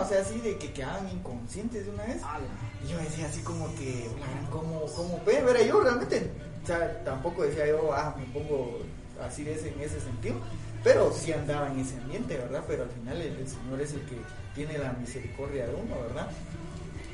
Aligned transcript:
o 0.00 0.08
sea, 0.08 0.20
así 0.22 0.40
de 0.40 0.56
que 0.56 0.72
quedaban 0.72 1.08
inconscientes 1.08 1.84
de 1.84 1.90
una 1.90 2.04
vez. 2.04 2.22
Y 2.84 2.90
yo 2.90 2.98
decía 2.98 3.26
así 3.26 3.40
como 3.42 3.66
que, 3.74 4.08
¿cómo, 4.50 4.86
cómo 4.96 5.18
puede 5.18 5.42
ver? 5.42 5.66
Yo 5.66 5.80
realmente, 5.80 6.30
o 6.62 6.66
sea, 6.66 7.04
tampoco 7.04 7.42
decía 7.42 7.66
yo, 7.66 7.92
ah, 7.92 8.14
me 8.18 8.24
pongo 8.26 8.78
así 9.22 9.44
de 9.44 9.54
ese, 9.54 9.68
en 9.72 9.80
ese 9.80 10.00
sentido, 10.00 10.36
pero 10.82 11.12
sí 11.12 11.32
andaba 11.32 11.70
en 11.70 11.80
ese 11.80 11.96
ambiente, 11.98 12.36
¿verdad? 12.36 12.64
Pero 12.66 12.84
al 12.84 12.90
final 12.90 13.20
el, 13.20 13.46
Señor 13.46 13.80
es 13.80 13.92
el 13.92 14.00
que 14.02 14.16
tiene 14.54 14.78
la 14.78 14.92
misericordia 14.92 15.66
de 15.66 15.74
uno, 15.74 16.00
¿verdad? 16.08 16.28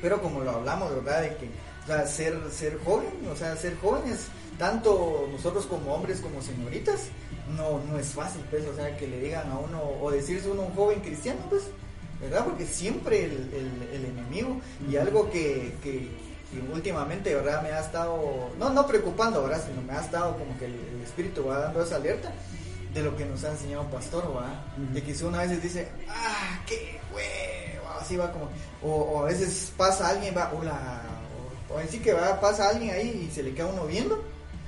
Pero 0.01 0.21
como 0.21 0.41
lo 0.41 0.51
hablamos, 0.51 0.93
¿verdad? 0.95 1.21
De 1.21 1.35
que, 1.35 1.49
o 1.83 1.87
sea, 1.87 2.07
ser, 2.07 2.39
ser 2.51 2.79
joven, 2.83 3.09
o 3.31 3.35
sea, 3.35 3.55
ser 3.55 3.77
jóvenes, 3.77 4.27
tanto 4.57 5.27
nosotros 5.31 5.65
como 5.65 5.93
hombres 5.93 6.21
como 6.21 6.41
señoritas, 6.41 7.07
no, 7.55 7.81
no 7.89 7.97
es 7.97 8.07
fácil, 8.07 8.41
pues, 8.49 8.65
o 8.67 8.75
sea, 8.75 8.95
que 8.97 9.07
le 9.07 9.19
digan 9.19 9.49
a 9.51 9.57
uno, 9.57 9.81
o 10.01 10.11
decirse 10.11 10.49
uno 10.49 10.63
un 10.63 10.75
joven 10.75 10.99
cristiano, 10.99 11.39
pues, 11.49 11.63
¿verdad? 12.21 12.45
Porque 12.45 12.65
siempre 12.65 13.25
el, 13.25 14.05
enemigo, 14.05 14.59
y 14.89 14.97
algo 14.97 15.29
que, 15.29 15.75
que, 15.83 16.09
últimamente, 16.73 17.33
¿verdad? 17.35 17.61
Me 17.61 17.69
ha 17.69 17.79
estado, 17.79 18.51
no, 18.57 18.69
no 18.69 18.87
preocupando, 18.87 19.43
¿verdad? 19.43 19.63
Sino 19.65 19.81
me 19.81 19.93
ha 19.93 20.01
estado 20.01 20.37
como 20.37 20.57
que 20.57 20.65
el, 20.65 21.01
espíritu 21.03 21.45
va 21.45 21.59
dando 21.59 21.83
esa 21.83 21.95
alerta 21.95 22.33
de 22.93 23.01
lo 23.01 23.15
que 23.15 23.25
nos 23.25 23.43
ha 23.43 23.51
enseñado 23.51 23.89
Pastor, 23.89 24.33
¿verdad? 24.33 24.59
De 24.93 25.03
que 25.03 25.13
si 25.13 25.23
una 25.23 25.39
vez 25.39 25.61
dice, 25.61 25.87
ah, 26.09 26.59
qué 26.65 26.99
huevo, 27.13 27.87
así 27.99 28.17
va 28.17 28.31
como, 28.31 28.49
o, 28.81 29.21
a 29.21 29.25
veces 29.25 29.71
pasa 29.77 30.09
alguien, 30.09 30.35
va, 30.35 30.51
hola, 30.53 31.01
o, 31.69 31.75
o 31.75 31.79
en 31.79 31.89
sí 31.89 31.99
que 31.99 32.13
va, 32.13 32.39
pasa 32.41 32.69
alguien 32.69 32.93
ahí 32.93 33.27
y 33.29 33.33
se 33.33 33.43
le 33.43 33.53
queda 33.53 33.67
uno 33.67 33.85
viendo, 33.85 34.23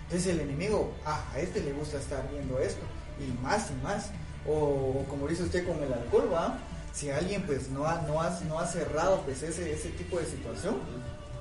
entonces 0.09 0.33
el 0.33 0.39
enemigo, 0.39 0.91
ah, 1.05 1.23
a 1.35 1.39
este 1.39 1.61
le 1.61 1.71
gusta 1.71 1.97
estar 1.97 2.27
viendo 2.31 2.57
esto, 2.59 2.81
y 3.19 3.43
más 3.43 3.69
y 3.69 3.83
más. 3.83 4.09
O, 4.47 5.05
como 5.07 5.27
dice 5.27 5.43
usted 5.43 5.67
con 5.67 5.83
el 5.83 5.93
alcohol, 5.93 6.29
¿va? 6.33 6.57
Si 6.93 7.09
alguien 7.09 7.43
pues 7.43 7.69
no 7.69 7.85
ha, 7.85 8.01
no 8.01 8.21
ha, 8.21 8.37
no 8.47 8.59
ha 8.59 8.67
cerrado 8.67 9.21
pues 9.21 9.43
ese, 9.43 9.71
ese 9.71 9.89
tipo 9.89 10.19
de 10.19 10.25
situación, 10.25 10.75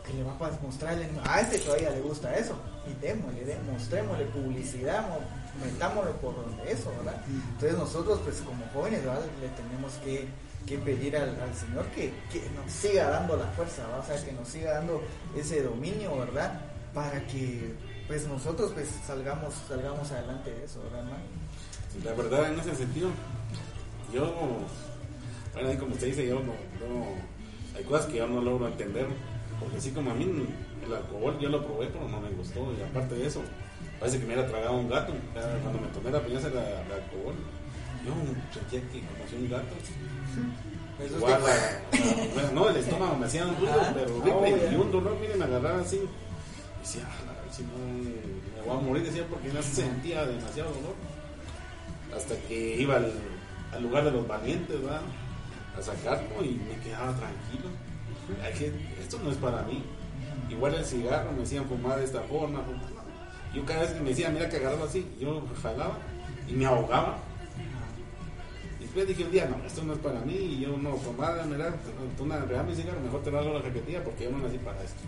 que 0.09 0.15
le 0.15 0.25
va 0.25 0.33
a 0.33 0.63
mostrar 0.63 0.99
a 1.25 1.41
este 1.41 1.59
todavía 1.59 1.91
le 1.91 2.01
gusta 2.01 2.35
eso, 2.35 2.55
y 2.89 3.01
démosle, 3.01 3.45
demostrémosle 3.45 4.25
publicidad, 4.27 5.07
metámoslo 5.63 6.13
por 6.17 6.35
donde 6.35 6.73
eso, 6.73 6.91
¿verdad? 6.99 7.23
Entonces 7.27 7.79
nosotros 7.79 8.21
pues 8.25 8.37
como 8.41 8.65
jóvenes, 8.73 9.05
¿verdad? 9.05 9.25
Le 9.41 9.49
tenemos 9.49 9.93
que, 10.05 10.29
pedir 10.79 11.17
al, 11.17 11.35
Señor 11.55 11.87
que, 11.95 12.13
que, 12.31 12.43
nos 12.51 12.71
siga 12.71 13.09
dando 13.09 13.37
la 13.37 13.47
fuerza, 13.49 13.83
¿verdad? 13.87 14.01
O 14.01 14.07
sea, 14.07 14.25
que 14.25 14.33
nos 14.33 14.49
siga 14.49 14.75
dando 14.75 15.03
ese 15.37 15.63
dominio, 15.63 16.17
¿verdad? 16.19 16.61
Para 16.95 17.27
que 17.27 17.75
pues 18.07 18.27
nosotros 18.27 18.73
pues 18.73 18.89
salgamos 19.07 19.55
salgamos 19.69 20.11
adelante 20.11 20.51
de 20.51 20.65
eso, 20.65 20.81
¿verdad, 20.85 21.05
La 22.05 22.13
verdad, 22.15 22.53
en 22.53 22.61
ese 22.61 22.75
sentido, 22.75 23.11
yo, 24.13 24.35
bueno, 25.65 25.81
como 25.81 25.95
usted 25.95 26.09
dice, 26.09 26.27
yo 26.27 26.37
no, 26.37 26.53
hay 27.77 27.85
cosas 27.85 28.07
que 28.07 28.19
yo 28.19 28.27
no 28.27 28.41
logro 28.41 28.67
entender, 28.69 29.07
porque 29.61 29.77
así 29.77 29.91
como 29.91 30.11
a 30.11 30.15
mí 30.15 30.25
el 30.85 30.95
alcohol 30.95 31.39
yo 31.41 31.49
lo 31.49 31.67
probé, 31.67 31.87
pero 31.87 32.09
no 32.09 32.21
me 32.21 32.31
gustó, 32.31 32.73
y 32.79 32.83
aparte 32.83 33.15
de 33.15 33.27
eso, 33.27 33.43
parece 33.99 34.21
que 34.21 34.27
me 34.27 34.35
era 34.35 34.47
tragado 34.47 34.77
un 34.77 34.89
gato, 34.89 35.13
cuando 35.33 35.81
me 35.81 35.89
tomé 35.89 36.11
la 36.11 36.21
primera 36.21 36.49
de, 36.49 36.51
de 36.51 36.61
alcohol, 36.61 37.35
yo 38.05 38.13
sentía 38.53 38.81
que 38.91 39.01
como 39.01 39.29
si 39.29 39.37
un 39.37 39.51
gato. 39.51 39.75
Igual, 41.17 41.41
no, 42.55 42.69
el 42.71 42.77
estómago 42.85 43.17
me 43.17 43.27
hacía 43.27 43.47
un 43.47 43.57
ruido, 43.57 43.81
pero 43.95 44.17
horrible, 44.17 44.69
y 44.73 44.75
un 44.75 44.91
dolor, 44.91 45.17
miren, 45.21 45.39
me 45.39 45.45
agarraba 45.45 45.81
así, 45.81 45.97
y 45.97 46.81
decía, 46.81 47.03
si 47.51 47.63
no 47.63 47.71
me 48.57 48.63
voy 48.67 48.77
a 48.77 48.81
morir, 48.81 49.05
decía, 49.05 49.25
porque 49.29 49.49
no 49.49 49.63
sentía 49.63 50.27
demasiado 50.27 50.71
dolor. 50.71 50.95
Hasta 52.17 52.35
que 52.49 52.81
iba 52.81 52.97
al, 52.97 53.83
lugar 53.83 54.05
de 54.05 54.11
los 54.11 54.27
valientes, 54.27 54.81
¿verdad? 54.83 55.03
A 55.79 55.83
sacarlo 55.83 56.45
y 56.45 56.61
me 56.69 56.83
quedaba 56.83 57.15
tranquilo. 57.15 57.69
esto 59.01 59.19
no 59.23 59.31
es 59.31 59.37
para 59.37 59.63
mí. 59.63 59.85
Igual 60.51 60.75
el 60.75 60.85
cigarro 60.85 61.33
me 61.33 61.41
decían 61.41 61.67
fumar 61.67 61.99
de 61.99 62.05
esta 62.05 62.21
forma. 62.23 62.63
Yo 63.55 63.65
cada 63.65 63.83
vez 63.83 63.91
que 63.91 64.01
me 64.01 64.11
decían, 64.11 64.35
mira 64.35 64.49
que 64.49 64.57
agarraba 64.57 64.87
así, 64.87 65.07
yo 65.21 65.43
jalaba 65.63 65.99
y 66.49 66.53
me 66.53 66.67
ahogaba. 66.67 67.19
Y 68.79 68.83
después 68.83 69.07
dije 69.07 69.25
un 69.25 69.31
día, 69.31 69.47
no, 69.47 69.65
esto 69.65 69.83
no 69.85 69.93
es 69.93 69.99
para 70.01 70.21
mí. 70.21 70.35
Y 70.35 70.61
yo 70.61 70.77
no 70.77 70.91
tomaba, 70.97 71.45
mira, 71.45 71.75
tú 72.17 72.25
una 72.25 72.41
mi 72.63 72.75
cigarro, 72.75 73.01
mejor 73.01 73.23
te 73.23 73.31
lo 73.31 73.55
la 73.55 73.61
repetía 73.61 74.03
porque 74.03 74.25
yo 74.25 74.31
no 74.31 74.39
nací 74.39 74.59
para 74.59 74.83
esto. 74.83 75.01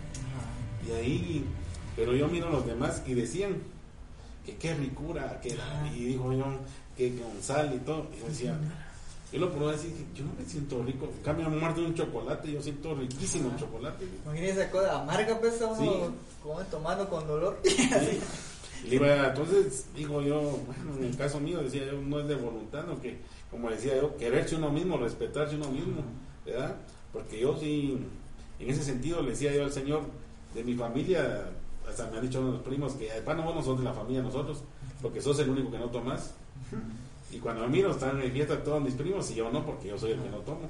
Y 0.87 0.91
ahí 0.91 1.45
pero 1.95 2.15
yo 2.15 2.27
miro 2.27 2.47
a 2.47 2.51
los 2.51 2.65
demás 2.65 3.03
y 3.05 3.13
decían 3.13 3.57
que 4.45 4.55
qué 4.55 4.73
ricura, 4.73 5.39
que 5.41 5.57
y 5.93 6.05
dijo 6.05 6.31
yo, 6.33 6.45
que 6.95 7.15
con 7.15 7.41
sal 7.41 7.73
y 7.75 7.79
todo. 7.79 8.07
Y 8.15 8.19
yo 8.21 8.27
decía, 8.27 8.57
yo 9.31 9.39
lo 9.39 9.51
probé 9.51 9.75
así, 9.75 9.87
que 9.89 10.19
yo 10.19 10.25
no 10.25 10.33
me 10.37 10.45
siento 10.45 10.83
rico. 10.83 11.09
Cambio 11.23 11.49
me 11.49 11.57
muerto 11.57 11.81
un 11.81 11.95
chocolate, 11.95 12.51
yo 12.51 12.61
siento 12.61 12.93
riquísimo 12.95 13.49
el 13.49 13.57
chocolate. 13.57 14.05
Imagínese 14.25 14.61
esa 14.61 14.71
cosa 14.71 15.01
amarga, 15.01 15.39
pues, 15.39 15.61
uno 15.61 16.13
como 16.43 16.59
tomando 16.63 17.09
con 17.09 17.25
dolor. 17.27 17.59
Y 17.63 18.95
entonces, 18.95 19.85
digo 19.95 20.21
yo, 20.21 20.59
bueno, 20.65 20.97
en 20.97 21.05
el 21.05 21.17
caso 21.17 21.39
mío, 21.39 21.63
decía 21.63 21.85
yo, 21.85 22.01
no 22.01 22.19
es 22.19 22.27
de 22.27 22.35
voluntad, 22.35 22.85
no 22.85 22.99
que, 22.99 23.19
como 23.49 23.69
decía 23.69 23.95
yo, 23.95 24.17
quererse 24.17 24.55
uno 24.55 24.69
mismo, 24.69 24.97
respetarse 24.97 25.55
uno 25.55 25.69
mismo, 25.69 26.01
¿verdad? 26.45 26.75
Porque 27.13 27.39
yo 27.39 27.57
sí, 27.57 27.97
en 28.59 28.69
ese 28.69 28.83
sentido, 28.83 29.21
le 29.21 29.31
decía 29.31 29.53
yo 29.53 29.63
al 29.63 29.71
Señor, 29.71 30.01
de 30.53 30.63
mi 30.63 30.75
familia, 30.75 31.49
hasta 31.87 32.09
me 32.09 32.17
han 32.17 32.23
dicho 32.23 32.41
los 32.41 32.61
primos 32.61 32.93
que, 32.93 33.09
bueno, 33.23 33.43
vos 33.43 33.55
no 33.55 33.63
sos 33.63 33.79
de 33.79 33.85
la 33.85 33.93
familia 33.93 34.21
nosotros, 34.21 34.63
porque 35.01 35.21
sos 35.21 35.39
el 35.39 35.49
único 35.49 35.71
que 35.71 35.79
no 35.79 35.89
tomas. 35.89 36.33
Y 37.31 37.39
cuando 37.39 37.63
a 37.63 37.67
mí 37.67 37.77
miro, 37.77 37.91
están 37.91 38.21
en 38.21 38.31
fiesta 38.31 38.61
todos 38.63 38.81
mis 38.81 38.93
primos 38.93 39.29
y 39.31 39.35
yo 39.35 39.49
no, 39.51 39.65
porque 39.65 39.87
yo 39.87 39.97
soy 39.97 40.11
el 40.11 40.21
que 40.21 40.29
no 40.29 40.37
tomo. 40.39 40.69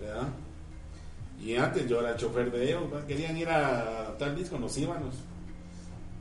¿Verdad? 0.00 0.28
Y 1.40 1.54
antes 1.54 1.88
yo 1.88 2.00
era 2.00 2.10
el 2.10 2.16
chofer 2.16 2.50
de 2.50 2.68
ellos, 2.68 2.82
querían 3.06 3.36
ir 3.36 3.48
a 3.48 4.16
tal 4.18 4.36
disco, 4.36 4.58
nos 4.58 4.76
íbamos. 4.76 5.14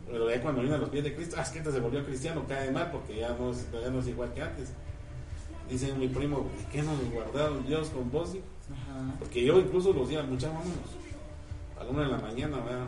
Pero 0.07 0.29
ya 0.29 0.41
cuando 0.41 0.61
vino 0.61 0.75
a 0.75 0.77
los 0.77 0.89
pies 0.89 1.03
de 1.03 1.15
Cristo, 1.15 1.35
ah, 1.37 1.41
es 1.41 1.49
que 1.49 1.59
este 1.59 1.71
se 1.71 1.79
volvió 1.79 2.05
cristiano, 2.05 2.45
cae 2.47 2.71
mal 2.71 2.91
porque 2.91 3.17
ya 3.17 3.29
no, 3.29 3.51
ya 3.51 3.89
no 3.89 3.99
es 3.99 4.07
igual 4.07 4.33
que 4.33 4.41
antes. 4.41 4.71
Dice 5.69 5.93
mi 5.93 6.07
primo, 6.07 6.47
¿qué 6.71 6.81
nos 6.81 6.97
guardaron 7.11 7.65
Dios 7.65 7.89
con 7.89 8.09
vos? 8.09 8.35
Porque 9.19 9.43
yo 9.43 9.59
incluso 9.59 9.91
los 9.91 10.07
días, 10.07 10.25
muchachos, 10.25 10.55
vámonos. 10.55 10.97
A 11.77 11.83
la 11.83 11.89
una 11.89 12.01
de 12.03 12.07
la 12.07 12.17
mañana, 12.19 12.57
¿verdad? 12.59 12.87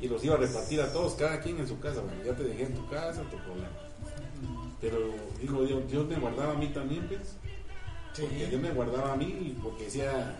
y 0.00 0.08
los 0.08 0.24
iba 0.24 0.34
a 0.34 0.38
repartir 0.38 0.80
a 0.80 0.92
todos, 0.92 1.14
cada 1.14 1.40
quien 1.40 1.58
en 1.58 1.66
su 1.66 1.78
casa. 1.80 2.00
Bueno, 2.00 2.22
ya 2.24 2.34
te 2.34 2.44
dejé 2.44 2.64
en 2.64 2.74
tu 2.74 2.86
casa, 2.88 3.22
tu 3.22 3.36
problema. 3.38 3.68
Pero 4.80 4.98
digo, 5.40 5.64
Dios, 5.64 5.90
Dios 5.90 6.06
me 6.06 6.16
guardaba 6.16 6.52
a 6.52 6.56
mí 6.56 6.68
también, 6.68 7.06
pues. 7.08 7.36
Porque 8.18 8.46
Dios 8.46 8.60
me 8.60 8.70
guardaba 8.70 9.12
a 9.12 9.16
mí, 9.16 9.56
porque 9.62 9.84
decía, 9.84 10.36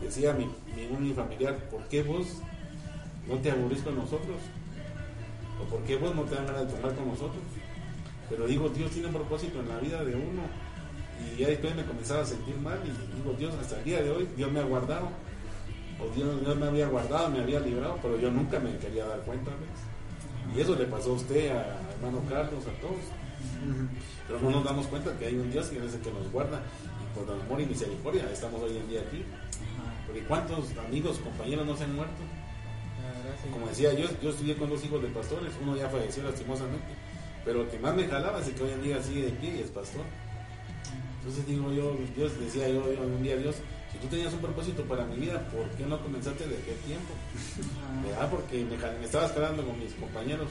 decía 0.00 0.32
mi, 0.32 0.48
mi, 0.74 1.12
familiar, 1.12 1.56
¿por 1.70 1.82
qué 1.84 2.02
vos 2.02 2.38
no 3.28 3.36
te 3.38 3.50
aburrís 3.50 3.82
con 3.82 3.96
nosotros? 3.96 4.36
¿O 5.60 5.64
por 5.70 5.80
qué 5.82 5.96
vos 5.96 6.14
no 6.14 6.22
te 6.22 6.34
dan 6.34 6.46
ganas 6.46 6.66
de 6.66 6.74
tomar 6.74 6.94
con 6.94 7.08
nosotros? 7.08 7.42
Pero 8.28 8.46
digo, 8.46 8.68
Dios 8.68 8.90
tiene 8.90 9.08
un 9.08 9.14
propósito 9.14 9.60
en 9.60 9.68
la 9.68 9.78
vida 9.78 10.04
de 10.04 10.14
uno. 10.14 10.42
Y 11.20 11.40
ya 11.40 11.48
después 11.48 11.74
me 11.74 11.84
comenzaba 11.84 12.22
a 12.22 12.26
sentir 12.26 12.56
mal 12.56 12.78
y 12.84 13.16
digo, 13.16 13.34
Dios, 13.38 13.54
hasta 13.60 13.78
el 13.78 13.84
día 13.84 14.02
de 14.02 14.10
hoy, 14.10 14.28
Dios 14.36 14.50
me 14.50 14.60
ha 14.60 14.64
guardado 14.64 15.10
o 16.00 16.14
Dios, 16.14 16.56
me 16.56 16.66
había 16.66 16.88
guardado, 16.88 17.28
me 17.30 17.40
había 17.40 17.60
librado, 17.60 17.98
pero 18.00 18.18
yo 18.18 18.30
nunca 18.30 18.58
me 18.58 18.76
quería 18.78 19.06
dar 19.06 19.20
cuenta. 19.20 19.50
Y 20.54 20.60
eso 20.60 20.74
le 20.74 20.86
pasó 20.86 21.10
a 21.10 21.14
usted, 21.14 21.50
a 21.50 21.78
hermano 21.92 22.22
Carlos, 22.28 22.64
a 22.66 22.80
todos. 22.80 23.04
Pero 24.26 24.40
no 24.40 24.50
nos 24.50 24.64
damos 24.64 24.86
cuenta 24.86 25.16
que 25.18 25.26
hay 25.26 25.34
un 25.34 25.50
Dios 25.50 25.68
que 25.68 25.84
es 25.84 25.94
el 25.94 26.00
que 26.00 26.12
nos 26.12 26.30
guarda 26.32 26.62
y 27.02 27.18
por 27.18 27.30
amor 27.30 27.60
y 27.60 27.66
misericordia 27.66 28.30
estamos 28.32 28.62
hoy 28.62 28.76
en 28.76 28.88
día 28.88 29.00
aquí. 29.00 29.24
Porque 30.06 30.24
cuántos 30.24 30.76
amigos, 30.78 31.18
compañeros 31.18 31.66
no 31.66 31.76
se 31.76 31.84
han 31.84 31.94
muerto. 31.94 32.22
Como 33.52 33.66
decía 33.68 33.92
yo, 33.94 34.06
yo 34.22 34.30
estudié 34.30 34.56
con 34.56 34.68
dos 34.68 34.84
hijos 34.84 35.02
de 35.02 35.08
pastores, 35.08 35.52
uno 35.62 35.76
ya 35.76 35.88
falleció 35.88 36.22
lastimosamente, 36.22 36.92
pero 37.44 37.62
el 37.62 37.68
que 37.68 37.78
más 37.78 37.94
me 37.94 38.06
jalaba 38.06 38.40
es 38.40 38.48
el 38.48 38.54
que 38.54 38.64
hoy 38.64 38.70
en 38.72 38.82
día 38.82 39.02
sigue 39.02 39.24
de 39.26 39.30
pie 39.32 39.56
y 39.56 39.60
es 39.60 39.70
pastor. 39.70 40.04
Entonces 41.18 41.46
digo 41.46 41.72
yo, 41.72 41.96
Dios 42.16 42.38
decía 42.38 42.68
yo 42.68 42.84
un 42.84 43.22
día 43.22 43.36
Dios, 43.36 43.56
si 43.92 43.98
tú 43.98 44.06
tenías 44.08 44.32
un 44.32 44.40
propósito 44.40 44.82
para 44.84 45.04
mi 45.04 45.16
vida, 45.16 45.40
¿por 45.50 45.68
qué 45.70 45.84
no 45.84 46.00
comenzaste 46.00 46.46
desde 46.46 46.62
qué 46.62 46.72
tiempo? 46.86 47.12
¿Verdad? 48.04 48.30
Porque 48.30 48.64
me, 48.64 48.76
me, 48.76 49.04
estabas 49.04 49.32
quedando 49.32 49.64
con 49.64 49.78
mis 49.78 49.92
compañeros, 49.94 50.48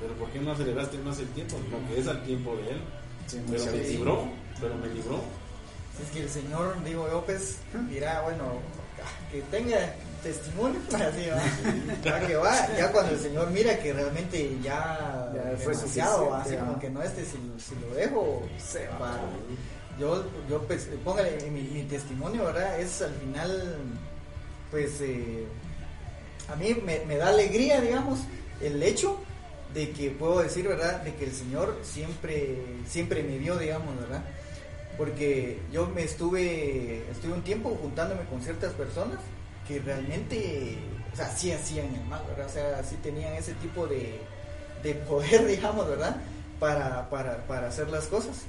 pero 0.00 0.14
¿por 0.14 0.28
qué 0.30 0.40
no 0.40 0.52
aceleraste 0.52 0.98
más 0.98 1.18
el 1.18 1.28
tiempo? 1.28 1.56
Lo 1.70 1.88
que 1.88 2.00
es 2.00 2.06
al 2.06 2.22
tiempo 2.24 2.56
de 2.56 2.70
él. 2.70 2.80
pero 3.50 3.64
me 3.72 3.88
libró, 3.88 4.24
pero 4.60 4.74
me 4.76 4.88
libró. 4.88 5.20
Es 6.02 6.10
que 6.10 6.22
el 6.22 6.28
Señor, 6.28 6.82
digo 6.84 7.06
López, 7.06 7.58
dirá, 7.88 8.22
bueno, 8.22 8.58
que 9.30 9.42
tenga 9.42 9.94
testimonio, 10.22 10.80
así 10.88 11.28
va. 11.28 11.42
Ya 12.02 12.26
que 12.26 12.36
va, 12.36 12.76
ya 12.76 12.90
cuando 12.90 13.12
el 13.12 13.20
Señor 13.20 13.50
mira 13.50 13.78
que 13.78 13.92
realmente 13.92 14.58
ya, 14.62 15.30
fue 15.62 15.74
demasiado, 15.74 16.34
así 16.34 16.56
como 16.56 16.78
que 16.78 16.90
no 16.90 17.02
este, 17.02 17.24
si, 17.24 17.38
si 17.58 17.74
lo 17.80 17.94
dejo, 17.94 18.42
se 18.58 18.88
va 19.00 19.20
yo, 19.98 20.24
yo 20.48 20.60
pues, 20.62 20.88
póngale 21.04 21.38
mi, 21.50 21.82
testimonio, 21.82 22.44
¿verdad? 22.46 22.80
Es 22.80 23.02
al 23.02 23.14
final, 23.14 23.76
pues, 24.70 25.00
eh, 25.00 25.46
a 26.48 26.56
mí 26.56 26.76
me, 26.84 27.16
da 27.16 27.28
alegría, 27.28 27.80
digamos, 27.80 28.20
el 28.60 28.82
hecho 28.82 29.18
de 29.74 29.90
que 29.90 30.10
puedo 30.10 30.40
decir, 30.40 30.66
¿verdad? 30.68 31.02
De 31.02 31.14
que 31.14 31.24
el 31.24 31.32
Señor 31.32 31.78
siempre, 31.82 32.56
siempre 32.88 33.22
me 33.24 33.38
vio, 33.38 33.56
digamos, 33.58 33.98
¿verdad? 33.98 34.22
Porque 34.96 35.58
yo 35.72 35.88
me 35.88 36.04
estuve, 36.04 37.02
estuve 37.10 37.32
un 37.32 37.42
tiempo 37.42 37.76
juntándome 37.82 38.24
con 38.26 38.40
ciertas 38.40 38.72
personas 38.72 39.18
que 39.66 39.80
realmente, 39.80 40.78
o 41.12 41.16
sea, 41.16 41.28
sí 41.28 41.50
hacían 41.50 41.92
el 41.92 42.04
mal, 42.04 42.22
¿verdad? 42.28 42.46
O 42.46 42.50
sea, 42.50 42.84
sí 42.84 42.96
tenían 43.02 43.34
ese 43.34 43.54
tipo 43.54 43.88
de, 43.88 44.20
de 44.84 44.94
poder, 44.94 45.44
digamos, 45.48 45.88
¿verdad? 45.88 46.16
Para, 46.60 47.10
para, 47.10 47.44
para 47.48 47.68
hacer 47.68 47.90
las 47.90 48.06
cosas. 48.06 48.42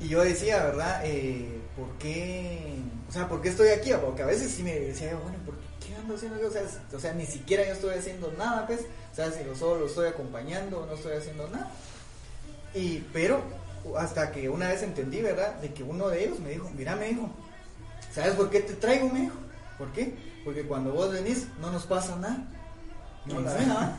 Y 0.00 0.08
yo 0.08 0.24
decía, 0.24 0.64
¿verdad? 0.64 1.02
Eh, 1.04 1.60
¿Por 1.76 1.88
qué? 1.98 2.78
O 3.08 3.12
sea, 3.12 3.28
¿por 3.28 3.40
qué 3.40 3.50
estoy 3.50 3.68
aquí? 3.68 3.92
Porque 4.04 4.22
a 4.22 4.26
veces 4.26 4.50
sí 4.50 4.64
me 4.64 4.74
decía, 4.74 5.14
bueno, 5.22 5.38
¿por 5.46 5.54
haciendo 6.10 6.40
yo? 6.40 6.48
O 6.48 6.50
sea, 6.50 6.62
o 6.94 6.98
sea, 6.98 7.12
ni 7.14 7.26
siquiera 7.26 7.64
yo 7.66 7.72
estoy 7.72 7.94
haciendo 7.94 8.32
nada, 8.38 8.66
pues. 8.66 8.80
O 8.80 9.14
sea, 9.14 9.30
si 9.30 9.44
lo 9.44 9.54
solo 9.54 9.80
lo 9.80 9.86
estoy 9.86 10.08
acompañando, 10.08 10.86
no 10.86 10.94
estoy 10.94 11.16
haciendo 11.16 11.48
nada. 11.48 11.70
Y, 12.74 12.98
pero, 13.12 13.42
hasta 13.98 14.30
que 14.32 14.48
una 14.48 14.68
vez 14.68 14.82
entendí, 14.82 15.20
¿verdad? 15.20 15.54
De 15.56 15.72
que 15.72 15.82
uno 15.82 16.08
de 16.08 16.24
ellos 16.24 16.40
me 16.40 16.50
dijo, 16.50 16.70
mira, 16.76 16.96
me 16.96 17.08
dijo, 17.08 17.30
¿sabes 18.14 18.34
por 18.34 18.50
qué 18.50 18.60
te 18.60 18.74
traigo, 18.74 19.08
me 19.08 19.22
dijo? 19.22 19.34
¿Por 19.78 19.92
qué? 19.92 20.14
Porque 20.44 20.62
cuando 20.62 20.92
vos 20.92 21.12
venís 21.12 21.46
no 21.60 21.70
nos 21.70 21.86
pasa 21.86 22.16
nada. 22.16 22.46
No 23.26 23.40
la 23.40 23.58
nada. 23.58 23.98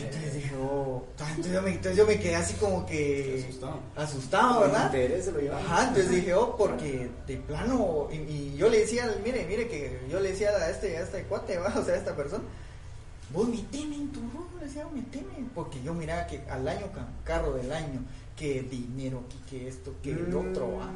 Entonces 0.00 0.34
dije, 0.34 0.50
oh, 0.56 1.04
entonces 1.18 1.52
yo, 1.52 1.62
me, 1.62 1.70
entonces 1.70 1.96
yo 1.96 2.06
me 2.06 2.18
quedé 2.18 2.36
así 2.36 2.54
como 2.54 2.86
que 2.86 3.44
Asustado. 3.48 3.80
asustado, 3.96 4.60
¿verdad? 4.62 4.86
interés 4.86 5.24
se 5.26 5.32
lo 5.32 5.40
llevaba. 5.40 5.60
Ajá, 5.62 5.82
entonces 5.88 6.10
dije, 6.10 6.34
oh, 6.34 6.56
porque 6.56 7.10
de 7.26 7.36
plano, 7.36 8.08
y, 8.10 8.16
y 8.16 8.56
yo 8.56 8.68
le 8.70 8.80
decía, 8.80 9.14
mire, 9.24 9.44
mire, 9.46 9.68
que 9.68 10.00
yo 10.10 10.20
le 10.20 10.30
decía 10.32 10.50
a 10.50 10.70
este, 10.70 10.96
a 10.96 11.02
este 11.02 11.22
cuate, 11.24 11.58
¿va? 11.58 11.72
o 11.78 11.84
sea, 11.84 11.94
a 11.94 11.98
esta 11.98 12.16
persona, 12.16 12.42
vos 13.32 13.46
meteme 13.48 13.96
en 13.96 14.10
tu 14.12 14.20
rol, 14.20 14.46
le 14.58 14.66
decía, 14.66 14.86
meteme, 14.92 15.32
porque 15.54 15.82
yo 15.82 15.92
miraba 15.94 16.26
que 16.26 16.40
al 16.50 16.66
año, 16.66 16.90
ca- 16.92 17.06
carro 17.24 17.52
del 17.54 17.70
año, 17.70 18.00
que 18.36 18.62
dinero, 18.62 19.22
que, 19.28 19.58
que 19.58 19.68
esto, 19.68 19.94
que 20.02 20.12
el 20.12 20.28
Mm. 20.28 20.50
otro, 20.50 20.76
¿va? 20.78 20.90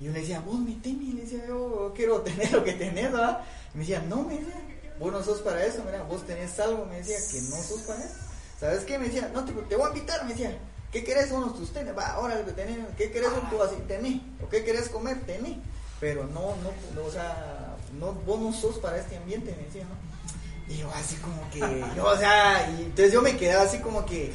Y 0.00 0.06
yo 0.06 0.12
le 0.12 0.20
decía, 0.20 0.40
vos 0.40 0.58
meteme, 0.58 1.14
le 1.14 1.22
decía, 1.22 1.46
yo 1.46 1.92
quiero 1.94 2.20
tener 2.22 2.52
lo 2.52 2.64
que 2.64 2.72
tenés, 2.72 3.14
¿va? 3.14 3.44
Y 3.72 3.78
me 3.78 3.84
decía, 3.84 4.02
no, 4.08 4.24
me 4.24 4.34
decía, 4.34 4.60
vos 4.98 5.12
no 5.12 5.22
sos 5.22 5.40
para 5.40 5.64
eso, 5.64 5.82
mira, 5.86 6.02
vos 6.02 6.26
tenés 6.26 6.58
algo, 6.60 6.84
me 6.86 6.96
decía, 6.96 7.16
que 7.30 7.40
no 7.48 7.56
sos 7.62 7.80
para 7.82 8.00
eso. 8.04 8.14
¿Sabes 8.62 8.84
qué? 8.84 8.96
Me 8.96 9.06
decía, 9.06 9.28
no, 9.34 9.44
te, 9.44 9.50
te 9.52 9.74
voy 9.74 9.86
a 9.86 9.88
invitar, 9.88 10.22
me 10.22 10.30
decía, 10.30 10.56
¿qué 10.92 11.02
querés 11.02 11.32
unos 11.32 11.56
tus 11.56 11.72
tenis? 11.72 11.92
Va, 11.98 12.12
ahora 12.12 12.44
que 12.44 12.52
tenés, 12.52 12.78
¿qué 12.96 13.10
querés 13.10 13.30
un 13.30 13.50
tu 13.50 13.60
así? 13.60 13.74
Tenés, 13.88 14.20
¿o 14.40 14.48
qué 14.48 14.62
querés 14.62 14.88
comer? 14.88 15.20
Tenés. 15.26 15.56
Pero 15.98 16.28
no, 16.28 16.54
no, 16.62 16.70
no, 16.94 17.04
o 17.04 17.10
sea, 17.10 17.74
no, 17.98 18.12
vos 18.12 18.38
no 18.38 18.52
sos 18.52 18.78
para 18.78 18.98
este 18.98 19.16
ambiente, 19.16 19.52
me 19.58 19.66
decía, 19.66 19.82
¿no? 19.82 20.72
Y 20.72 20.78
yo 20.78 20.88
así 20.94 21.16
como 21.16 21.50
que, 21.50 21.84
yo, 21.96 22.04
o 22.06 22.16
sea, 22.16 22.72
y 22.78 22.82
entonces 22.82 23.12
yo 23.12 23.20
me 23.20 23.36
quedaba 23.36 23.64
así 23.64 23.78
como 23.78 24.06
que, 24.06 24.32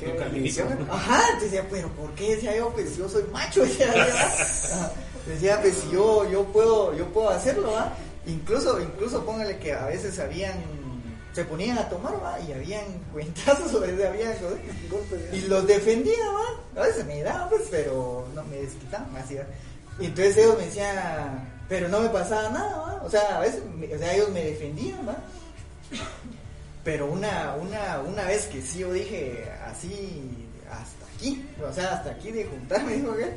No. 0.75 0.93
Ajá, 0.93 1.21
entonces 1.27 1.51
decía, 1.53 1.67
pero 1.71 1.87
¿por 1.93 2.13
qué? 2.15 2.35
Decía 2.35 2.57
yo, 2.57 2.73
pues 2.73 2.97
yo 2.97 3.07
soy 3.07 3.23
macho, 3.31 3.61
decía, 3.63 3.93
decía, 5.25 5.61
pues 5.61 5.73
si 5.77 5.91
yo, 5.91 6.29
yo 6.29 6.43
puedo, 6.47 6.93
yo 6.97 7.05
puedo 7.13 7.29
hacerlo, 7.29 7.71
¿va? 7.71 7.93
Incluso, 8.25 8.81
incluso 8.81 9.25
póngale 9.25 9.57
que 9.57 9.71
a 9.71 9.85
veces 9.85 10.19
habían, 10.19 10.61
se 11.37 11.45
ponían 11.45 11.77
a 11.77 11.87
tomar, 11.87 12.15
¿va? 12.15 12.39
Y 12.39 12.51
habían 12.51 12.85
cuentazos, 13.13 13.75
habían 13.75 14.33
Golpes, 14.89 15.31
y 15.31 15.41
los 15.41 15.67
defendía, 15.67 16.25
¿va? 16.33 16.81
A 16.81 16.87
veces 16.87 17.05
me 17.05 17.21
daban, 17.21 17.47
pues, 17.49 17.67
pero 17.69 18.27
no 18.33 18.43
me 18.45 18.55
desquitaban, 18.55 19.15
así, 19.15 19.35
¿va? 19.35 19.43
Y 19.99 20.07
entonces 20.07 20.35
ellos 20.37 20.57
me 20.57 20.65
decían, 20.65 21.47
pero 21.69 21.89
no 21.89 21.99
me 21.99 22.09
pasaba 22.09 22.49
nada, 22.49 22.77
¿va? 22.77 23.01
O 23.03 23.09
sea, 23.09 23.37
a 23.37 23.39
veces, 23.41 23.61
o 23.61 23.99
sea, 23.99 24.15
ellos 24.15 24.29
me 24.29 24.45
defendían, 24.45 25.07
¿va? 25.07 25.15
Pero 26.83 27.05
una, 27.05 27.53
una, 27.53 27.99
una 27.99 28.23
vez 28.23 28.47
que 28.47 28.63
sí 28.63 28.79
yo 28.79 28.91
dije 28.91 29.47
así, 29.63 30.49
hasta 30.71 31.05
aquí, 31.15 31.47
o 31.63 31.71
sea, 31.71 31.93
hasta 31.93 32.09
aquí 32.09 32.31
de 32.31 32.45
juntarme, 32.45 32.93
dijo 32.97 33.15
que, 33.15 33.31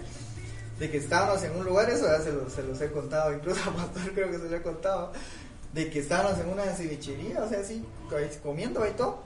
de 0.79 0.91
que 0.91 0.97
estábamos 0.97 1.43
en 1.43 1.55
un 1.55 1.67
lugar, 1.67 1.91
eso 1.91 2.06
ya 2.06 2.25
se 2.25 2.32
los, 2.32 2.50
se 2.50 2.62
los 2.62 2.81
he 2.81 2.91
contado, 2.91 3.35
incluso 3.35 3.61
a 3.69 3.75
Pastor 3.75 4.11
creo 4.14 4.31
que 4.31 4.38
se 4.38 4.49
lo 4.49 4.56
he 4.56 4.62
contado, 4.62 5.12
de 5.72 5.90
que 5.90 6.00
estábamos 6.00 6.38
en 6.40 6.49
una 6.49 6.64
cevichería, 6.64 7.43
o 7.43 7.49
sea, 7.49 7.61
así, 7.61 7.84
comiendo 8.43 8.87
y 8.87 8.90
todo, 8.90 9.22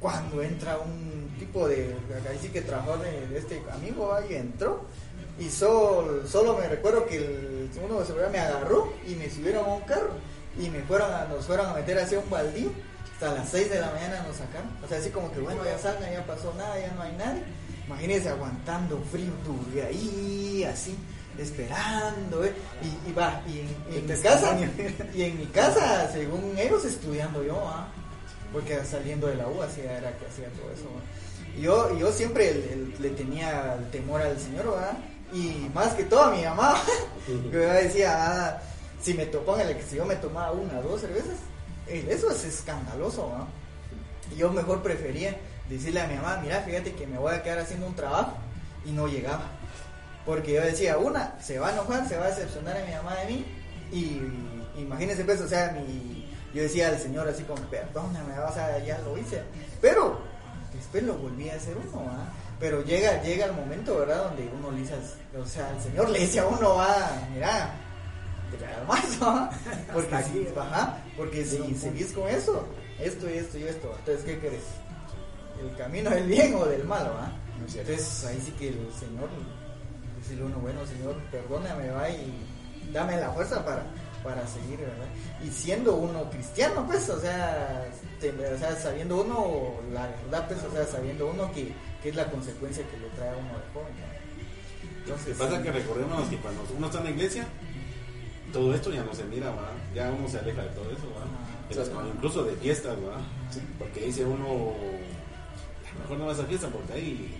cuando 0.00 0.42
entra 0.42 0.78
un 0.78 1.34
tipo 1.38 1.68
de, 1.68 1.94
ahí 2.28 2.38
sí 2.40 2.48
que 2.48 2.60
trabajó 2.60 2.98
de, 2.98 3.36
este 3.36 3.62
amigo, 3.72 4.12
ahí 4.14 4.34
entró, 4.34 4.84
y 5.38 5.48
solo, 5.48 6.26
solo 6.26 6.58
me 6.58 6.68
recuerdo 6.68 7.06
que 7.06 7.16
el, 7.16 7.70
uno 7.82 8.00
de 8.00 8.06
seguridad 8.06 8.30
me 8.30 8.38
agarró 8.38 8.92
y 9.06 9.14
me 9.14 9.30
subieron 9.30 9.64
a 9.64 9.74
un 9.74 9.80
carro 9.82 10.10
y 10.58 10.68
me 10.68 10.82
fueron 10.82 11.10
a, 11.12 11.24
nos 11.24 11.46
fueron 11.46 11.66
a 11.66 11.74
meter 11.74 11.98
hacia 11.98 12.18
un 12.18 12.28
baldío. 12.28 12.70
Hasta 13.14 13.34
las 13.34 13.48
6 13.48 13.70
de 13.70 13.80
la 13.80 13.90
mañana 13.92 14.22
nos 14.26 14.36
sacaron. 14.36 14.70
O 14.84 14.88
sea, 14.88 14.98
así 14.98 15.10
como 15.10 15.32
que 15.32 15.40
bueno, 15.40 15.64
ya 15.64 15.78
salgan, 15.78 16.12
ya 16.12 16.26
pasó 16.26 16.52
nada, 16.58 16.78
ya 16.78 16.92
no 16.92 17.02
hay 17.02 17.12
nadie. 17.12 17.42
Imagínense 17.86 18.28
aguantando 18.28 19.00
frío, 19.10 19.32
tuve 19.44 19.82
ahí, 19.82 20.64
así, 20.64 20.96
esperando, 21.38 22.44
¿eh? 22.44 22.52
Y, 22.82 23.10
y 23.10 23.12
va, 23.12 23.42
y 23.46 23.60
en, 23.60 23.68
en 23.96 24.06
mi 24.06 24.06
casa, 24.22 24.56
y 25.14 25.22
en 25.22 25.38
mi 25.38 25.46
casa, 25.46 26.10
según 26.12 26.54
ellos, 26.58 26.84
estudiando 26.84 27.42
yo, 27.42 27.56
¿ah? 27.68 27.88
Porque 28.52 28.84
saliendo 28.84 29.26
de 29.28 29.36
la 29.36 29.46
U, 29.48 29.62
así 29.62 29.80
era 29.80 30.16
que 30.18 30.26
hacía 30.26 30.48
todo 30.50 30.70
eso, 30.72 30.84
yo, 31.60 31.96
yo 31.98 32.12
siempre 32.12 32.50
el- 32.50 32.62
el- 32.68 32.94
le 32.98 33.10
tenía 33.10 33.74
el 33.78 33.90
temor 33.90 34.20
al 34.22 34.38
Señor, 34.38 34.70
¿verdad? 34.72 34.98
Y 35.32 35.70
más 35.74 35.94
que 35.94 36.04
todo 36.04 36.24
a 36.24 36.30
mi 36.30 36.42
mamá, 36.44 36.74
que 37.26 37.50
yo 37.52 37.58
decía, 37.60 38.16
ah, 38.18 38.62
si 39.02 39.14
me 39.14 39.26
to- 39.26 39.44
póngale 39.44 39.76
que 39.76 39.82
si 39.82 39.96
yo 39.96 40.04
me 40.04 40.16
tomaba 40.16 40.52
una 40.52 40.78
o 40.78 40.82
dos 40.82 41.00
cervezas, 41.00 41.36
eh, 41.88 42.06
eso 42.10 42.30
es 42.30 42.44
escandaloso, 42.44 43.30
yo 44.36 44.50
mejor 44.50 44.82
prefería 44.82 45.36
decirle 45.68 46.00
a 46.00 46.06
mi 46.06 46.14
mamá, 46.16 46.38
mira, 46.42 46.60
fíjate 46.62 46.92
que 46.92 47.06
me 47.06 47.18
voy 47.18 47.34
a 47.34 47.42
quedar 47.42 47.58
haciendo 47.60 47.86
un 47.86 47.94
trabajo 47.94 48.34
y 48.84 48.92
no 48.92 49.06
llegaba. 49.08 49.46
Porque 50.24 50.52
yo 50.54 50.62
decía, 50.62 50.98
una, 50.98 51.34
se 51.40 51.58
va 51.58 51.68
a 51.68 51.72
enojar, 51.72 52.08
se 52.08 52.16
va 52.16 52.26
a 52.26 52.28
decepcionar 52.28 52.76
a 52.76 52.84
mi 52.86 52.92
mamá 52.92 53.14
de 53.16 53.26
mí 53.26 53.44
y 53.92 54.80
imagínense 54.80 55.24
pues, 55.24 55.40
o 55.40 55.48
sea, 55.48 55.72
mi, 55.72 56.28
yo 56.54 56.62
decía 56.62 56.88
al 56.88 56.98
Señor 56.98 57.26
así 57.28 57.42
como, 57.42 57.60
perdóname, 57.64 58.38
o 58.38 58.52
sea, 58.52 58.78
ya 58.84 58.98
lo 58.98 59.18
hice. 59.18 59.42
Pero 59.80 60.20
después 60.72 61.02
lo 61.02 61.14
volví 61.14 61.50
a 61.50 61.56
hacer 61.56 61.76
uno, 61.76 62.06
¿ah? 62.10 62.28
Pero 62.60 62.84
llega, 62.84 63.20
llega 63.22 63.46
el 63.46 63.52
momento, 63.54 63.98
¿verdad? 63.98 64.24
Donde 64.28 64.48
uno 64.56 64.70
le 64.70 64.78
dice, 64.82 64.94
al- 64.94 65.40
o 65.40 65.46
sea, 65.46 65.68
el 65.70 65.82
Señor 65.82 66.08
le 66.10 66.20
dice 66.20 66.38
a 66.38 66.46
uno, 66.46 66.76
va, 66.76 67.10
mira, 67.34 67.70
te 68.52 68.64
la 68.64 68.84
más, 68.86 69.04
¿ah? 69.22 69.50
Porque 69.92 70.14
Hasta 70.14 70.30
si, 70.30 70.38
aquí, 70.38 70.48
ajá, 70.56 70.98
porque 71.16 71.44
si 71.44 71.74
seguís 71.74 72.12
con 72.12 72.28
eso, 72.28 72.64
esto 73.00 73.28
y 73.28 73.38
esto 73.38 73.58
y 73.58 73.64
esto, 73.64 73.92
entonces, 73.98 74.24
¿qué 74.24 74.38
crees? 74.38 74.62
¿El 75.60 75.74
camino 75.76 76.10
del 76.10 76.26
bien 76.28 76.54
o 76.54 76.64
del 76.66 76.84
mal, 76.84 77.06
va? 77.06 77.32
No 77.60 77.68
cierto. 77.68 77.90
Entonces, 77.90 78.24
ahí 78.24 78.40
sí 78.44 78.52
que 78.52 78.68
el 78.68 78.88
Señor, 78.98 79.28
decirle 80.22 80.44
uno, 80.44 80.56
bueno, 80.58 80.80
Señor, 80.86 81.16
perdóname, 81.30 81.90
va, 81.90 82.08
y 82.10 82.32
dame 82.92 83.16
la 83.20 83.30
fuerza 83.30 83.64
para, 83.64 83.82
para 84.22 84.46
seguir, 84.46 84.78
¿verdad? 84.78 85.06
Y 85.44 85.48
siendo 85.50 85.96
uno 85.96 86.30
cristiano, 86.30 86.86
pues, 86.86 87.08
o 87.10 87.20
sea, 87.20 87.84
te- 88.20 88.30
o 88.30 88.58
sea, 88.58 88.76
sabiendo 88.76 89.20
uno 89.22 89.74
la 89.92 90.06
verdad, 90.06 90.46
pues, 90.48 90.62
o 90.64 90.70
sea, 90.72 90.86
sabiendo 90.86 91.26
uno 91.28 91.50
que, 91.52 91.72
que 92.02 92.08
es 92.10 92.16
la 92.16 92.30
consecuencia 92.30 92.84
que 92.88 92.98
le 92.98 93.08
trae 93.10 93.30
a 93.30 93.36
uno 93.36 93.48
de 93.48 93.72
joven, 93.74 93.94
¿no? 93.98 94.98
Entonces, 95.02 95.36
pasa 95.36 95.56
sí. 95.56 95.62
que 95.64 95.72
recordemos 95.72 96.28
que 96.28 96.36
cuando 96.36 96.62
uno 96.76 96.86
está 96.86 96.98
en 96.98 97.04
la 97.04 97.10
iglesia, 97.10 97.46
todo 98.52 98.74
esto 98.74 98.92
ya 98.92 99.02
no 99.02 99.14
se 99.14 99.24
mira, 99.24 99.50
¿va? 99.50 99.70
Ya 99.94 100.10
uno 100.10 100.28
se 100.28 100.38
aleja 100.38 100.62
de 100.62 100.68
todo 100.70 100.84
eso, 100.90 101.06
Sí. 101.70 101.90
incluso 102.14 102.44
de 102.44 102.54
fiestas, 102.56 102.94
¿va? 102.98 103.16
Sí. 103.50 103.60
Porque 103.78 104.00
dice 104.02 104.24
uno, 104.24 104.74
mejor 106.00 106.18
no 106.18 106.26
vas 106.26 106.38
a 106.38 106.44
fiesta 106.44 106.68
porque 106.68 106.92
ahí 106.92 107.34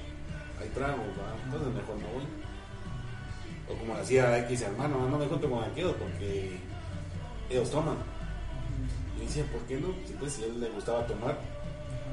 hay 0.61 0.69
tragos, 0.71 1.07
¿va? 1.21 1.37
Entonces 1.45 1.69
mejor 1.75 1.97
no 2.01 2.09
voy. 2.15 2.25
O 3.73 3.79
como 3.79 3.97
decía 3.97 4.39
X 4.47 4.63
hermano, 4.63 5.09
no 5.09 5.19
me 5.19 5.27
junto 5.27 5.49
con 5.49 5.65
aquellos 5.65 5.95
porque 5.95 6.59
ellos 7.51 7.71
toman. 7.71 7.97
Y 9.19 9.27
decía, 9.27 9.45
¿por 9.53 9.61
qué 9.63 9.81
no? 9.81 9.89
Si, 10.07 10.13
pues, 10.15 10.33
si 10.33 10.43
a 10.43 10.47
él 10.47 10.61
le 10.61 10.69
gustaba 10.71 11.07
tomar, 11.07 11.39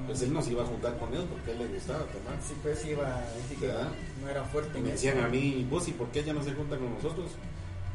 pues 0.06 0.22
él 0.22 0.34
no 0.34 0.42
se 0.42 0.52
iba 0.52 0.64
a 0.64 0.66
juntar 0.66 0.98
con 0.98 1.10
ellos 1.14 1.26
porque 1.30 1.52
a 1.52 1.54
él 1.54 1.60
le 1.60 1.68
gustaba 1.76 2.00
tomar. 2.00 2.38
Sí, 2.42 2.54
pues 2.62 2.86
iba, 2.86 3.20
así 3.20 3.56
que 3.56 3.68
¿Verdad? 3.68 3.90
no 4.22 4.30
era 4.30 4.44
fuerte. 4.46 4.80
Y 4.80 4.82
me 4.82 4.90
eso. 4.90 4.96
decían 4.96 5.24
a 5.24 5.28
mí, 5.28 5.68
vos 5.70 5.88
y 5.88 5.92
por 5.92 6.08
qué 6.10 6.20
ella 6.20 6.34
no 6.34 6.44
se 6.44 6.54
junta 6.54 6.78
con 6.78 6.94
nosotros? 6.94 7.32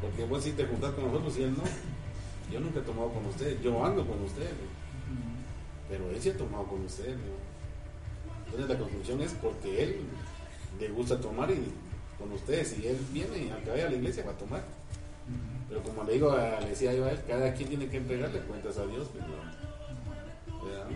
Porque 0.00 0.24
vos 0.24 0.42
sí 0.42 0.52
te 0.52 0.66
juntas 0.66 0.92
con 0.92 1.06
nosotros 1.06 1.38
y 1.38 1.44
él 1.44 1.54
no. 1.56 1.62
Yo 2.52 2.60
nunca 2.60 2.80
he 2.80 2.82
tomado 2.82 3.08
con 3.10 3.24
ustedes, 3.26 3.60
yo 3.62 3.84
ando 3.84 4.06
con 4.06 4.22
ustedes, 4.22 4.52
pero 5.88 6.10
él 6.10 6.20
sí 6.20 6.28
ha 6.30 6.36
tomado 6.36 6.64
con 6.64 6.84
ustedes. 6.84 7.16
¿no? 7.16 7.44
Entonces 8.46 8.68
la 8.68 8.78
conclusión 8.78 9.20
es 9.22 9.32
porque 9.32 9.82
él 9.82 10.00
le 10.78 10.88
gusta 10.88 11.18
tomar 11.20 11.50
y 11.50 11.72
con 12.24 12.32
ustedes, 12.32 12.78
y 12.78 12.86
él 12.86 12.98
viene 13.12 13.52
aunque 13.52 13.70
vaya 13.70 13.86
a 13.86 13.90
la 13.90 13.96
iglesia 13.96 14.24
va 14.24 14.32
a 14.32 14.38
tomar. 14.38 14.62
Pero 15.68 15.82
como 15.82 16.04
le 16.04 16.14
digo, 16.14 16.30
a- 16.32 16.60
le 16.60 16.70
decía 16.70 16.92
yo 16.94 17.04
a 17.04 17.10
él, 17.12 17.18
cada 17.28 17.52
quien 17.52 17.68
tiene 17.68 17.86
que 17.88 17.98
entregarle 17.98 18.40
cuentas 18.40 18.78
a 18.78 18.86
Dios. 18.86 19.08
¿Verdad? 19.14 20.86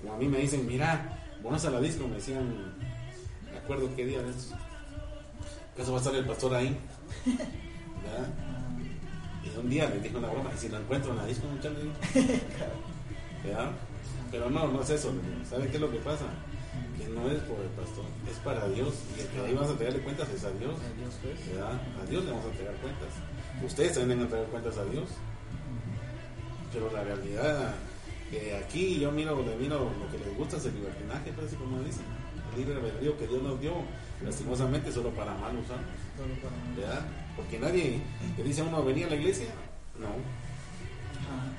Como 0.00 0.14
a 0.14 0.16
mí 0.16 0.26
me 0.28 0.38
dicen, 0.38 0.66
mira, 0.66 1.18
vamos 1.42 1.64
a 1.64 1.70
la 1.70 1.80
disco, 1.80 2.08
me 2.08 2.14
decían, 2.16 2.72
me 3.50 3.58
acuerdo 3.58 3.88
qué 3.94 4.06
día 4.06 4.22
de 4.22 4.30
estos, 4.30 4.54
que 5.76 5.82
eso 5.82 5.92
va 5.92 5.98
a 5.98 6.00
estar 6.00 6.14
el 6.14 6.24
pastor 6.24 6.54
ahí. 6.54 6.76
¿verdad? 7.26 8.28
Y 9.44 9.58
un 9.58 9.68
día 9.68 9.88
le 9.90 10.00
dijo 10.00 10.18
una 10.18 10.28
broma, 10.28 10.50
y 10.54 10.58
si 10.58 10.68
lo 10.68 10.78
encuentro 10.78 11.10
en 11.12 11.16
la 11.18 11.26
disco, 11.26 11.46
muchachos, 11.48 11.78
¿verdad? 13.44 13.70
Pero 14.30 14.48
no, 14.50 14.68
no 14.68 14.82
es 14.82 14.90
eso, 14.90 15.12
¿saben 15.48 15.68
qué 15.68 15.74
es 15.76 15.80
lo 15.80 15.90
que 15.90 15.98
pasa? 15.98 16.24
Que 17.02 17.12
no 17.12 17.28
es 17.30 17.42
por 17.42 17.58
el 17.58 17.70
pastor, 17.70 18.04
es 18.30 18.38
para 18.38 18.68
Dios. 18.68 18.94
Y 19.16 19.20
el 19.20 19.26
que 19.28 19.40
ahí 19.40 19.54
vamos 19.54 19.68
a 19.68 19.72
entregarle 19.72 20.02
cuentas 20.02 20.28
es 20.30 20.44
a 20.44 20.50
Dios. 20.52 20.74
A 20.78 20.92
Dios, 20.98 21.14
pues. 21.22 21.48
¿verdad? 21.48 21.80
A 22.00 22.06
Dios 22.08 22.24
le 22.24 22.30
vamos 22.30 22.46
a 22.46 22.48
entregar 22.48 22.74
cuentas. 22.76 23.08
Ustedes 23.64 23.92
también 23.92 24.18
deben 24.18 24.24
entregar 24.24 24.48
cuentas 24.48 24.78
a 24.78 24.84
Dios. 24.84 25.08
Pero 26.72 26.90
la 26.90 27.04
realidad 27.04 27.74
que 28.30 28.54
aquí 28.56 28.98
yo 28.98 29.10
miro, 29.12 29.42
le 29.44 29.56
miro 29.56 29.90
lo 29.90 30.10
que 30.10 30.24
les 30.24 30.36
gusta 30.36 30.56
es 30.56 30.64
el 30.66 30.74
libertinaje, 30.74 31.32
pues, 31.32 31.48
así 31.48 31.56
como 31.56 31.82
dicen. 31.82 32.04
El 32.52 32.60
libre 32.60 32.76
albedrío 32.76 33.16
que 33.18 33.26
Dios 33.26 33.42
nos 33.42 33.60
dio, 33.60 33.72
lastimosamente, 34.24 34.92
solo 34.92 35.10
para 35.10 35.34
mal. 35.34 35.56
¿verdad? 36.76 37.06
Porque 37.36 37.58
nadie 37.58 38.00
que 38.36 38.42
dice 38.42 38.60
a 38.60 38.64
uno 38.64 38.84
venir 38.84 39.06
a 39.06 39.10
la 39.10 39.16
iglesia, 39.16 39.48
no. 39.98 40.08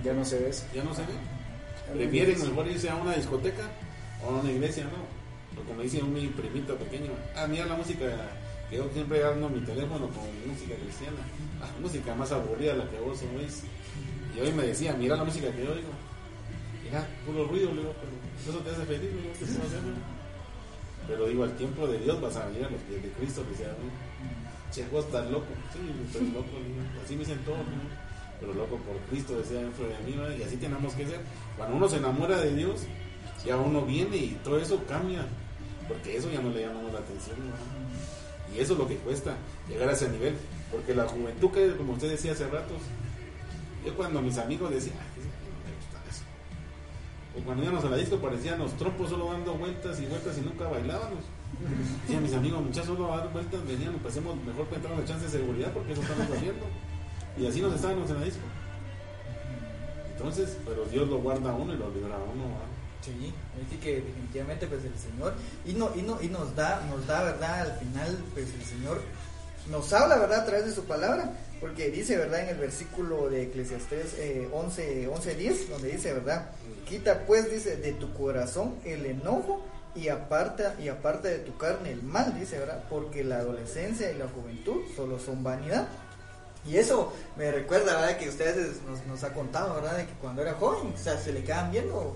Ya 0.03 0.13
no 0.13 0.23
se 0.23 0.37
ve 0.37 0.51
ya 0.73 0.83
no 0.83 0.93
se 0.93 1.01
ve. 1.01 1.13
Prefieren 1.93 2.39
mejor 2.39 2.67
irse 2.67 2.89
a 2.89 2.95
una 2.95 3.15
discoteca 3.15 3.69
o 4.23 4.29
a 4.29 4.39
una 4.41 4.51
iglesia, 4.51 4.83
¿no? 4.85 5.22
O 5.59 5.67
como 5.67 5.81
dice 5.81 6.01
un 6.01 6.13
mi 6.13 6.27
primito 6.27 6.75
pequeño, 6.75 7.11
ah, 7.35 7.47
mira 7.47 7.65
la 7.65 7.75
música, 7.75 8.05
que 8.69 8.77
yo 8.77 8.89
siempre 8.93 9.23
ando 9.23 9.49
mi 9.49 9.61
teléfono 9.61 10.07
con 10.07 10.25
música 10.47 10.75
cristiana, 10.75 11.19
ah, 11.61 11.69
música 11.81 12.15
más 12.15 12.31
aburrida 12.31 12.75
la 12.75 12.89
que 12.89 12.99
vos 12.99 13.21
oís. 13.37 13.63
Y 14.35 14.39
hoy 14.39 14.51
me 14.51 14.63
decía, 14.63 14.93
mira 14.93 15.15
la 15.15 15.23
música 15.23 15.51
que 15.51 15.63
yo 15.63 15.71
oigo, 15.71 15.93
mira, 16.83 17.07
puro 17.25 17.45
ruido, 17.45 17.69
le 17.73 17.81
digo, 17.81 17.93
pero 17.99 18.57
eso 18.57 18.63
te 18.63 18.71
hace 18.71 18.85
feliz, 18.85 19.11
le 19.13 19.21
digo, 19.21 19.33
¿qué? 19.39 19.45
Pero 21.07 21.27
digo, 21.27 21.43
al 21.43 21.55
tiempo 21.55 21.85
de 21.87 21.99
Dios 21.99 22.19
vas 22.21 22.35
a 22.37 22.45
venir 22.47 22.65
a 22.65 22.69
los 22.69 22.81
pies 22.81 23.03
de 23.03 23.09
Cristo, 23.11 23.43
que 23.49 23.57
sea, 23.57 23.75
che, 24.71 24.87
vos 24.91 25.05
estás 25.05 25.29
loco, 25.29 25.47
sí, 25.71 25.79
estoy 26.07 26.31
loco, 26.31 26.49
digo, 26.65 26.81
así 27.03 27.13
me 27.13 27.19
dicen 27.19 27.39
todos, 27.45 27.59
digo, 27.59 27.93
pero 28.39 28.53
loco 28.53 28.77
por 28.77 28.97
Cristo, 29.09 29.37
decía 29.37 29.59
dentro 29.59 29.85
de 29.85 29.97
mí, 29.99 30.15
¿no? 30.15 30.29
y 30.35 30.43
así 30.43 30.57
tenemos 30.57 30.93
que 30.95 31.05
ser. 31.05 31.21
Cuando 31.57 31.77
uno 31.77 31.87
se 31.87 31.97
enamora 31.97 32.37
de 32.41 32.55
Dios, 32.55 32.81
ya 33.45 33.57
uno 33.57 33.81
viene 33.81 34.17
y 34.17 34.39
todo 34.43 34.59
eso 34.59 34.83
cambia, 34.87 35.25
porque 35.87 36.17
eso 36.17 36.29
ya 36.31 36.41
no 36.41 36.49
le 36.49 36.61
llamamos 36.61 36.93
la 36.93 36.99
atención, 36.99 37.37
y 38.53 38.59
eso 38.59 38.73
es 38.73 38.79
lo 38.79 38.87
que 38.87 38.97
cuesta, 38.97 39.35
llegar 39.67 39.89
a 39.89 39.93
ese 39.93 40.09
nivel, 40.09 40.35
porque 40.71 40.93
la 40.93 41.07
juventud 41.07 41.51
que, 41.51 41.75
como 41.75 41.93
usted 41.93 42.09
decía 42.09 42.33
hace 42.33 42.47
ratos, 42.47 42.81
yo 43.85 43.95
cuando 43.95 44.21
mis 44.21 44.37
amigos 44.37 44.71
decían, 44.71 44.95
"Ay, 44.99 45.23
no 45.23 45.69
me 45.69 45.75
gusta 45.75 45.99
eso", 46.09 46.23
o 47.37 47.43
cuando 47.43 47.63
íbamos 47.63 47.83
a 47.83 47.89
la 47.89 47.97
disco 47.97 48.17
parecían 48.17 48.59
los 48.59 48.73
trompos 48.77 49.09
solo 49.09 49.31
dando 49.31 49.53
vueltas 49.55 49.99
y 49.99 50.05
vueltas 50.05 50.37
y 50.37 50.41
nunca 50.41 50.67
bailábamos. 50.67 51.23
Decían 52.01 52.23
mis 52.23 52.33
amigos, 52.33 52.61
muchachos, 52.61 52.87
solo 52.87 53.13
a 53.13 53.17
dar 53.17 53.31
vueltas, 53.31 53.65
venían, 53.65 53.93
pasemos 53.95 54.35
mejor 54.43 54.65
para 54.65 54.77
entrar 54.77 54.93
a 54.95 54.99
la 54.99 55.05
chance 55.05 55.25
de 55.25 55.31
seguridad 55.31 55.71
porque 55.71 55.93
eso 55.93 56.01
estamos 56.01 56.27
haciendo. 56.29 56.65
Y 57.37 57.45
así 57.45 57.61
nos 57.61 57.73
estábamos 57.73 58.09
en 58.09 58.19
la 58.19 58.25
disco. 58.25 58.41
Entonces, 60.11 60.57
pero 60.65 60.85
Dios 60.85 61.07
lo 61.09 61.17
guarda 61.17 61.51
a 61.51 61.55
uno 61.55 61.73
y 61.73 61.77
lo 61.77 61.89
libra 61.91 62.15
a 62.15 62.19
uno. 62.19 62.72
Sí, 63.03 63.33
así 63.65 63.77
que 63.77 63.95
definitivamente 63.95 64.65
pues 64.65 64.85
el 64.85 64.97
Señor 64.97 65.33
y 65.65 65.73
no 65.73 65.91
y 65.93 66.03
no 66.03 66.21
y 66.21 66.29
nos 66.29 66.55
da 66.55 66.81
nos 66.89 67.05
da 67.05 67.23
verdad 67.23 67.61
al 67.61 67.77
final 67.77 68.17
pues 68.33 68.47
el 68.53 68.63
Señor 68.63 69.01
nos 69.69 69.91
habla 69.91 70.17
verdad 70.19 70.41
a 70.41 70.45
través 70.45 70.67
de 70.67 70.71
su 70.71 70.85
palabra 70.85 71.33
porque 71.59 71.91
dice 71.91 72.15
verdad 72.15 72.41
en 72.41 72.49
el 72.49 72.57
versículo 72.57 73.29
de 73.29 73.43
Eclesiastés 73.43 74.13
eh, 74.19 74.47
11 74.53 75.09
11 75.09 75.35
10 75.35 75.69
donde 75.69 75.91
dice 75.91 76.13
verdad 76.13 76.51
quita 76.87 77.25
pues 77.25 77.51
dice 77.51 77.75
de 77.75 77.91
tu 77.91 78.13
corazón 78.13 78.75
el 78.85 79.05
enojo 79.05 79.65
y 79.95 80.07
aparta 80.07 80.75
y 80.79 80.87
aparta 80.87 81.27
de 81.27 81.39
tu 81.39 81.57
carne 81.57 81.91
el 81.91 82.03
mal 82.03 82.33
dice 82.39 82.57
verdad 82.57 82.85
porque 82.89 83.25
la 83.25 83.39
adolescencia 83.39 84.11
y 84.11 84.17
la 84.17 84.27
juventud 84.27 84.81
solo 84.95 85.19
son 85.19 85.43
vanidad. 85.43 85.87
Y 86.65 86.77
eso 86.77 87.11
me 87.35 87.51
recuerda, 87.51 87.99
¿verdad? 87.99 88.17
Que 88.17 88.29
ustedes 88.29 88.81
nos, 88.83 89.05
nos 89.05 89.23
ha 89.25 89.33
contado, 89.33 89.75
¿verdad? 89.75 89.97
De 89.97 90.05
que 90.05 90.13
cuando 90.13 90.41
era 90.41 90.53
joven, 90.53 90.93
o 90.95 90.97
sea, 90.97 91.17
se 91.17 91.33
le 91.33 91.43
quedan 91.43 91.71
viendo 91.71 92.15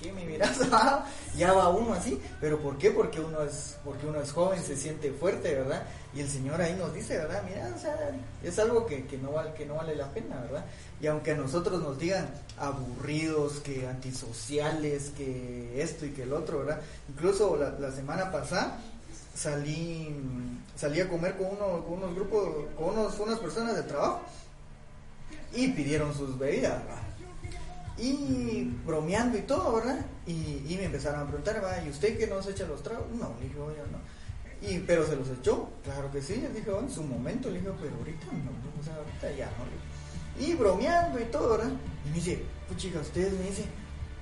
¿qué 0.00 0.10
ya 1.36 1.52
va 1.52 1.68
uno 1.68 1.92
así, 1.92 2.20
pero 2.40 2.58
¿por 2.60 2.78
qué? 2.78 2.90
Porque 2.90 3.20
uno 3.20 3.42
es 3.42 3.76
porque 3.84 4.06
uno 4.06 4.20
es 4.20 4.32
joven, 4.32 4.62
se 4.62 4.76
siente 4.76 5.12
fuerte, 5.12 5.54
¿verdad? 5.54 5.84
Y 6.14 6.20
el 6.20 6.28
Señor 6.28 6.60
ahí 6.60 6.74
nos 6.74 6.92
dice, 6.94 7.18
¿verdad? 7.18 7.42
Mira, 7.46 7.72
o 7.74 7.78
sea, 7.78 7.96
es 8.42 8.58
algo 8.58 8.86
que, 8.86 9.06
que 9.06 9.18
no 9.18 9.32
vale 9.32 9.52
que 9.52 9.66
no 9.66 9.74
vale 9.74 9.94
la 9.94 10.08
pena, 10.08 10.40
¿verdad? 10.40 10.64
Y 11.00 11.06
aunque 11.06 11.32
a 11.32 11.36
nosotros 11.36 11.82
nos 11.82 11.98
digan 11.98 12.28
aburridos, 12.58 13.60
que 13.60 13.86
antisociales, 13.86 15.10
que 15.16 15.82
esto 15.82 16.06
y 16.06 16.10
que 16.10 16.22
el 16.22 16.32
otro, 16.32 16.60
¿verdad? 16.60 16.80
Incluso 17.08 17.56
la, 17.56 17.70
la 17.78 17.92
semana 17.92 18.30
pasada 18.32 18.78
salí 19.34 20.14
salí 20.76 21.00
a 21.00 21.08
comer 21.08 21.36
con, 21.36 21.46
uno, 21.46 21.84
con 21.84 21.98
unos 21.98 22.14
grupos, 22.14 22.48
con 22.76 22.98
unos, 22.98 23.18
unas 23.18 23.38
personas 23.38 23.76
de 23.76 23.82
trabajo 23.82 24.22
y 25.52 25.68
pidieron 25.68 26.14
sus 26.14 26.38
bebidas, 26.38 26.82
¿verdad? 26.84 27.02
Y 28.00 28.64
bromeando 28.86 29.36
y 29.36 29.42
todo, 29.42 29.74
¿verdad? 29.76 30.04
Y, 30.26 30.64
y 30.68 30.76
me 30.78 30.84
empezaron 30.84 31.20
a 31.20 31.26
preguntar. 31.26 31.62
¿Y 31.86 31.90
usted 31.90 32.18
que 32.18 32.26
no 32.26 32.42
se 32.42 32.52
echa 32.52 32.66
los 32.66 32.82
tragos? 32.82 33.06
No, 33.12 33.34
le 33.40 33.48
dije, 33.48 33.58
no. 33.58 34.20
Y, 34.68 34.78
pero 34.80 35.06
se 35.06 35.16
los 35.16 35.28
echó, 35.28 35.68
claro 35.82 36.10
que 36.10 36.20
sí, 36.20 36.36
le 36.36 36.50
dije, 36.50 36.70
"Oh, 36.70 36.80
en 36.80 36.90
su 36.90 37.02
momento, 37.02 37.48
le 37.48 37.60
dije, 37.60 37.70
pero 37.80 37.96
ahorita 37.96 38.26
no, 38.26 38.80
o 38.80 38.84
sea, 38.84 38.94
ahorita 38.96 39.32
ya 39.32 39.46
no. 39.46 40.44
Y 40.44 40.54
bromeando 40.54 41.18
y 41.18 41.24
todo, 41.24 41.56
¿verdad? 41.56 41.72
Y 42.04 42.08
me 42.10 42.14
dice, 42.16 42.42
pues 42.68 42.78
chica, 42.78 43.00
ustedes 43.00 43.32
me 43.34 43.44
dicen, 43.44 43.64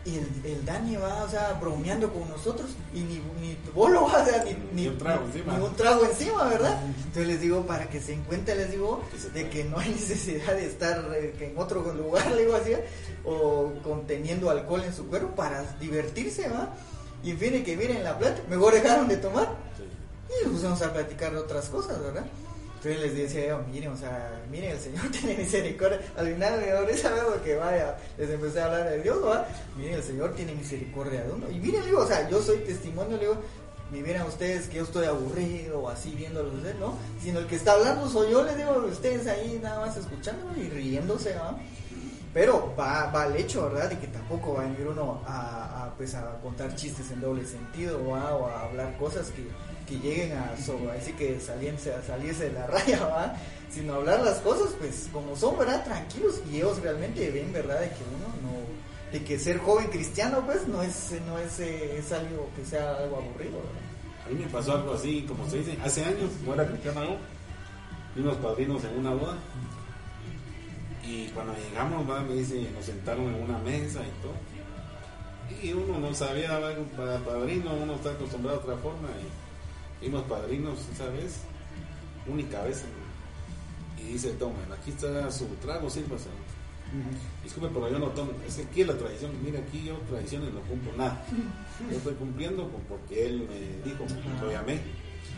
y 0.09 0.17
el, 0.47 0.53
el 0.53 0.65
Dani 0.65 0.97
va, 0.97 1.23
o 1.25 1.29
sea, 1.29 1.53
bromeando 1.61 2.13
con 2.13 2.29
nosotros 2.29 2.71
y 2.95 3.01
ni, 3.01 3.15
ni 3.41 3.57
vos 3.75 3.91
lo 3.91 4.07
vas, 4.07 4.23
o 4.27 4.31
sea, 4.31 4.45
ni, 4.45 4.53
Ni 4.73 4.83
ni, 4.83 4.89
un 4.89 4.99
trago 4.99 5.25
encima. 5.27 5.57
ni 5.59 5.65
un 5.65 5.75
trago 5.77 6.05
encima, 6.05 6.45
¿verdad? 6.45 6.81
Entonces 6.87 7.27
les 7.27 7.41
digo, 7.41 7.67
para 7.67 7.89
que 7.89 8.01
se 8.01 8.13
den 8.13 8.23
cuenta, 8.25 8.55
les 8.55 8.71
digo, 8.71 9.03
de 9.35 9.49
que 9.51 9.65
no 9.65 9.79
hay 9.79 9.91
necesidad 10.01 10.55
de 10.55 10.67
estar 10.67 11.05
eh, 11.15 11.35
en 11.41 11.59
otro 11.59 11.81
lugar, 11.93 12.31
le 12.33 12.43
digo 12.45 12.57
así, 12.57 12.73
o 13.25 13.73
conteniendo 13.83 14.51
alcohol 14.51 14.83
en 14.85 14.95
su 14.95 15.07
cuerpo 15.09 15.35
para 15.35 15.63
divertirse, 15.81 16.49
¿va? 16.49 16.71
Y 17.23 17.33
en 17.33 17.39
fin, 17.39 17.65
que 17.65 17.77
miren 17.77 18.05
la 18.05 18.17
plata, 18.19 18.41
mejor 18.49 18.73
dejaron 18.75 19.09
de 19.09 19.17
tomar 19.17 19.49
Sí. 19.77 19.85
y 20.41 20.45
nos 20.45 20.55
pusimos 20.55 20.83
a 20.83 20.93
platicar 20.93 21.33
de 21.33 21.39
otras 21.39 21.69
cosas, 21.69 22.01
¿verdad? 22.01 22.25
Entonces 22.79 23.01
les 23.01 23.17
decía 23.17 23.59
miren, 23.73 23.91
o 23.91 23.97
sea, 23.97 24.41
miren, 24.51 24.71
el 24.71 24.79
Señor 24.79 25.09
tiene 25.13 25.37
misericordia. 25.37 26.01
Al 26.17 26.33
final 26.33 26.61
me 26.61 26.71
ahorita 26.71 27.11
veo 27.13 27.43
que 27.43 27.57
vaya, 27.57 27.97
les 28.17 28.31
empecé 28.31 28.61
a 28.61 28.67
hablar 28.67 28.89
de 28.89 29.03
Dios, 29.03 29.19
¿va? 29.25 29.47
Miren, 29.77 29.95
el 29.95 30.03
Señor 30.03 30.35
tiene 30.35 30.55
misericordia 30.55 31.23
de 31.25 31.33
uno. 31.33 31.51
Y 31.51 31.59
miren, 31.59 31.85
digo, 31.85 32.01
o 32.01 32.07
sea, 32.07 32.29
yo 32.29 32.41
soy 32.41 32.59
testimonio, 32.59 33.19
digo, 33.19 33.37
ni 33.91 34.03
vieran 34.03 34.27
ustedes 34.27 34.69
que 34.69 34.77
yo 34.77 34.85
estoy 34.85 35.07
aburrido 35.07 35.81
o 35.81 35.89
así 35.89 36.11
viéndolos 36.11 36.53
¿no? 36.79 36.97
Sino 37.23 37.41
el 37.41 37.47
que 37.47 37.57
está 37.57 37.73
hablando 37.73 38.09
soy 38.09 38.31
yo, 38.31 38.45
les 38.45 38.57
digo, 38.57 38.85
ustedes 38.87 39.27
ahí 39.27 39.59
nada 39.63 39.81
más 39.81 39.97
escuchando 39.97 40.45
y 40.57 40.69
riéndose, 40.69 41.35
¿va? 41.35 41.59
Pero 42.39 42.73
va, 42.79 43.11
va 43.11 43.25
al 43.25 43.35
hecho, 43.37 43.65
¿verdad? 43.69 43.91
De 43.91 43.99
que 43.99 44.07
tampoco 44.07 44.55
va 44.55 44.61
a 44.61 44.67
venir 44.67 44.87
uno 44.87 45.21
a, 45.27 45.87
a, 45.87 45.95
pues, 45.97 46.15
a 46.15 46.39
contar 46.41 46.73
chistes 46.77 47.11
en 47.11 47.21
doble 47.21 47.45
sentido 47.45 47.99
¿va? 48.11 48.33
o 48.37 48.47
a 48.47 48.63
hablar 48.63 48.97
cosas 48.97 49.33
que, 49.33 49.45
que 49.89 49.99
lleguen 50.01 50.39
a, 50.39 50.57
so- 50.57 50.79
así 50.97 51.13
que 51.15 51.41
salirse, 51.41 51.93
a 51.93 52.01
salirse 52.01 52.45
de 52.45 52.53
la 52.53 52.67
raya, 52.69 53.05
¿va? 53.07 53.35
Sino 53.73 53.95
hablar 53.95 54.21
las 54.21 54.39
cosas, 54.39 54.69
pues, 54.79 55.09
como 55.13 55.35
son, 55.35 55.59
¿verdad? 55.59 55.83
Tranquilos 55.83 56.41
y 56.49 56.59
ellos 56.59 56.81
realmente 56.81 57.29
ven, 57.33 57.53
¿verdad? 57.53 57.81
De 57.81 57.89
que 57.89 58.05
uno 58.17 58.29
no, 58.49 59.13
de 59.19 59.25
que 59.25 59.37
ser 59.37 59.59
joven 59.59 59.89
cristiano, 59.89 60.41
pues, 60.47 60.69
no 60.69 60.81
es, 60.81 61.11
no 61.27 61.39
es, 61.41 61.59
eh, 61.59 61.97
es 61.99 62.13
algo 62.13 62.49
que 62.55 62.65
sea 62.65 62.99
algo 62.99 63.17
aburrido, 63.17 63.57
¿verdad? 63.57 64.27
A 64.27 64.29
mí 64.29 64.45
me 64.45 64.47
pasó 64.47 64.75
algo 64.75 64.95
así, 64.95 65.23
como 65.27 65.45
se 65.51 65.57
dice, 65.59 65.77
hace 65.83 66.05
años, 66.05 66.31
no 66.47 66.55
era 66.55 66.69
cristiano 66.69 67.17
fuimos 68.15 68.37
padrinos 68.37 68.85
en 68.85 68.97
una 68.97 69.11
boda. 69.11 69.37
Y 71.09 71.29
cuando 71.29 71.55
llegamos, 71.55 72.09
va, 72.09 72.21
me 72.21 72.35
dice, 72.35 72.69
nos 72.75 72.85
sentaron 72.85 73.35
en 73.35 73.43
una 73.43 73.59
mesa 73.59 74.01
y 74.03 74.13
todo. 74.23 74.35
Y 75.63 75.73
uno 75.73 75.99
no 75.99 76.15
sabía, 76.15 76.61
para 76.97 77.19
padrino, 77.21 77.73
uno 77.75 77.95
está 77.95 78.11
acostumbrado 78.11 78.59
a 78.59 78.63
otra 78.63 78.77
forma. 78.77 79.09
Y 80.01 80.05
fuimos 80.05 80.25
padrinos 80.25 80.79
esa 80.93 81.09
vez, 81.09 81.39
única 82.27 82.63
vez. 82.63 82.85
Y 83.99 84.13
dice, 84.13 84.33
tomen, 84.33 84.71
aquí 84.79 84.91
está 84.91 85.31
su 85.31 85.47
trago, 85.63 85.89
sírvase. 85.89 86.29
Disculpe, 87.43 87.69
pero 87.73 87.91
yo 87.91 87.99
no 87.99 88.07
tomo. 88.09 88.33
Es 88.47 88.57
que 88.57 88.63
aquí 88.63 88.81
es 88.83 88.87
la 88.89 88.97
tradición. 88.99 89.33
Mira, 89.43 89.61
aquí 89.61 89.85
yo 89.85 89.95
tradiciones 90.11 90.53
no 90.53 90.61
cumplo 90.61 90.93
nada. 90.97 91.25
Yo 91.91 91.97
estoy 91.97 92.15
cumpliendo 92.15 92.69
por- 92.69 92.81
porque 92.83 93.27
él 93.27 93.49
me 93.49 93.91
dijo, 93.91 94.05
lo 94.43 94.51
llamé. 94.53 94.81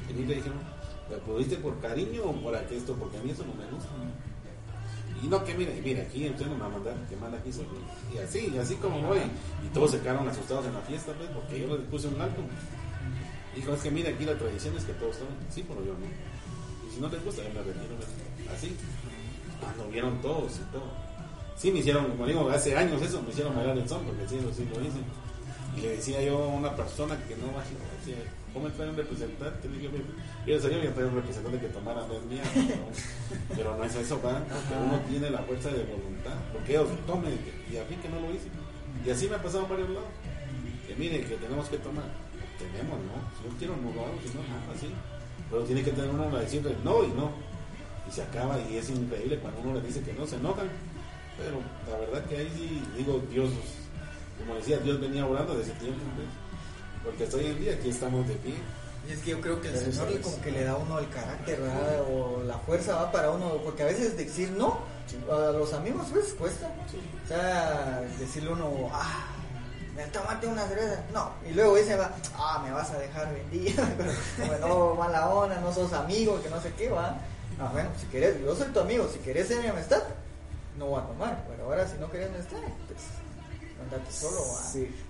Y 0.09 0.25
le 0.25 0.35
dije, 0.37 0.51
¿lo 1.11 1.19
pudiste 1.21 1.57
por 1.57 1.81
cariño 1.81 2.23
o 2.25 2.33
por 2.43 2.55
aquí 2.57 2.75
esto? 2.77 2.95
Porque 2.95 3.19
a 3.19 3.23
mí 3.23 3.31
eso 3.31 3.45
no 3.45 3.55
me 3.55 3.67
gusta. 3.71 3.89
Y 5.23 5.27
no, 5.29 5.45
que 5.45 5.55
mire, 5.55 5.81
mire, 5.85 6.03
aquí 6.03 6.27
usted 6.29 6.47
no 6.47 6.55
me 6.55 6.61
va 6.61 6.67
a 6.67 6.71
mandar 6.71 6.95
que 7.09 7.17
mal 7.17 7.35
aquí. 7.35 7.51
Y 8.15 8.19
así, 8.19 8.53
y 8.55 8.59
así 8.59 8.75
como 8.77 9.03
voy. 9.03 9.19
Y 9.65 9.69
todos 9.69 9.91
se 9.91 10.01
quedaron 10.01 10.27
asustados 10.29 10.67
en 10.67 10.73
la 10.73 10.81
fiesta, 10.81 11.13
pues, 11.13 11.29
porque 11.31 11.61
yo 11.61 11.77
les 11.77 11.87
puse 11.89 12.09
un 12.09 12.21
alto. 12.21 12.41
Dijo, 13.55 13.75
es 13.75 13.83
que 13.83 13.91
mire, 13.91 14.11
aquí 14.11 14.25
la 14.25 14.39
tradición 14.39 14.77
es 14.77 14.85
que 14.85 14.93
todos 14.95 15.19
tomen. 15.19 15.35
Sí, 15.51 15.65
pero 15.69 15.85
yo 15.85 15.93
no. 15.93 16.07
Y 16.89 16.95
si 16.95 17.01
no 17.01 17.09
les 17.09 17.23
gusta, 17.25 17.43
yo 17.43 17.49
me 17.51 17.63
retiro. 17.63 17.97
Así. 18.55 18.75
Cuando 19.61 19.89
vieron 19.89 20.21
todos 20.23 20.57
y 20.57 20.73
todo. 20.73 20.89
Sí, 21.57 21.71
me 21.71 21.81
hicieron, 21.81 22.07
como 22.13 22.27
digo, 22.27 22.49
hace 22.49 22.75
años 22.75 23.03
eso, 23.03 23.21
me 23.21 23.31
hicieron 23.31 23.55
bailar 23.55 23.77
el 23.77 23.87
son, 23.87 24.03
porque 24.05 24.27
sí, 24.27 24.41
lo, 24.41 24.49
hice. 24.49 24.99
Y 25.77 25.81
le 25.83 25.89
decía 25.97 26.23
yo 26.23 26.43
a 26.43 26.47
una 26.47 26.75
persona 26.75 27.15
que 27.29 27.37
no 27.37 27.53
va 27.53 27.63
decía, 27.63 28.17
¿cómo 28.53 28.69
trae 28.69 28.91
un 28.91 28.97
representante? 28.97 29.69
Le 29.69 29.79
dije, 29.79 29.91
yo 30.47 30.61
sabía 30.61 30.83
que 30.83 30.89
traer 30.89 31.09
un 31.09 31.17
representante 31.17 31.59
que 31.59 31.69
tomara 31.69 32.07
no 32.07 32.15
es 32.15 32.25
mía, 32.31 32.43
pero, 33.55 33.77
no 33.77 33.85
es 33.85 33.95
eso, 33.95 34.21
¿verdad? 34.21 34.43
Porque 34.49 34.75
Ajá. 34.75 34.85
uno 34.85 35.01
tiene 35.09 35.31
la 35.31 35.39
fuerza 35.41 35.71
de 35.71 35.85
voluntad, 35.85 36.35
porque 36.53 36.73
ellos 36.73 36.89
tomen, 37.07 37.39
y 37.71 37.77
a 37.77 37.85
mí 37.85 37.97
que 37.97 38.09
no 38.09 38.21
lo 38.21 38.31
hice. 38.35 38.49
Y 39.05 39.11
así 39.11 39.29
me 39.29 39.37
ha 39.37 39.43
pasado 39.43 39.65
en 39.65 39.71
varios 39.71 39.91
lados. 39.91 40.11
Que 40.87 40.95
miren, 40.97 41.25
que 41.25 41.37
tenemos 41.37 41.69
que 41.69 41.79
tomar. 41.79 42.05
tenemos, 42.59 42.99
¿no? 42.99 43.17
Si 43.39 43.45
yo 43.45 43.59
quiero, 43.59 43.77
no 43.77 43.95
lo 43.95 44.01
hago, 44.07 44.19
si 44.23 44.35
no, 44.35 44.43
no, 44.43 44.73
así. 44.75 44.91
Pero 45.51 45.63
tiene 45.65 45.83
que 45.83 45.93
tener 45.93 46.11
uno 46.11 46.31
la 46.31 46.41
decisión 46.41 46.65
de 46.65 46.77
no 46.85 47.05
y 47.05 47.09
no. 47.09 47.31
Y 48.09 48.13
se 48.13 48.23
acaba 48.23 48.59
y 48.61 48.77
es 48.77 48.91
increíble 48.91 49.39
cuando 49.39 49.61
uno 49.61 49.75
le 49.75 49.87
dice 49.87 50.03
que 50.03 50.13
no, 50.13 50.27
se 50.27 50.37
enojan. 50.37 50.69
Pero 51.39 51.61
la 51.89 51.99
verdad 51.99 52.29
que 52.29 52.37
ahí 52.37 52.53
sí, 52.55 52.83
digo, 52.97 53.23
Dios, 53.31 53.51
como 54.39 54.57
decía, 54.57 54.79
Dios 54.79 55.01
venía 55.01 55.25
orando 55.27 55.57
desde 55.57 55.73
tiempo, 55.73 56.01
pues, 56.17 56.29
porque 57.05 57.25
hasta 57.25 57.37
hoy 57.37 57.47
en 57.47 57.61
día 57.61 57.75
aquí 57.75 57.91
estamos 57.91 58.27
de 58.29 58.35
pie. 58.35 58.55
Y 59.09 59.13
es 59.13 59.21
que 59.21 59.31
yo 59.31 59.41
creo 59.41 59.61
que 59.61 59.69
el 59.69 59.93
Señor 59.93 60.21
como 60.21 60.41
que 60.41 60.53
le 60.53 60.65
da 60.65 60.77
uno 60.77 60.99
el 60.99 61.09
carácter, 61.09 61.61
¿verdad? 61.61 62.03
O 62.03 62.43
la 62.45 62.59
fuerza 62.59 62.97
va 62.97 63.11
para 63.11 63.31
uno, 63.31 63.57
porque 63.65 63.83
a 63.83 63.87
veces 63.87 64.17
decir 64.17 64.51
no 64.51 64.79
a 65.31 65.53
los 65.53 65.73
amigos 65.73 66.07
pues 66.13 66.35
cuesta. 66.35 66.71
O 67.25 67.29
sea, 67.29 68.03
decirle 68.19 68.53
uno, 68.53 68.91
ah, 68.93 69.27
tomate 70.13 70.47
una 70.47 70.67
cerveza. 70.67 71.03
No, 71.13 71.33
y 71.49 71.53
luego 71.55 71.77
dice, 71.77 71.97
va, 71.97 72.13
ah, 72.37 72.63
me 72.65 72.73
vas 72.73 72.91
a 72.91 72.99
dejar 72.99 73.33
vendido. 73.33 73.85
no, 74.61 74.95
mala 74.95 75.29
onda, 75.29 75.61
no 75.61 75.73
sos 75.73 75.93
amigo, 75.93 76.41
que 76.43 76.51
no 76.51 76.61
sé 76.61 76.73
qué, 76.77 76.89
va. 76.89 77.17
Ah, 77.59 77.71
bueno, 77.73 77.91
si 77.99 78.07
querés, 78.07 78.41
yo 78.41 78.55
soy 78.55 78.69
tu 78.69 78.81
amigo, 78.81 79.09
si 79.13 79.19
querés 79.19 79.49
ser 79.49 79.61
mi 79.61 79.69
amistad, 79.69 80.03
no 80.79 80.87
voy 80.87 81.01
a 81.01 81.07
tomar. 81.07 81.45
Pero 81.49 81.65
ahora 81.65 81.87
si 81.87 81.99
no 81.99 82.11
querés 82.11 82.31
amistad, 82.31 82.59
pues 82.87 83.01
solo. 84.11 84.41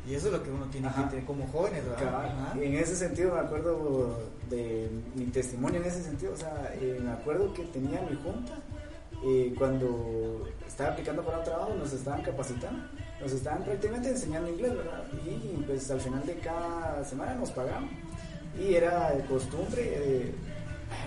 Y 0.06 0.14
eso 0.14 0.26
es 0.26 0.32
lo 0.32 0.42
que 0.42 0.50
uno 0.50 0.66
tiene 0.66 0.88
que 0.88 1.02
tener 1.02 1.24
como 1.24 1.46
jóvenes, 1.48 1.84
¿verdad? 1.84 2.54
En 2.60 2.74
ese 2.74 2.96
sentido 2.96 3.34
me 3.34 3.40
acuerdo 3.40 4.18
de 4.48 4.90
mi 5.14 5.26
testimonio 5.26 5.80
en 5.80 5.86
ese 5.86 6.02
sentido, 6.02 6.32
o 6.32 6.36
sea, 6.36 6.74
eh, 6.74 6.98
me 7.02 7.12
acuerdo 7.12 7.52
que 7.54 7.64
tenía 7.64 8.00
mi 8.02 8.16
junta 8.16 8.58
eh, 9.22 9.54
cuando 9.58 10.48
estaba 10.66 10.90
aplicando 10.90 11.22
para 11.22 11.38
un 11.38 11.44
trabajo 11.44 11.74
nos 11.74 11.92
estaban 11.92 12.22
capacitando, 12.22 12.82
nos 13.20 13.32
estaban 13.32 13.62
prácticamente 13.64 14.08
enseñando 14.08 14.48
inglés, 14.48 14.74
¿verdad? 14.74 15.04
Y 15.26 15.62
pues 15.64 15.90
al 15.90 16.00
final 16.00 16.24
de 16.24 16.34
cada 16.36 17.04
semana 17.04 17.34
nos 17.34 17.50
pagaban. 17.50 17.90
Y 18.58 18.74
era 18.74 19.12
de 19.12 19.24
costumbre, 19.26 19.82
eh, 19.84 20.34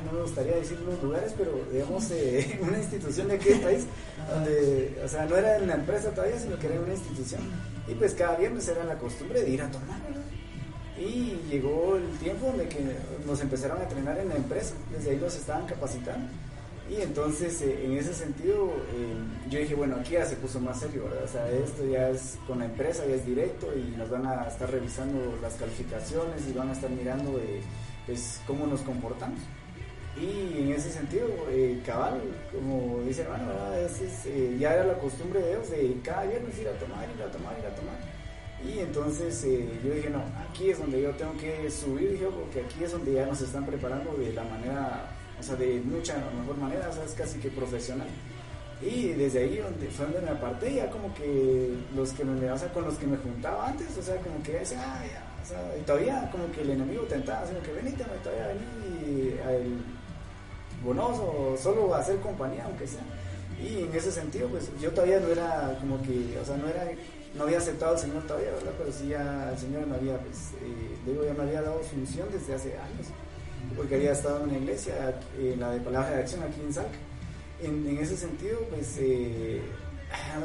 no 0.05 0.11
me 0.11 0.21
gustaría 0.21 0.55
decir 0.55 0.79
los 0.81 1.01
lugares, 1.01 1.33
pero 1.35 1.51
digamos 1.71 2.09
eh, 2.11 2.59
una 2.61 2.77
institución 2.77 3.29
de 3.29 3.35
aquel 3.35 3.59
país, 3.61 3.85
donde, 4.29 5.01
o 5.03 5.07
sea, 5.07 5.25
no 5.25 5.35
era 5.35 5.57
una 5.61 5.75
empresa 5.75 6.11
todavía, 6.11 6.39
sino 6.39 6.57
que 6.57 6.67
era 6.67 6.79
una 6.79 6.93
institución. 6.93 7.41
Y 7.87 7.93
pues 7.95 8.13
cada 8.13 8.37
viernes 8.37 8.67
era 8.67 8.83
la 8.83 8.97
costumbre 8.97 9.41
de 9.41 9.49
ir 9.49 9.61
a 9.61 9.69
tomar, 9.69 9.99
Y 10.97 11.39
llegó 11.49 11.97
el 11.97 12.17
tiempo 12.19 12.47
donde 12.47 12.67
que 12.67 12.79
nos 13.25 13.41
empezaron 13.41 13.79
a 13.79 13.83
entrenar 13.83 14.17
en 14.19 14.29
la 14.29 14.35
empresa, 14.35 14.73
desde 14.95 15.11
ahí 15.11 15.17
nos 15.17 15.35
estaban 15.35 15.65
capacitando. 15.65 16.27
Y 16.89 17.01
entonces, 17.01 17.61
eh, 17.61 17.85
en 17.85 17.97
ese 17.97 18.13
sentido, 18.13 18.67
eh, 18.93 19.15
yo 19.49 19.59
dije, 19.59 19.73
bueno, 19.73 19.95
aquí 19.95 20.11
ya 20.11 20.25
se 20.25 20.35
puso 20.35 20.59
más 20.59 20.79
serio. 20.79 21.05
O 21.23 21.27
sea, 21.27 21.49
esto 21.49 21.85
ya 21.85 22.09
es 22.09 22.37
con 22.45 22.59
la 22.59 22.65
empresa, 22.65 23.05
ya 23.07 23.15
es 23.15 23.25
directo 23.25 23.67
y 23.75 23.95
nos 23.97 24.09
van 24.09 24.25
a 24.27 24.43
estar 24.47 24.69
revisando 24.69 25.37
las 25.41 25.53
calificaciones 25.53 26.47
y 26.47 26.53
van 26.53 26.69
a 26.69 26.73
estar 26.73 26.89
mirando 26.89 27.39
pues, 28.05 28.41
cómo 28.45 28.67
nos 28.67 28.81
comportamos. 28.81 29.39
Y 30.15 30.61
en 30.61 30.71
ese 30.73 30.91
sentido, 30.91 31.27
eh, 31.49 31.81
cabal, 31.85 32.21
como 32.51 33.01
dice 33.01 33.23
hermano, 33.23 33.51
eh, 33.73 34.57
ya 34.59 34.73
era 34.75 34.85
la 34.85 34.93
costumbre 34.99 35.39
de 35.39 35.53
ellos 35.53 35.71
de 35.71 35.99
cada 36.03 36.25
viernes 36.25 36.57
ir 36.59 36.67
a 36.67 36.73
tomar, 36.73 37.07
ir 37.09 37.23
a 37.23 37.31
tomar, 37.31 37.57
ir 37.57 37.65
a 37.65 37.75
tomar. 37.75 37.95
Y 38.63 38.79
entonces 38.79 39.43
eh, 39.43 39.67
yo 39.83 39.93
dije, 39.93 40.09
no, 40.11 40.23
aquí 40.47 40.69
es 40.69 40.79
donde 40.79 41.01
yo 41.01 41.11
tengo 41.11 41.35
que 41.37 41.69
subir, 41.69 42.11
dije, 42.11 42.27
porque 42.27 42.61
aquí 42.61 42.83
es 42.83 42.91
donde 42.91 43.13
ya 43.13 43.25
nos 43.25 43.41
están 43.41 43.65
preparando 43.65 44.13
de 44.13 44.31
la 44.33 44.43
manera, 44.43 45.09
o 45.39 45.43
sea, 45.43 45.55
de 45.55 45.81
mucha 45.81 46.15
mejor 46.39 46.57
manera, 46.57 46.89
o 46.89 46.93
sea, 46.93 47.03
es 47.03 47.13
casi 47.13 47.39
que 47.39 47.49
profesional. 47.49 48.07
Y 48.81 49.13
desde 49.13 49.39
ahí 49.39 49.57
donde, 49.57 49.87
fue 49.87 50.05
donde 50.05 50.21
me 50.21 50.29
aparté, 50.29 50.75
ya 50.75 50.89
como 50.91 51.13
que 51.15 51.73
los 51.95 52.11
que 52.11 52.23
me, 52.23 52.51
o 52.51 52.57
sea, 52.57 52.71
con 52.71 52.83
los 52.83 52.95
que 52.95 53.07
me 53.07 53.17
juntaba 53.17 53.69
antes, 53.69 53.97
o 53.97 54.01
sea, 54.01 54.15
como 54.17 54.43
que 54.43 54.51
decía, 54.53 54.79
ah, 54.79 55.03
ya, 55.05 55.23
o 55.41 55.45
sea, 55.45 55.77
y 55.77 55.81
todavía 55.81 56.29
como 56.31 56.51
que 56.51 56.61
el 56.61 56.69
enemigo 56.69 57.01
tentaba, 57.03 57.47
sino 57.47 57.61
que 57.63 57.71
venite, 57.71 58.03
todavía 58.23 58.47
vení 58.47 59.37
el 59.49 60.02
bonoso, 60.83 61.55
solo 61.61 61.93
hacer 61.95 62.17
compañía, 62.19 62.65
aunque 62.65 62.87
sea. 62.87 63.03
Y 63.61 63.83
en 63.83 63.95
ese 63.95 64.11
sentido, 64.11 64.47
pues 64.49 64.69
yo 64.81 64.91
todavía 64.91 65.19
no 65.19 65.29
era 65.29 65.77
como 65.79 66.01
que, 66.01 66.37
o 66.41 66.45
sea, 66.45 66.57
no 66.57 66.67
era, 66.67 66.91
no 67.35 67.43
había 67.43 67.57
aceptado 67.57 67.93
al 67.93 67.99
Señor 67.99 68.23
todavía, 68.23 68.51
¿verdad? 68.51 68.71
Pero 68.77 68.91
sí 68.91 69.07
ya 69.07 69.51
el 69.51 69.57
Señor 69.57 69.87
me 69.87 69.95
había, 69.95 70.17
pues, 70.17 70.51
eh, 70.61 70.97
digo, 71.05 71.23
ya 71.23 71.33
me 71.33 71.43
había 71.43 71.61
dado 71.61 71.81
su 71.83 71.95
misión 71.95 72.27
desde 72.31 72.55
hace 72.55 72.73
años, 72.77 73.07
porque 73.77 73.95
había 73.95 74.11
estado 74.11 74.39
en 74.39 74.49
una 74.49 74.57
iglesia, 74.57 75.15
en 75.39 75.59
la 75.59 75.71
de 75.71 75.79
Palabra 75.79 76.11
de 76.11 76.21
Acción 76.21 76.43
aquí 76.43 76.61
en 76.61 76.73
Salca. 76.73 76.97
En, 77.61 77.87
en 77.87 77.97
ese 77.97 78.17
sentido, 78.17 78.59
pues, 78.69 78.97
eh, 78.99 79.61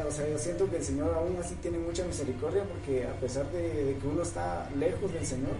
o 0.07 0.11
sea, 0.11 0.29
yo 0.29 0.39
siento 0.39 0.71
que 0.71 0.77
el 0.77 0.85
Señor 0.85 1.13
aún 1.15 1.37
así 1.43 1.57
tiene 1.57 1.79
mucha 1.79 2.05
misericordia, 2.05 2.63
porque 2.65 3.07
a 3.07 3.15
pesar 3.21 3.51
de, 3.51 3.85
de 3.85 3.97
que 3.97 4.07
uno 4.07 4.23
está 4.23 4.71
lejos 4.79 5.13
del 5.13 5.27
Señor, 5.27 5.55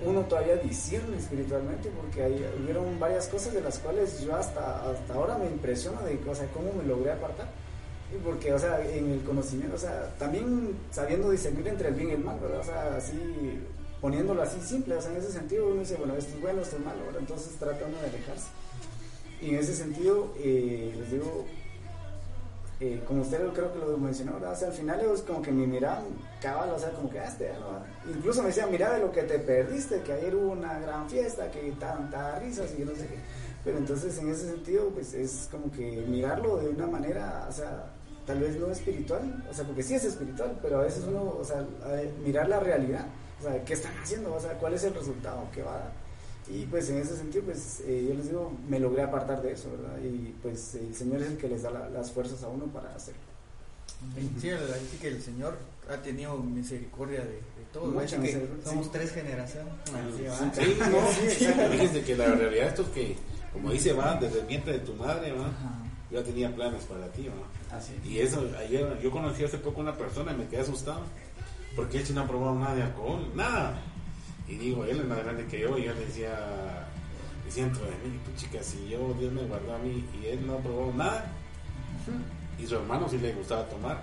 uno 0.00 0.22
todavía 0.22 0.56
discierne 0.56 1.16
espiritualmente 1.16 1.90
porque 1.90 2.22
hay, 2.22 2.46
hubieron 2.62 2.98
varias 2.98 3.28
cosas 3.28 3.54
de 3.54 3.60
las 3.60 3.78
cuales 3.78 4.20
yo 4.22 4.34
hasta, 4.34 4.90
hasta 4.90 5.14
ahora 5.14 5.38
me 5.38 5.46
impresiona 5.46 6.00
de 6.02 6.18
cómo 6.18 6.72
me 6.72 6.84
logré 6.84 7.12
apartar. 7.12 7.48
Porque, 8.22 8.52
o 8.52 8.58
sea, 8.58 8.80
en 8.86 9.10
el 9.10 9.22
conocimiento, 9.22 9.74
o 9.74 9.78
sea, 9.78 10.14
también 10.18 10.76
sabiendo 10.90 11.30
discernir 11.30 11.66
entre 11.66 11.88
el 11.88 11.94
bien 11.94 12.10
y 12.10 12.12
el 12.12 12.22
mal, 12.22 12.38
¿verdad? 12.38 12.60
O 12.60 12.64
sea, 12.64 12.96
así, 12.96 13.18
poniéndolo 14.00 14.42
así 14.42 14.60
simple, 14.60 14.94
o 14.94 15.02
sea, 15.02 15.10
en 15.10 15.16
ese 15.16 15.32
sentido 15.32 15.66
uno 15.66 15.80
dice, 15.80 15.96
bueno, 15.96 16.14
esto 16.14 16.34
es 16.36 16.40
bueno, 16.40 16.62
esto 16.62 16.76
es 16.76 16.84
malo. 16.84 17.00
Entonces 17.18 17.56
trata 17.58 17.86
uno 17.86 17.98
de 17.98 18.08
alejarse. 18.08 18.46
Y 19.40 19.50
en 19.50 19.56
ese 19.56 19.74
sentido, 19.74 20.32
eh, 20.38 20.94
les 20.96 21.10
digo, 21.10 21.44
eh, 22.80 23.02
como 23.06 23.22
usted 23.22 23.38
creo 23.52 23.72
que 23.72 23.78
lo 23.78 23.96
mencionó, 23.96 24.38
sea, 24.54 24.68
al 24.68 24.74
final 24.74 25.00
es 25.00 25.22
como 25.22 25.40
que 25.40 25.52
mi 25.52 25.66
mirada 25.66 26.02
cabal, 26.42 26.70
o 26.70 26.78
sea, 26.78 26.90
como 26.90 27.08
que 27.08 27.20
ah, 27.20 27.28
este, 27.28 27.52
incluso 28.08 28.42
me 28.42 28.48
decía, 28.48 28.66
mira 28.66 28.92
de 28.92 29.00
lo 29.00 29.12
que 29.12 29.22
te 29.22 29.38
perdiste, 29.38 30.00
que 30.00 30.12
ayer 30.12 30.34
hubo 30.34 30.52
una 30.52 30.80
gran 30.80 31.08
fiesta, 31.08 31.50
que 31.50 31.72
tanta 31.78 32.38
risas 32.40 32.74
y 32.76 32.82
no 32.82 32.92
sé 32.92 33.06
qué, 33.06 33.18
pero 33.62 33.78
entonces 33.78 34.18
en 34.18 34.28
ese 34.30 34.50
sentido, 34.50 34.88
pues 34.88 35.14
es 35.14 35.48
como 35.50 35.70
que 35.70 36.04
mirarlo 36.08 36.56
de 36.56 36.68
una 36.68 36.86
manera, 36.88 37.46
o 37.48 37.52
sea, 37.52 37.86
tal 38.26 38.40
vez 38.40 38.56
no 38.56 38.70
espiritual, 38.70 39.44
o 39.48 39.54
sea, 39.54 39.64
porque 39.64 39.82
sí 39.82 39.94
es 39.94 40.04
espiritual, 40.04 40.58
pero 40.60 40.80
a 40.80 40.82
veces 40.82 41.04
uno, 41.06 41.36
o 41.38 41.44
sea, 41.44 41.64
mirar 42.24 42.48
la 42.48 42.58
realidad, 42.58 43.06
o 43.38 43.42
sea, 43.44 43.64
¿qué 43.64 43.74
están 43.74 43.92
haciendo? 44.02 44.34
O 44.34 44.40
sea, 44.40 44.54
¿cuál 44.54 44.74
es 44.74 44.82
el 44.84 44.94
resultado 44.94 45.46
que 45.52 45.62
va 45.62 45.74
a 45.74 45.78
dar? 45.78 46.03
Y 46.48 46.66
pues 46.66 46.90
en 46.90 46.98
ese 46.98 47.16
sentido, 47.16 47.44
pues 47.44 47.82
eh, 47.86 48.04
yo 48.06 48.14
les 48.14 48.28
digo, 48.28 48.52
me 48.68 48.78
logré 48.78 49.02
apartar 49.02 49.40
de 49.40 49.52
eso, 49.52 49.70
¿verdad? 49.70 49.98
Y 50.02 50.34
pues 50.42 50.74
el 50.74 50.94
Señor 50.94 51.22
es 51.22 51.28
el 51.28 51.36
que 51.38 51.48
les 51.48 51.62
da 51.62 51.70
las 51.70 52.10
fuerzas 52.10 52.42
a 52.42 52.48
uno 52.48 52.66
para 52.66 52.94
hacerlo. 52.94 53.20
Sí, 54.38 54.50
la 54.50 54.60
verdad 54.60 54.76
que 55.00 55.08
el 55.08 55.22
Señor 55.22 55.56
ha 55.88 55.96
tenido 55.96 56.36
misericordia 56.36 57.20
de, 57.20 57.26
de 57.36 57.64
todos. 57.72 57.94
somos 58.62 58.92
tres 58.92 59.12
generaciones. 59.12 59.72
sí, 61.14 61.30
sí, 61.30 61.46
Fíjense 61.46 62.02
que 62.02 62.16
la 62.16 62.26
realidad 62.34 62.68
esto 62.68 62.82
es 62.82 62.88
que, 62.88 63.16
como 63.52 63.70
dice, 63.70 63.94
va 63.94 64.16
desde 64.20 64.40
el 64.40 64.46
vientre 64.46 64.74
de 64.74 64.78
tu 64.80 64.92
madre, 64.94 65.32
¿va? 65.32 65.50
yo 66.10 66.22
tenía 66.22 66.54
planes 66.54 66.84
para 66.84 67.06
ti, 67.08 67.28
¿va? 67.28 67.80
Y 68.04 68.18
eso, 68.18 68.46
ayer 68.58 69.00
yo 69.02 69.10
conocí 69.10 69.44
hace 69.44 69.58
poco 69.58 69.80
una 69.80 69.96
persona 69.96 70.32
y 70.32 70.36
me 70.36 70.46
quedé 70.46 70.60
asustado, 70.60 71.00
porque 71.74 71.98
él 71.98 72.14
no 72.14 72.20
ha 72.20 72.28
probado 72.28 72.54
nada 72.54 72.74
de 72.74 72.82
alcohol, 72.82 73.32
nada 73.34 73.82
y 74.48 74.54
digo, 74.56 74.84
él 74.84 75.00
es 75.00 75.06
más 75.06 75.18
grande 75.18 75.46
que 75.46 75.60
yo, 75.60 75.78
y 75.78 75.84
yo 75.84 75.94
le 75.94 76.06
decía, 76.06 76.86
decía 77.44 77.64
dentro 77.64 77.84
de 77.84 77.90
mí, 77.90 78.20
pues 78.24 78.36
chica, 78.36 78.62
si 78.62 78.88
yo, 78.88 79.14
Dios 79.18 79.32
me 79.32 79.42
guardó 79.42 79.74
a 79.74 79.78
mí 79.78 80.04
y 80.20 80.26
él 80.26 80.46
no 80.46 80.58
probó 80.58 80.92
nada, 80.92 81.32
y 82.58 82.66
su 82.66 82.76
hermano 82.76 83.08
sí 83.08 83.18
le 83.18 83.32
gustaba 83.32 83.64
tomar, 83.66 84.02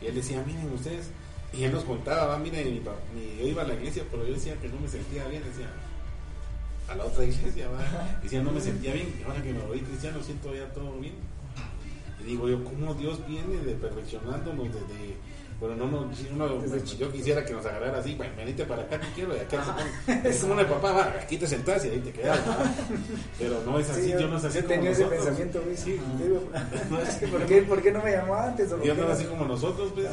y 0.00 0.06
él 0.06 0.14
decía, 0.14 0.42
miren 0.46 0.72
ustedes, 0.72 1.10
y 1.52 1.64
él 1.64 1.72
nos 1.72 1.84
contaba, 1.84 2.26
va, 2.26 2.38
miren, 2.38 2.82
yo 2.82 3.46
iba 3.46 3.62
a 3.62 3.66
la 3.66 3.74
iglesia, 3.74 4.04
pero 4.10 4.26
yo 4.26 4.34
decía 4.34 4.54
que 4.56 4.68
no 4.68 4.80
me 4.80 4.88
sentía 4.88 5.26
bien, 5.28 5.42
decía, 5.44 5.68
a 6.88 6.94
la 6.94 7.04
otra 7.04 7.24
iglesia, 7.24 7.68
va, 7.68 8.18
decía, 8.22 8.42
no 8.42 8.52
me 8.52 8.60
sentía 8.60 8.92
bien, 8.94 9.14
y 9.18 9.22
ahora 9.22 9.42
que 9.42 9.52
me 9.52 9.60
voy 9.60 9.80
cristiano, 9.80 10.22
siento 10.22 10.54
ya 10.54 10.66
todo 10.72 10.98
bien. 10.98 11.14
Y 12.20 12.24
digo 12.24 12.48
yo, 12.48 12.64
¿cómo 12.64 12.94
Dios 12.94 13.26
viene 13.26 13.56
de 13.58 13.74
perfeccionándonos 13.74 14.66
desde 14.66 15.16
pero 15.60 15.76
no, 15.76 15.86
no, 15.86 16.14
si 16.14 16.26
uno, 16.32 16.48
yo 16.98 17.12
quisiera 17.12 17.44
que 17.44 17.52
nos 17.52 17.64
agarrara 17.64 17.98
así, 17.98 18.14
bueno, 18.16 18.34
venite 18.36 18.64
para 18.64 18.82
acá, 18.82 18.98
que 19.00 19.06
quiero, 19.14 19.36
y 19.36 19.38
acá 19.38 19.76
Es 20.24 20.38
como 20.40 20.54
una 20.54 20.68
papá, 20.68 20.92
va, 20.92 21.04
aquí 21.20 21.36
te 21.36 21.46
sentás 21.46 21.84
y 21.84 21.90
ahí 21.90 22.00
te 22.00 22.10
quedas. 22.10 22.40
Pero 23.38 23.62
no 23.64 23.78
es 23.78 23.88
así, 23.88 24.10
yo 24.10 24.28
no 24.28 24.36
es 24.36 24.44
así 24.44 24.58
yo 24.58 24.64
como 24.64 24.74
tenía 24.74 24.90
ese 24.90 25.04
pensamiento, 25.06 25.62
sí, 25.76 26.00
no, 26.90 27.00
es 27.00 27.14
que, 27.16 27.28
¿por, 27.28 27.46
qué, 27.46 27.62
¿por 27.62 27.82
qué 27.82 27.92
no 27.92 28.02
me 28.02 28.12
llamó 28.12 28.34
antes? 28.34 28.68
Dios 28.82 28.98
no 28.98 29.04
es 29.04 29.10
así 29.10 29.24
como 29.24 29.44
nosotros, 29.44 29.92
pues, 29.94 30.08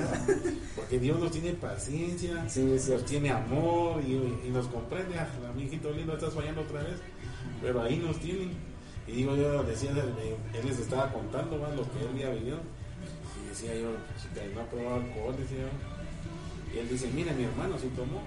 porque 0.76 1.00
Dios 1.00 1.20
nos 1.20 1.32
tiene 1.32 1.54
paciencia, 1.54 2.48
sí, 2.48 2.78
nos 2.90 3.06
tiene 3.06 3.32
amor 3.32 4.02
y, 4.06 4.14
y 4.48 4.52
nos 4.52 4.68
comprende. 4.68 5.18
Ah, 5.18 5.28
mi 5.56 5.64
hijito 5.64 5.92
lindo, 5.92 6.14
estás 6.14 6.34
fallando 6.34 6.62
otra 6.62 6.84
vez, 6.84 7.00
pero 7.62 7.82
ahí 7.82 7.98
nos 7.98 8.20
tiene. 8.20 8.52
Y 9.08 9.14
digo, 9.14 9.36
yo 9.36 9.64
decía, 9.64 9.90
él 9.90 10.66
les 10.66 10.80
estaba 10.80 11.12
contando 11.12 11.58
más 11.58 11.76
lo 11.76 11.84
que 11.92 12.00
él 12.00 12.08
había 12.14 12.30
vivido 12.30 12.60
decía 13.52 13.76
yo, 13.76 13.92
chica, 14.16 14.42
no 14.56 14.62
ha 14.62 14.66
probado 14.66 14.96
alcohol, 14.96 15.36
decía 15.38 15.68
yo. 15.68 16.74
Y 16.74 16.80
él 16.80 16.90
dice, 16.90 17.08
mire, 17.14 17.34
mi 17.34 17.44
hermano 17.44 17.78
sí 17.78 17.92
tomó. 17.96 18.22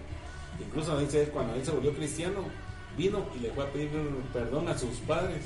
Incluso 0.60 0.98
dice, 1.00 1.28
cuando 1.32 1.54
él 1.54 1.64
se 1.64 1.72
volvió 1.72 1.92
cristiano, 1.94 2.44
vino 2.96 3.26
y 3.34 3.40
le 3.40 3.50
fue 3.50 3.64
a 3.64 3.72
pedir 3.72 3.90
perdón 4.32 4.68
a 4.68 4.78
sus 4.78 4.98
padres, 4.98 5.42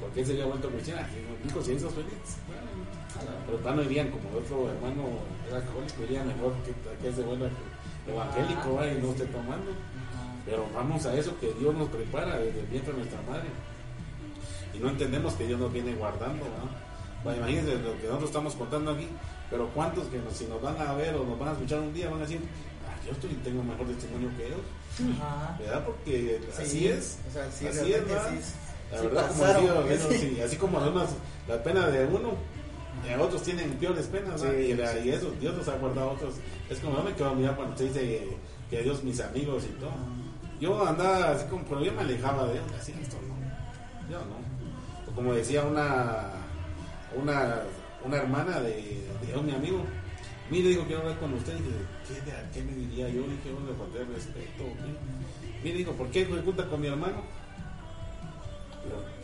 porque 0.00 0.20
él 0.20 0.26
se 0.26 0.32
había 0.32 0.46
vuelto 0.46 0.70
cristiano. 0.70 1.02
Y 1.44 1.48
esos 1.50 1.92
feliz. 1.92 2.38
pero 3.46 3.58
tal 3.58 3.76
no 3.76 3.82
irían 3.82 4.10
como 4.10 4.38
otro 4.38 4.70
hermano 4.70 5.20
era 5.48 5.58
alcohólico, 5.58 6.02
iría 6.04 6.24
mejor 6.24 6.54
que, 6.64 6.72
que 7.02 7.08
ese 7.08 7.22
bueno 7.22 7.46
evangélico, 8.06 8.80
y 8.84 9.02
no 9.02 9.10
esté 9.10 9.26
tomando. 9.26 9.72
Pero 10.46 10.66
vamos 10.72 11.04
a 11.06 11.14
eso 11.16 11.38
que 11.40 11.52
Dios 11.54 11.74
nos 11.74 11.88
prepara 11.88 12.38
desde 12.38 12.60
el 12.60 12.66
vientre 12.66 12.92
de 12.92 12.98
nuestra 12.98 13.20
madre. 13.22 13.48
Y 14.72 14.78
no 14.78 14.90
entendemos 14.90 15.34
que 15.34 15.46
Dios 15.46 15.58
nos 15.58 15.72
viene 15.72 15.92
guardando. 15.94 16.44
¿no? 16.44 16.85
Imagínense 17.34 17.78
lo 17.78 17.98
que 17.98 18.06
nosotros 18.06 18.30
estamos 18.30 18.54
contando 18.54 18.92
aquí. 18.92 19.08
Pero 19.50 19.68
cuántos 19.68 20.06
que 20.08 20.20
si 20.32 20.44
nos 20.46 20.60
van 20.60 20.76
a 20.80 20.92
ver 20.94 21.14
o 21.14 21.24
nos 21.24 21.38
van 21.38 21.50
a 21.50 21.52
escuchar 21.52 21.80
un 21.80 21.94
día 21.94 22.10
van 22.10 22.18
a 22.18 22.22
decir, 22.22 22.40
ah, 22.86 22.98
yo 23.04 23.12
estoy, 23.12 23.30
tengo 23.44 23.62
mejor 23.62 23.86
testimonio 23.86 24.30
que 24.36 24.46
ellos. 24.46 24.60
¿Verdad? 25.58 25.84
Porque 25.84 26.40
así 26.58 26.88
es. 26.88 27.18
así 27.36 27.66
es, 27.66 27.76
La 28.92 29.02
verdad, 29.02 29.28
como 29.28 29.82
decía, 29.82 30.44
así 30.44 30.56
como 30.56 30.80
la 30.80 31.62
pena 31.62 31.86
de 31.88 32.06
uno, 32.06 32.30
eh, 33.06 33.16
otros 33.20 33.42
tienen 33.42 33.70
peores 33.74 34.06
penas, 34.06 34.42
y, 34.42 34.72
y, 34.72 35.10
eso, 35.10 35.30
Dios 35.38 35.54
nos 35.54 35.68
ha 35.68 35.76
guardado 35.76 36.10
a 36.10 36.12
otros. 36.14 36.34
Es 36.68 36.78
como 36.80 36.96
no 36.96 37.04
me 37.04 37.12
quedo 37.14 37.28
a 37.28 37.34
mirar 37.34 37.56
cuando 37.56 37.76
se 37.76 37.84
dice 37.84 38.28
que 38.70 38.82
Dios 38.82 39.04
mis 39.04 39.20
amigos 39.20 39.64
y 39.64 39.78
todo. 39.78 39.90
Yo 40.60 40.86
andaba 40.86 41.32
así 41.32 41.46
como, 41.48 41.64
pero 41.64 41.84
yo 41.84 41.92
me 41.92 42.00
alejaba 42.00 42.46
de 42.46 42.54
él, 42.54 42.64
así 42.78 42.94
esto 43.00 43.16
no. 43.28 43.36
Yo 44.10 44.18
no. 44.18 45.14
como 45.14 45.34
decía 45.34 45.62
una, 45.62 46.30
una, 47.14 47.62
una 48.04 48.16
hermana 48.16 48.60
de, 48.60 49.04
de 49.26 49.36
un 49.36 49.46
mi 49.46 49.52
amigo, 49.52 49.84
mire, 50.50 50.70
dijo, 50.70 50.84
quiero 50.84 51.02
hablar 51.02 51.18
con 51.18 51.34
usted. 51.34 51.54
Y 51.54 51.62
dije, 51.62 51.76
¿qué, 52.08 52.58
¿qué 52.60 52.64
me 52.64 52.72
diría 52.72 53.08
yo? 53.08 53.22
Dije, 53.22 53.52
bueno, 53.52 53.70
le 53.70 53.74
falté 53.74 54.04
respeto. 54.12 54.64
Mire, 55.62 55.78
dijo, 55.78 55.92
¿por 55.92 56.10
qué 56.10 56.24
junta 56.26 56.68
con 56.68 56.80
mi 56.80 56.88
hermano? 56.88 57.22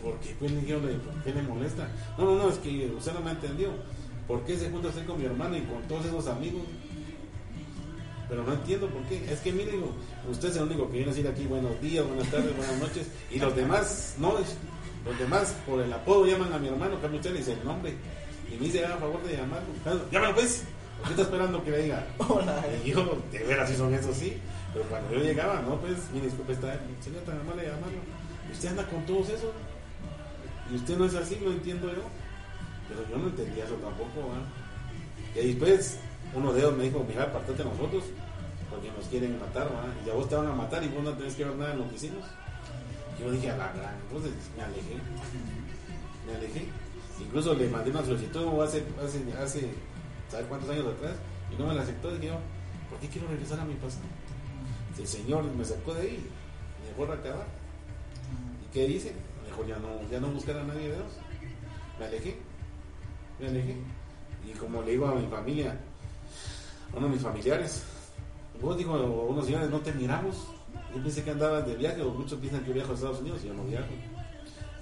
¿Por 0.03 0.19
qué? 0.19 0.35
Pues, 0.39 0.53
¿por 0.53 1.23
qué 1.23 1.35
le 1.35 1.43
molesta? 1.43 1.89
No, 2.19 2.25
no, 2.25 2.37
no, 2.37 2.49
es 2.49 2.59
que 2.59 2.87
usted 2.87 3.13
no 3.15 3.21
me 3.21 3.31
entendió. 3.31 3.71
¿Por 4.27 4.45
qué 4.45 4.57
se 4.57 4.71
junta 4.71 4.89
usted 4.89 5.07
con 5.07 5.19
mi 5.19 5.27
hermano 5.27 5.57
y 5.57 5.63
con 5.63 5.83
todos 5.83 6.07
esos 6.07 6.27
amigos? 6.29 6.63
pero 8.33 8.45
no 8.45 8.55
entiendo 8.55 8.89
por 8.89 9.03
qué. 9.03 9.31
Es 9.31 9.41
que 9.41 9.53
mire, 9.53 9.73
usted 10.31 10.49
es 10.49 10.57
el 10.57 10.63
único 10.63 10.87
que 10.87 10.93
viene 10.93 11.11
a 11.11 11.15
decir 11.15 11.29
aquí 11.29 11.45
buenos 11.45 11.79
días, 11.83 12.07
buenas 12.07 12.31
tardes, 12.31 12.57
buenas 12.57 12.79
noches, 12.79 13.07
y 13.31 13.39
los 13.39 13.55
demás 13.55 14.15
no, 14.19 14.39
los 15.05 15.19
demás 15.19 15.55
por 15.67 15.81
el 15.81 15.93
apodo 15.93 16.27
llaman 16.27 16.53
a 16.53 16.59
mi 16.59 16.69
hermano, 16.69 17.01
que 17.01 17.07
usted 17.07 17.33
le 17.33 17.39
dice 17.39 17.53
el 17.53 17.65
nombre, 17.65 17.95
y 18.51 18.55
me 18.57 18.67
dice, 18.67 18.85
a 18.85 18.97
favor 18.97 19.23
de 19.23 19.37
llamarlo, 19.37 19.69
llámalo 20.11 20.35
pues, 20.35 20.65
¿qué 21.05 21.11
está 21.11 21.23
esperando 21.23 21.65
que 21.65 21.71
le 21.71 21.83
diga? 21.85 22.07
Hola. 22.19 22.65
Y 22.85 22.91
yo, 22.91 23.19
de 23.33 23.39
veras, 23.41 23.69
si 23.69 23.77
son 23.77 23.93
esos, 23.95 24.17
sí, 24.17 24.37
pero 24.73 24.85
cuando 24.87 25.13
yo 25.13 25.21
llegaba, 25.21 25.61
no, 25.61 25.81
pues, 25.81 25.97
mire, 26.13 26.27
disculpe, 26.27 26.53
está, 26.53 26.79
señor 27.01 27.23
tan 27.23 27.41
amable 27.41 27.63
de 27.63 27.69
llamarlo, 27.69 27.99
usted 28.53 28.69
anda 28.69 28.87
con 28.87 29.05
todos 29.07 29.29
esos, 29.31 29.51
y 30.71 30.77
usted 30.77 30.97
no 30.97 31.07
es 31.07 31.15
así, 31.15 31.39
lo 31.43 31.51
entiendo 31.51 31.89
yo, 31.89 32.03
pero 32.89 33.09
yo 33.09 33.17
no 33.17 33.29
entendía 33.29 33.65
eso 33.65 33.75
tampoco, 33.75 34.31
Y 35.35 35.47
después, 35.49 35.99
uno 36.35 36.53
de 36.53 36.61
ellos 36.61 36.77
me 36.77 36.85
dijo, 36.85 37.05
mira, 37.09 37.25
apartate 37.25 37.65
nosotros, 37.65 38.05
porque 38.71 38.91
nos 38.97 39.07
quieren 39.09 39.39
matar, 39.41 39.69
y 40.07 40.11
a 40.11 40.15
vos 40.15 40.29
te 40.29 40.37
van 40.37 40.47
a 40.47 40.53
matar 40.53 40.83
y 40.85 40.89
vos 40.89 41.03
no 41.03 41.13
tenés 41.13 41.35
que 41.35 41.45
ver 41.45 41.57
nada 41.57 41.73
en 41.73 41.79
lo 41.81 41.89
que 41.89 41.97
hicimos. 41.97 42.25
Yo 43.21 43.31
dije, 43.31 43.51
a 43.51 43.57
la 43.57 43.73
gran, 43.73 43.95
entonces 44.03 44.33
me 44.57 44.63
alejé, 44.63 44.97
me 46.27 46.35
alejé. 46.35 46.67
Incluso 47.21 47.55
le 47.55 47.69
mandé 47.69 47.91
una 47.91 48.05
solicitud 48.05 48.61
hace, 48.63 48.85
hace, 49.03 49.33
hace, 49.35 49.71
¿sabes 50.29 50.47
cuántos 50.47 50.71
años 50.71 50.87
atrás? 50.87 51.15
Y 51.53 51.61
no 51.61 51.67
me 51.67 51.75
la 51.75 51.83
aceptó, 51.83 52.11
dije, 52.11 52.33
¿por 52.91 52.99
qué 52.99 53.09
quiero 53.09 53.29
regresar 53.29 53.61
a 53.61 53.65
mi 53.65 53.75
pasado? 53.75 54.05
El 54.99 55.07
Señor 55.07 55.45
me 55.45 55.65
sacó 55.65 55.95
de 55.95 56.03
ahí, 56.03 56.31
me 56.81 56.89
dejó 56.89 57.13
acabar. 57.13 57.47
¿Y 58.65 58.73
qué 58.73 58.87
hice? 58.87 59.13
Mejor 59.47 59.67
ya 59.67 59.79
no, 59.79 60.09
ya 60.11 60.21
no 60.21 60.29
buscar 60.29 60.57
a 60.57 60.65
nadie 60.65 60.89
de 60.89 60.97
Dios. 60.97 61.13
Me 61.99 62.07
alejé, 62.07 62.37
me 63.39 63.49
alejé. 63.49 63.77
Y 64.47 64.53
como 64.53 64.83
le 64.83 64.93
digo 64.93 65.07
a 65.07 65.15
mi 65.15 65.27
familia, 65.29 65.79
uno 66.95 67.07
de 67.07 67.13
mis 67.13 67.23
familiares. 67.23 67.85
Vos 68.61 68.77
dijo, 68.77 68.93
unos 68.93 69.47
señores, 69.47 69.71
no 69.71 69.81
te 69.81 69.93
miramos. 69.93 70.37
Yo 70.95 71.03
pensé 71.03 71.23
que 71.25 71.31
andabas 71.31 71.67
de 71.67 71.77
viaje, 71.77 72.03
o 72.03 72.11
muchos 72.11 72.39
piensan 72.39 72.65
que 72.65 72.73
viajo 72.73 72.93
a 72.93 72.95
Estados 72.95 73.21
Unidos 73.21 73.41
y 73.45 73.49
yo 73.49 73.55
no 73.55 73.65
viajo. 73.65 73.89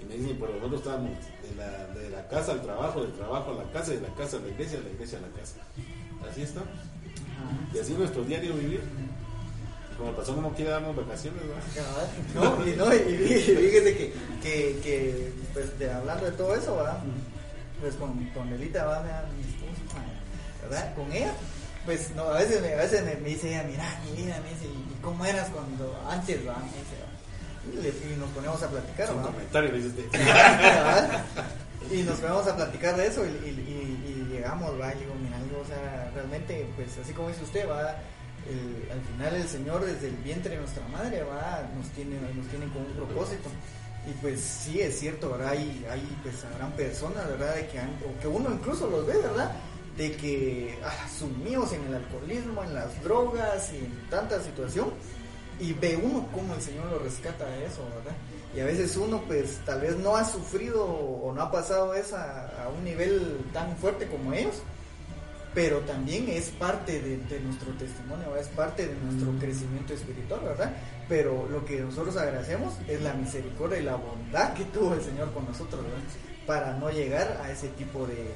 Y 0.00 0.04
me 0.04 0.16
dicen, 0.16 0.36
pero 0.40 0.54
nosotros 0.54 0.80
estábamos 0.80 1.10
de 1.42 1.54
la, 1.56 1.86
de 1.88 2.10
la 2.10 2.26
casa 2.28 2.52
al 2.52 2.62
trabajo, 2.62 3.02
del 3.02 3.12
trabajo 3.12 3.52
a 3.52 3.64
la 3.64 3.70
casa, 3.70 3.92
de 3.92 4.00
la 4.00 4.12
casa 4.14 4.38
a 4.38 4.40
la 4.40 4.48
iglesia, 4.48 4.78
de 4.78 4.84
la 4.84 4.90
iglesia 4.90 5.18
a 5.18 5.22
la 5.22 5.28
casa. 5.28 5.56
Así 6.28 6.42
está. 6.42 6.62
Y 7.72 7.78
así 7.78 7.92
nuestro 7.94 8.24
diario 8.24 8.54
vivir. 8.54 8.80
Y 9.92 9.96
como 9.96 10.12
pasó, 10.12 10.34
no 10.40 10.50
quiere 10.50 10.70
darnos 10.70 10.96
vacaciones, 10.96 11.42
¿verdad? 11.46 12.08
No, 12.34 12.66
y, 12.66 12.74
no, 12.74 12.94
y 12.94 13.16
fíjese 13.16 13.96
que, 13.96 14.12
que, 14.42 14.80
que 14.82 15.32
pues, 15.52 15.78
de, 15.78 15.92
hablando 15.92 16.24
de 16.24 16.32
todo 16.32 16.56
eso, 16.56 16.76
¿verdad? 16.76 16.98
Pues 17.80 17.94
con, 17.94 18.24
con 18.30 18.48
Elita, 18.48 18.86
¿verdad? 18.86 19.24
¿verdad? 20.62 20.94
Con 20.94 21.12
ella 21.12 21.34
pues 21.84 22.10
no, 22.14 22.24
a 22.24 22.38
veces, 22.38 22.60
me, 22.62 22.74
a 22.74 22.76
veces 22.76 23.04
me, 23.04 23.14
dice 23.28 23.48
ella, 23.48 23.64
mira, 23.64 24.00
mi 24.04 24.22
vida, 24.22 24.40
me 24.42 24.50
dice, 24.50 24.66
¿y 24.66 25.02
cómo 25.02 25.24
eras 25.24 25.48
cuando 25.48 25.98
antes, 26.08 26.46
va? 26.46 26.56
Me 26.58 27.80
dice, 27.82 27.92
y, 28.12 28.18
nos 28.18 28.30
ponemos 28.30 28.62
a 28.62 28.68
platicar, 28.68 29.16
¿va? 29.16 29.22
comentario, 29.22 29.72
dice 29.72 30.08
y 31.90 32.02
nos 32.02 32.18
ponemos 32.18 32.46
a 32.46 32.56
platicar 32.56 32.96
de 32.96 33.06
eso 33.06 33.24
y, 33.24 33.28
y, 33.28 34.28
llegamos, 34.30 34.80
va, 34.80 34.94
y 34.94 34.98
digo, 34.98 35.14
mira, 35.22 35.36
o 35.60 35.66
sea, 35.66 36.10
realmente, 36.14 36.66
pues 36.76 36.96
así 37.02 37.12
como 37.12 37.28
dice 37.28 37.44
usted, 37.44 37.68
va, 37.68 37.96
al 38.90 39.00
final 39.02 39.34
el 39.34 39.48
Señor 39.48 39.84
desde 39.84 40.08
el 40.08 40.16
vientre 40.16 40.52
de 40.52 40.58
nuestra 40.58 40.86
madre, 40.88 41.22
va, 41.22 41.68
nos 41.76 41.88
tiene, 41.90 42.16
nos 42.34 42.46
tiene 42.48 42.66
con 42.72 42.82
un 42.84 42.92
propósito. 42.92 43.48
Y 44.08 44.12
pues 44.22 44.40
sí, 44.40 44.80
es 44.80 44.98
cierto, 44.98 45.30
¿verdad? 45.30 45.50
Hay, 45.50 45.86
hay 45.90 46.18
pues 46.22 46.42
habrán 46.44 46.72
personas, 46.72 47.28
¿verdad? 47.28 47.54
De 47.54 47.66
que, 47.68 47.78
o 47.78 48.20
que 48.20 48.28
uno 48.28 48.50
incluso 48.50 48.88
los 48.88 49.06
ve, 49.06 49.18
¿verdad? 49.18 49.52
De 49.96 50.16
que 50.16 50.78
ah, 50.84 51.08
sumidos 51.08 51.72
en 51.72 51.84
el 51.86 51.94
alcoholismo, 51.94 52.62
en 52.64 52.74
las 52.74 53.02
drogas 53.02 53.72
y 53.72 53.78
en 53.78 54.08
tanta 54.08 54.40
situación, 54.42 54.90
y 55.58 55.72
ve 55.74 56.00
uno 56.02 56.26
cómo 56.32 56.54
el 56.54 56.62
Señor 56.62 56.86
lo 56.86 56.98
rescata 56.98 57.46
de 57.46 57.66
eso, 57.66 57.84
¿verdad? 57.96 58.16
Y 58.54 58.60
a 58.60 58.64
veces 58.64 58.96
uno 58.96 59.22
pues 59.26 59.58
tal 59.64 59.82
vez 59.82 59.96
no 59.96 60.16
ha 60.16 60.24
sufrido 60.24 60.84
o 60.84 61.32
no 61.32 61.42
ha 61.42 61.50
pasado 61.50 61.94
esa 61.94 62.46
a 62.64 62.68
un 62.68 62.84
nivel 62.84 63.38
tan 63.52 63.76
fuerte 63.76 64.06
como 64.06 64.32
ellos, 64.32 64.62
pero 65.54 65.80
también 65.80 66.28
es 66.28 66.48
parte 66.50 67.00
de, 67.00 67.40
nuestro 67.40 67.72
testimonio, 67.72 68.36
es 68.36 68.48
parte 68.48 68.86
de 68.86 68.94
nuestro 68.94 69.32
crecimiento 69.38 69.92
espiritual, 69.92 70.40
¿verdad? 70.44 70.72
Pero 71.08 71.48
lo 71.50 71.64
que 71.64 71.80
nosotros 71.80 72.16
agradecemos 72.16 72.74
es 72.88 73.02
la 73.02 73.14
misericordia 73.14 73.78
y 73.78 73.82
la 73.82 73.96
bondad 73.96 74.54
que 74.54 74.64
tuvo 74.64 74.94
el 74.94 75.02
Señor 75.02 75.32
con 75.32 75.44
nosotros, 75.46 75.82
¿verdad? 75.82 75.98
Para 76.46 76.74
no 76.74 76.90
llegar 76.90 77.40
a 77.42 77.50
ese 77.50 77.68
tipo 77.68 78.06
de, 78.06 78.32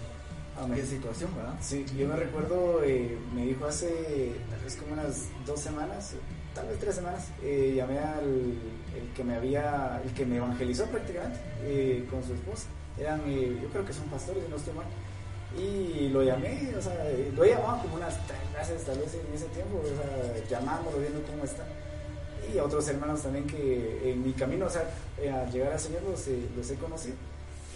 qué 0.75 0.87
situación, 0.87 1.31
¿verdad? 1.37 1.55
Sí, 1.61 1.85
yo 1.97 2.09
me 2.09 2.17
recuerdo, 2.17 2.83
eh, 2.85 3.19
me 3.35 3.47
dijo 3.47 3.67
hace 3.67 4.33
tal 4.51 4.61
vez 4.61 4.77
como 4.77 4.93
unas 4.93 5.29
dos 5.47 5.61
semanas, 5.61 6.15
tal 6.55 6.69
vez 6.69 6.79
tres 6.79 6.95
semanas, 6.95 7.29
eh, 7.43 7.75
llamé 7.77 7.99
al 7.99 8.55
el 8.95 9.09
que 9.15 9.25
me 9.25 9.35
había, 9.35 10.01
el 10.05 10.13
que 10.13 10.25
me 10.25 10.37
evangelizó 10.37 10.87
prácticamente 10.87 11.41
eh, 11.63 12.07
con 12.11 12.23
su 12.23 12.35
esposa. 12.35 12.67
Eran, 12.99 13.21
yo 13.29 13.69
creo 13.71 13.85
que 13.85 13.93
son 13.93 14.07
pastores, 14.07 14.49
no 14.49 14.57
estoy 14.57 14.75
mal. 14.75 14.87
Y 15.59 16.09
lo 16.09 16.23
llamé, 16.23 16.73
o 16.77 16.83
sea, 16.83 16.95
lo 17.35 17.45
he 17.45 17.51
llamado 17.51 17.83
como 17.83 17.97
unas 17.97 18.19
tres 18.27 18.39
veces 18.57 18.85
tal 18.85 18.99
vez 18.99 19.15
en 19.15 19.35
ese 19.35 19.47
tiempo, 19.47 19.83
o 19.83 19.87
sea, 19.87 20.49
llamándolo, 20.49 20.99
viendo 20.99 21.21
cómo 21.23 21.45
está. 21.45 21.65
Y 22.53 22.59
a 22.59 22.65
otros 22.65 22.87
hermanos 22.89 23.23
también 23.23 23.47
que 23.47 24.13
en 24.13 24.23
mi 24.25 24.33
camino, 24.33 24.67
o 24.67 24.71
sea, 24.71 24.83
al 25.19 25.51
llegar 25.51 25.73
al 25.73 25.81
Señor 25.81 26.03
los, 26.03 26.27
los 26.57 26.71
he 26.71 26.75
conocido. 26.77 27.17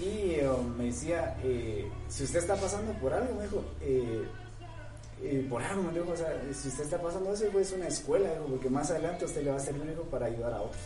Y 0.01 0.37
eh, 0.37 0.49
me 0.77 0.85
decía, 0.85 1.37
eh, 1.43 1.91
si 2.09 2.25
usted 2.25 2.39
está 2.39 2.55
pasando 2.55 2.93
por 2.95 3.13
algo, 3.13 3.35
me 3.35 3.43
dijo, 3.43 3.65
eh, 3.81 5.47
por 5.51 5.61
algo, 5.61 5.83
me 5.83 5.93
dijo, 5.93 6.13
o 6.13 6.17
sea, 6.17 6.41
si 6.53 6.69
usted 6.69 6.85
está 6.85 7.03
pasando 7.03 7.33
eso, 7.33 7.47
pues 7.53 7.69
es 7.69 7.75
una 7.75 7.89
escuela, 7.89 8.31
porque 8.49 8.71
más 8.71 8.91
adelante 8.91 9.25
usted 9.25 9.43
le 9.43 9.51
va 9.51 9.57
a 9.57 9.61
servir 9.61 9.93
para 10.11 10.27
ayudar 10.27 10.53
a 10.53 10.63
otros. 10.63 10.83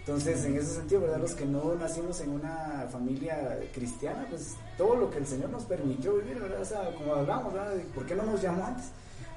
Entonces, 0.00 0.44
en 0.44 0.56
ese 0.56 0.74
sentido, 0.74 1.02
¿verdad? 1.02 1.18
Los 1.18 1.34
que 1.34 1.46
no 1.46 1.74
nacimos 1.74 2.20
en 2.20 2.30
una 2.30 2.86
familia 2.90 3.60
cristiana, 3.72 4.26
pues 4.28 4.56
todo 4.76 4.96
lo 4.96 5.10
que 5.10 5.18
el 5.18 5.26
Señor 5.26 5.50
nos 5.50 5.64
permitió 5.64 6.14
vivir, 6.14 6.38
¿verdad? 6.40 6.60
O 6.60 6.64
sea, 6.64 6.94
como 6.96 7.14
hablamos, 7.14 7.52
¿verdad? 7.52 7.74
¿Por 7.94 8.06
qué 8.06 8.14
no 8.14 8.24
nos 8.24 8.42
llamó 8.42 8.66
antes? 8.66 8.86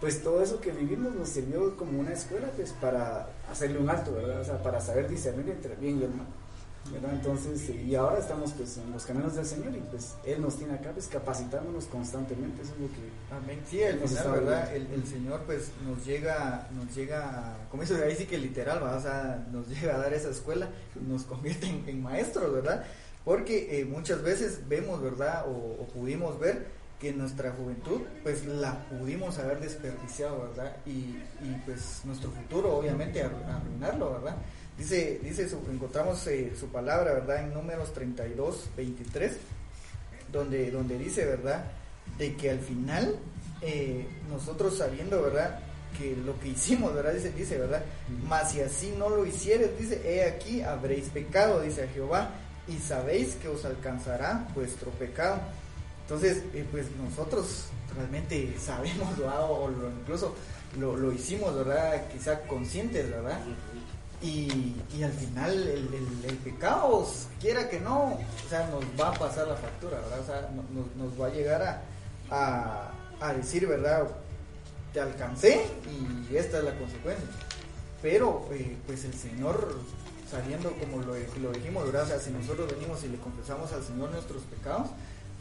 Pues 0.02 0.22
todo 0.22 0.42
eso 0.42 0.60
que 0.60 0.72
vivimos 0.72 1.14
nos 1.14 1.30
sirvió 1.30 1.78
como 1.78 2.00
una 2.00 2.12
escuela, 2.12 2.50
pues 2.56 2.72
para 2.74 3.30
hacerle 3.50 3.80
un 3.80 3.90
alto, 3.90 4.14
¿verdad? 4.14 4.42
O 4.42 4.44
sea, 4.44 4.62
para 4.62 4.82
saber 4.82 5.08
discernir 5.08 5.50
entre 5.50 5.76
bien 5.76 6.00
y 6.00 6.04
el 6.04 6.14
mal. 6.14 6.28
Entonces, 6.92 7.70
y 7.70 7.96
ahora 7.96 8.20
estamos 8.20 8.52
pues 8.54 8.78
en 8.78 8.92
los 8.92 9.06
caminos 9.06 9.36
del 9.36 9.46
Señor 9.46 9.74
y 9.76 9.80
pues 9.90 10.16
Él 10.26 10.42
nos 10.42 10.58
tiene 10.58 10.74
acá 10.74 10.92
pues 10.92 11.08
capacitándonos 11.08 11.86
constantemente, 11.86 12.62
eso 12.62 12.74
es 12.74 12.80
lo 12.80 12.88
que... 12.88 13.34
Amén. 13.34 13.62
Sí, 13.70 13.82
el, 13.82 14.00
¿verdad? 14.00 14.76
El, 14.76 15.08
Señor 15.08 15.42
pues 15.46 15.72
nos 15.88 16.06
llega, 16.06 16.68
nos 16.72 16.94
llega, 16.94 17.58
como 17.72 17.84
dice 17.84 18.04
ahí 18.04 18.16
sí 18.16 18.26
que 18.26 18.38
literal, 18.38 18.84
O 18.84 19.02
sea, 19.02 19.46
nos 19.52 19.68
llega 19.70 19.96
a 19.96 20.00
dar 20.00 20.14
esa 20.14 20.30
escuela, 20.30 20.70
nos 21.08 21.24
convierte 21.24 21.68
en, 21.68 22.04
maestros, 22.04 22.54
¿verdad? 22.54 22.84
Porque 23.24 23.80
eh, 23.80 23.86
muchas 23.86 24.22
veces 24.22 24.68
vemos, 24.68 25.02
¿verdad? 25.02 25.46
O, 25.48 25.88
pudimos 25.88 26.38
ver 26.40 26.68
que 27.00 27.14
nuestra 27.14 27.52
juventud 27.52 28.02
pues 28.24 28.46
la 28.46 28.86
pudimos 28.90 29.40
haber 29.40 29.60
desperdiciado, 29.60 30.50
¿verdad? 30.50 30.76
Y, 30.86 31.18
y 31.42 31.62
pues 31.66 32.02
nuestro 32.04 32.30
futuro 32.32 32.76
obviamente 32.76 33.22
arruinarlo, 33.22 34.12
¿verdad? 34.14 34.38
Dice, 34.78 35.20
dice 35.24 35.48
encontramos 35.72 36.26
eh, 36.28 36.54
su 36.60 36.68
palabra, 36.68 37.14
¿verdad? 37.14 37.44
En 37.44 37.54
números 37.54 37.94
32, 37.94 38.70
23, 38.76 39.34
donde, 40.32 40.72
donde 40.72 40.98
dice, 40.98 41.26
¿verdad? 41.26 41.66
De 42.18 42.36
que 42.36 42.50
al 42.50 42.60
final, 42.60 43.16
eh, 43.62 44.08
nosotros 44.30 44.78
sabiendo, 44.78 45.22
¿verdad? 45.22 45.60
que 45.98 46.16
lo 46.26 46.40
que 46.40 46.50
hicimos, 46.50 46.94
¿verdad? 46.94 47.14
Dice, 47.14 47.32
dice 47.32 47.58
¿verdad? 47.58 47.84
Mas 48.28 48.52
si 48.52 48.62
así 48.62 48.94
no 48.98 49.10
lo 49.10 49.26
hicieres, 49.26 49.78
dice, 49.78 50.02
he 50.04 50.26
aquí 50.26 50.62
habréis 50.62 51.10
pecado, 51.10 51.62
dice 51.62 51.84
a 51.84 51.88
Jehová, 51.88 52.32
y 52.68 52.78
sabéis 52.78 53.36
que 53.36 53.48
os 53.48 53.66
alcanzará 53.66 54.48
vuestro 54.56 54.92
pecado. 54.92 55.40
Entonces, 56.04 56.44
eh, 56.54 56.66
pues 56.70 56.88
nosotros 56.98 57.66
realmente 57.96 58.56
sabemos, 58.60 59.18
¿verdad? 59.18 59.50
o 59.50 59.70
lo, 59.70 59.90
incluso 59.92 60.36
lo, 60.80 60.96
lo, 60.98 61.12
hicimos, 61.12 61.56
¿verdad? 61.56 62.08
Quizá 62.12 62.42
conscientes, 62.42 63.10
¿verdad? 63.10 63.40
Y, 64.24 65.04
al 65.04 65.12
final 65.12 65.52
el, 65.52 65.90
el, 66.26 66.38
pecado, 66.38 67.06
quiera 67.42 67.68
que 67.68 67.82
no, 67.82 68.14
o 68.14 68.50
sea, 68.50 68.70
nos 68.70 68.84
va 69.00 69.10
a 69.10 69.14
pasar 69.20 69.48
la 69.50 69.56
factura, 69.56 70.00
¿verdad? 70.00 70.20
O 70.22 70.26
sea, 70.26 70.50
nos, 70.98 71.22
va 71.22 71.28
a 71.28 71.30
llegar 71.30 71.84
a, 72.32 72.92
a, 73.20 73.34
decir, 73.34 73.68
¿verdad? 73.68 74.08
Te 74.94 75.02
alcancé 75.02 75.66
y 76.32 76.38
esta 76.38 76.60
es 76.60 76.64
la 76.64 76.74
consecuencia. 76.78 77.28
Pero, 78.02 78.48
eh, 78.52 78.78
pues 78.88 79.04
el 79.04 79.14
Señor, 79.14 79.80
sabiendo 80.32 80.72
como 80.72 81.02
lo, 81.02 81.16
lo 81.42 81.52
dijimos, 81.52 81.86
¿verdad? 81.92 82.16
O 82.16 82.20
si 82.20 82.30
nosotros 82.32 82.72
venimos 82.72 83.04
y 83.04 83.10
le 83.10 83.18
confesamos 83.18 83.74
al 83.74 83.84
Señor 83.84 84.10
nuestros 84.12 84.44
pecados, 84.44 84.88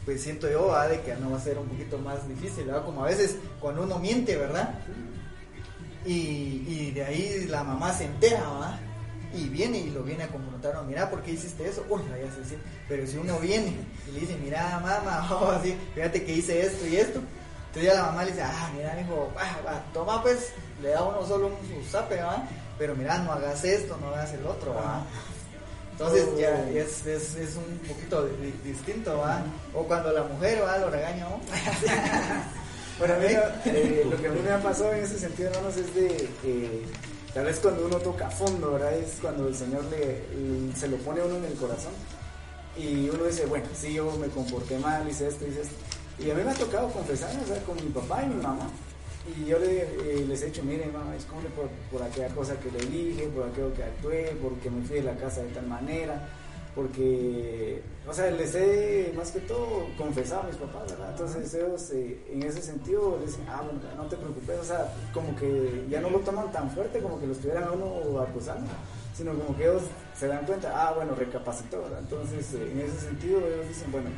pues 0.03 0.21
siento 0.21 0.49
yo, 0.49 0.67
¿verdad? 0.67 0.89
De 0.89 1.01
que 1.01 1.15
no 1.15 1.31
va 1.31 1.37
a 1.37 1.41
ser 1.41 1.57
un 1.57 1.69
poquito 1.69 1.97
más 1.99 2.27
difícil, 2.27 2.65
¿verdad? 2.65 2.83
Como 2.83 3.05
a 3.05 3.07
veces 3.07 3.37
cuando 3.61 3.83
uno 3.83 3.97
miente, 3.99 4.35
¿verdad? 4.35 4.79
Y, 6.05 6.65
y 6.67 6.91
de 6.93 7.03
ahí 7.05 7.45
la 7.47 7.63
mamá 7.63 7.93
se 7.93 8.05
entera, 8.05 8.39
¿verdad? 8.39 8.79
Y 9.33 9.49
viene 9.49 9.79
y 9.79 9.89
lo 9.89 10.03
viene 10.03 10.23
a 10.23 10.27
confrontar, 10.27 10.83
mira, 10.85 11.09
¿por 11.09 11.21
qué 11.23 11.31
hiciste 11.31 11.67
eso? 11.67 11.83
Uy, 11.89 12.01
ya 12.09 12.31
se 12.31 12.41
dice, 12.41 12.57
pero 12.87 13.07
si 13.07 13.17
uno 13.17 13.39
viene 13.39 13.73
y 14.07 14.11
le 14.11 14.19
dice, 14.19 14.37
mira, 14.37 14.79
mamá, 14.79 15.27
oh, 15.31 15.51
así, 15.51 15.75
fíjate 15.95 16.23
que 16.23 16.33
hice 16.33 16.65
esto 16.65 16.85
y 16.85 16.97
esto, 16.97 17.19
entonces 17.67 17.91
ya 17.91 17.95
la 17.95 18.07
mamá 18.07 18.25
le 18.25 18.31
dice, 18.31 18.43
ah, 18.43 18.71
mira, 18.75 19.01
hijo, 19.01 19.31
toma 19.93 20.21
pues, 20.21 20.51
le 20.81 20.89
da 20.89 21.03
uno 21.03 21.25
solo 21.25 21.47
un 21.47 21.83
zape, 21.89 22.15
¿verdad? 22.15 22.43
Pero 22.77 22.95
mira, 22.95 23.17
no 23.19 23.31
hagas 23.31 23.63
esto, 23.63 23.97
no 23.97 24.09
hagas 24.09 24.33
el 24.33 24.45
otro, 24.45 24.75
¿verdad? 24.75 25.01
Entonces 25.93 26.27
ya 26.37 26.65
oh. 26.67 26.77
es, 26.77 27.05
es, 27.05 27.35
es, 27.35 27.55
un 27.55 27.77
poquito 27.87 28.27
distinto, 28.63 29.17
¿va? 29.17 29.43
O 29.73 29.83
cuando 29.83 30.11
la 30.11 30.23
mujer 30.23 30.63
va, 30.63 30.77
lo 30.77 30.89
regaña, 30.89 31.29
¿no? 31.29 31.39
bueno, 32.99 33.15
mira, 33.19 33.61
eh, 33.65 34.05
lo 34.09 34.17
que 34.17 34.27
a 34.27 34.31
mí 34.31 34.39
me 34.43 34.51
ha 34.51 34.61
pasado 34.61 34.93
en 34.93 35.03
ese 35.03 35.19
sentido, 35.19 35.49
hermanos, 35.49 35.77
es 35.77 35.93
de 35.95 36.29
eh, 36.43 36.81
tal 37.33 37.45
vez 37.45 37.59
cuando 37.59 37.85
uno 37.85 37.97
toca 37.97 38.27
a 38.27 38.31
fondo, 38.31 38.73
¿verdad? 38.73 38.93
Es 38.93 39.17
cuando 39.21 39.47
el 39.47 39.55
Señor 39.55 39.85
le, 39.85 40.75
se 40.75 40.87
lo 40.87 40.97
pone 40.97 41.21
a 41.21 41.25
uno 41.25 41.37
en 41.37 41.45
el 41.45 41.53
corazón 41.53 41.93
y 42.77 43.09
uno 43.09 43.25
dice, 43.25 43.45
bueno, 43.45 43.65
sí, 43.75 43.93
yo 43.93 44.11
me 44.17 44.27
comporté 44.27 44.77
mal, 44.79 45.07
hice 45.07 45.27
esto, 45.27 45.45
hice 45.45 45.61
esto. 45.61 45.75
Y 46.19 46.29
a 46.29 46.35
mí 46.35 46.43
me 46.43 46.51
ha 46.51 46.55
tocado 46.55 46.89
confesar, 46.89 47.31
o 47.43 47.47
sea, 47.47 47.61
con 47.63 47.75
mi 47.75 47.89
papá 47.91 48.23
y 48.23 48.27
mi 48.27 48.41
mamá. 48.41 48.69
Y 49.37 49.45
yo 49.45 49.57
le, 49.57 49.83
eh, 49.83 50.25
les 50.27 50.41
he 50.41 50.47
dicho, 50.47 50.63
miren, 50.63 50.91
mamá, 50.91 51.13
como 51.29 51.41
por, 51.49 51.69
por 51.91 52.03
aquella 52.03 52.29
cosa 52.29 52.59
que 52.59 52.69
le 52.71 52.85
dije, 52.85 53.27
por 53.27 53.47
aquello 53.47 53.73
que 53.73 53.83
actué, 53.83 54.37
porque 54.41 54.69
me 54.69 54.85
fui 54.85 54.97
de 54.97 55.03
la 55.03 55.15
casa 55.15 55.41
de 55.41 55.49
tal 55.49 55.65
manera, 55.67 56.27
porque, 56.75 57.81
o 58.07 58.13
sea, 58.13 58.31
les 58.31 58.55
he 58.55 59.13
más 59.15 59.31
que 59.31 59.39
todo 59.41 59.87
confesado 59.97 60.41
a 60.41 60.47
mis 60.47 60.55
papás, 60.55 60.89
¿verdad? 60.91 61.11
Entonces 61.11 61.53
ellos 61.53 61.91
eh, 61.91 62.17
en 62.31 62.43
ese 62.43 62.61
sentido 62.61 63.19
dicen, 63.23 63.45
ah, 63.49 63.61
bueno, 63.63 63.79
no 63.95 64.09
te 64.09 64.17
preocupes, 64.17 64.59
o 64.59 64.63
sea, 64.63 64.93
como 65.13 65.35
que 65.35 65.85
ya 65.89 66.01
no 66.01 66.09
lo 66.09 66.19
toman 66.19 66.51
tan 66.51 66.69
fuerte 66.71 66.99
como 66.99 67.19
que 67.19 67.27
lo 67.27 67.33
estuvieran 67.33 67.65
a 67.65 67.71
uno 67.71 68.19
acusando, 68.19 68.71
sino 69.15 69.33
como 69.33 69.55
que 69.55 69.63
ellos 69.63 69.83
se 70.17 70.27
dan 70.27 70.45
cuenta, 70.45 70.71
ah, 70.75 70.93
bueno, 70.93 71.13
recapacitó, 71.15 71.83
¿verdad? 71.83 71.99
Entonces, 71.99 72.53
eh, 72.53 72.71
en 72.71 72.79
ese 72.79 72.99
sentido 72.99 73.39
ellos 73.39 73.67
dicen, 73.67 73.91
bueno, 73.91 74.09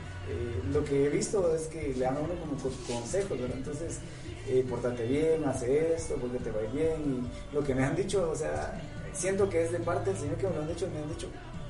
lo 0.71 0.83
que 0.83 1.05
he 1.05 1.09
visto 1.09 1.53
es 1.53 1.67
que 1.67 1.93
le 1.93 2.05
dan 2.05 2.17
a 2.17 2.19
uno 2.21 2.33
como 2.35 2.57
consejos, 2.87 3.39
¿verdad? 3.39 3.57
Entonces, 3.57 3.99
eh, 4.47 4.63
portate 4.69 5.05
bien, 5.07 5.43
hace 5.45 5.95
esto, 5.95 6.15
porque 6.15 6.37
te 6.37 6.51
va 6.51 6.61
bien. 6.71 7.27
Y 7.51 7.55
lo 7.55 7.63
que 7.63 7.73
me 7.73 7.83
han 7.83 7.95
dicho, 7.95 8.29
o 8.29 8.35
sea, 8.35 8.79
siento 9.13 9.49
que 9.49 9.63
es 9.63 9.71
de 9.71 9.79
parte 9.79 10.11
del 10.11 10.19
Señor 10.19 10.35
que 10.37 10.47
me 10.47 10.55
lo 10.55 10.61
han 10.61 10.67
dicho, 10.67 10.87
me 10.93 10.99
han 10.99 11.09
dicho, 11.09 11.27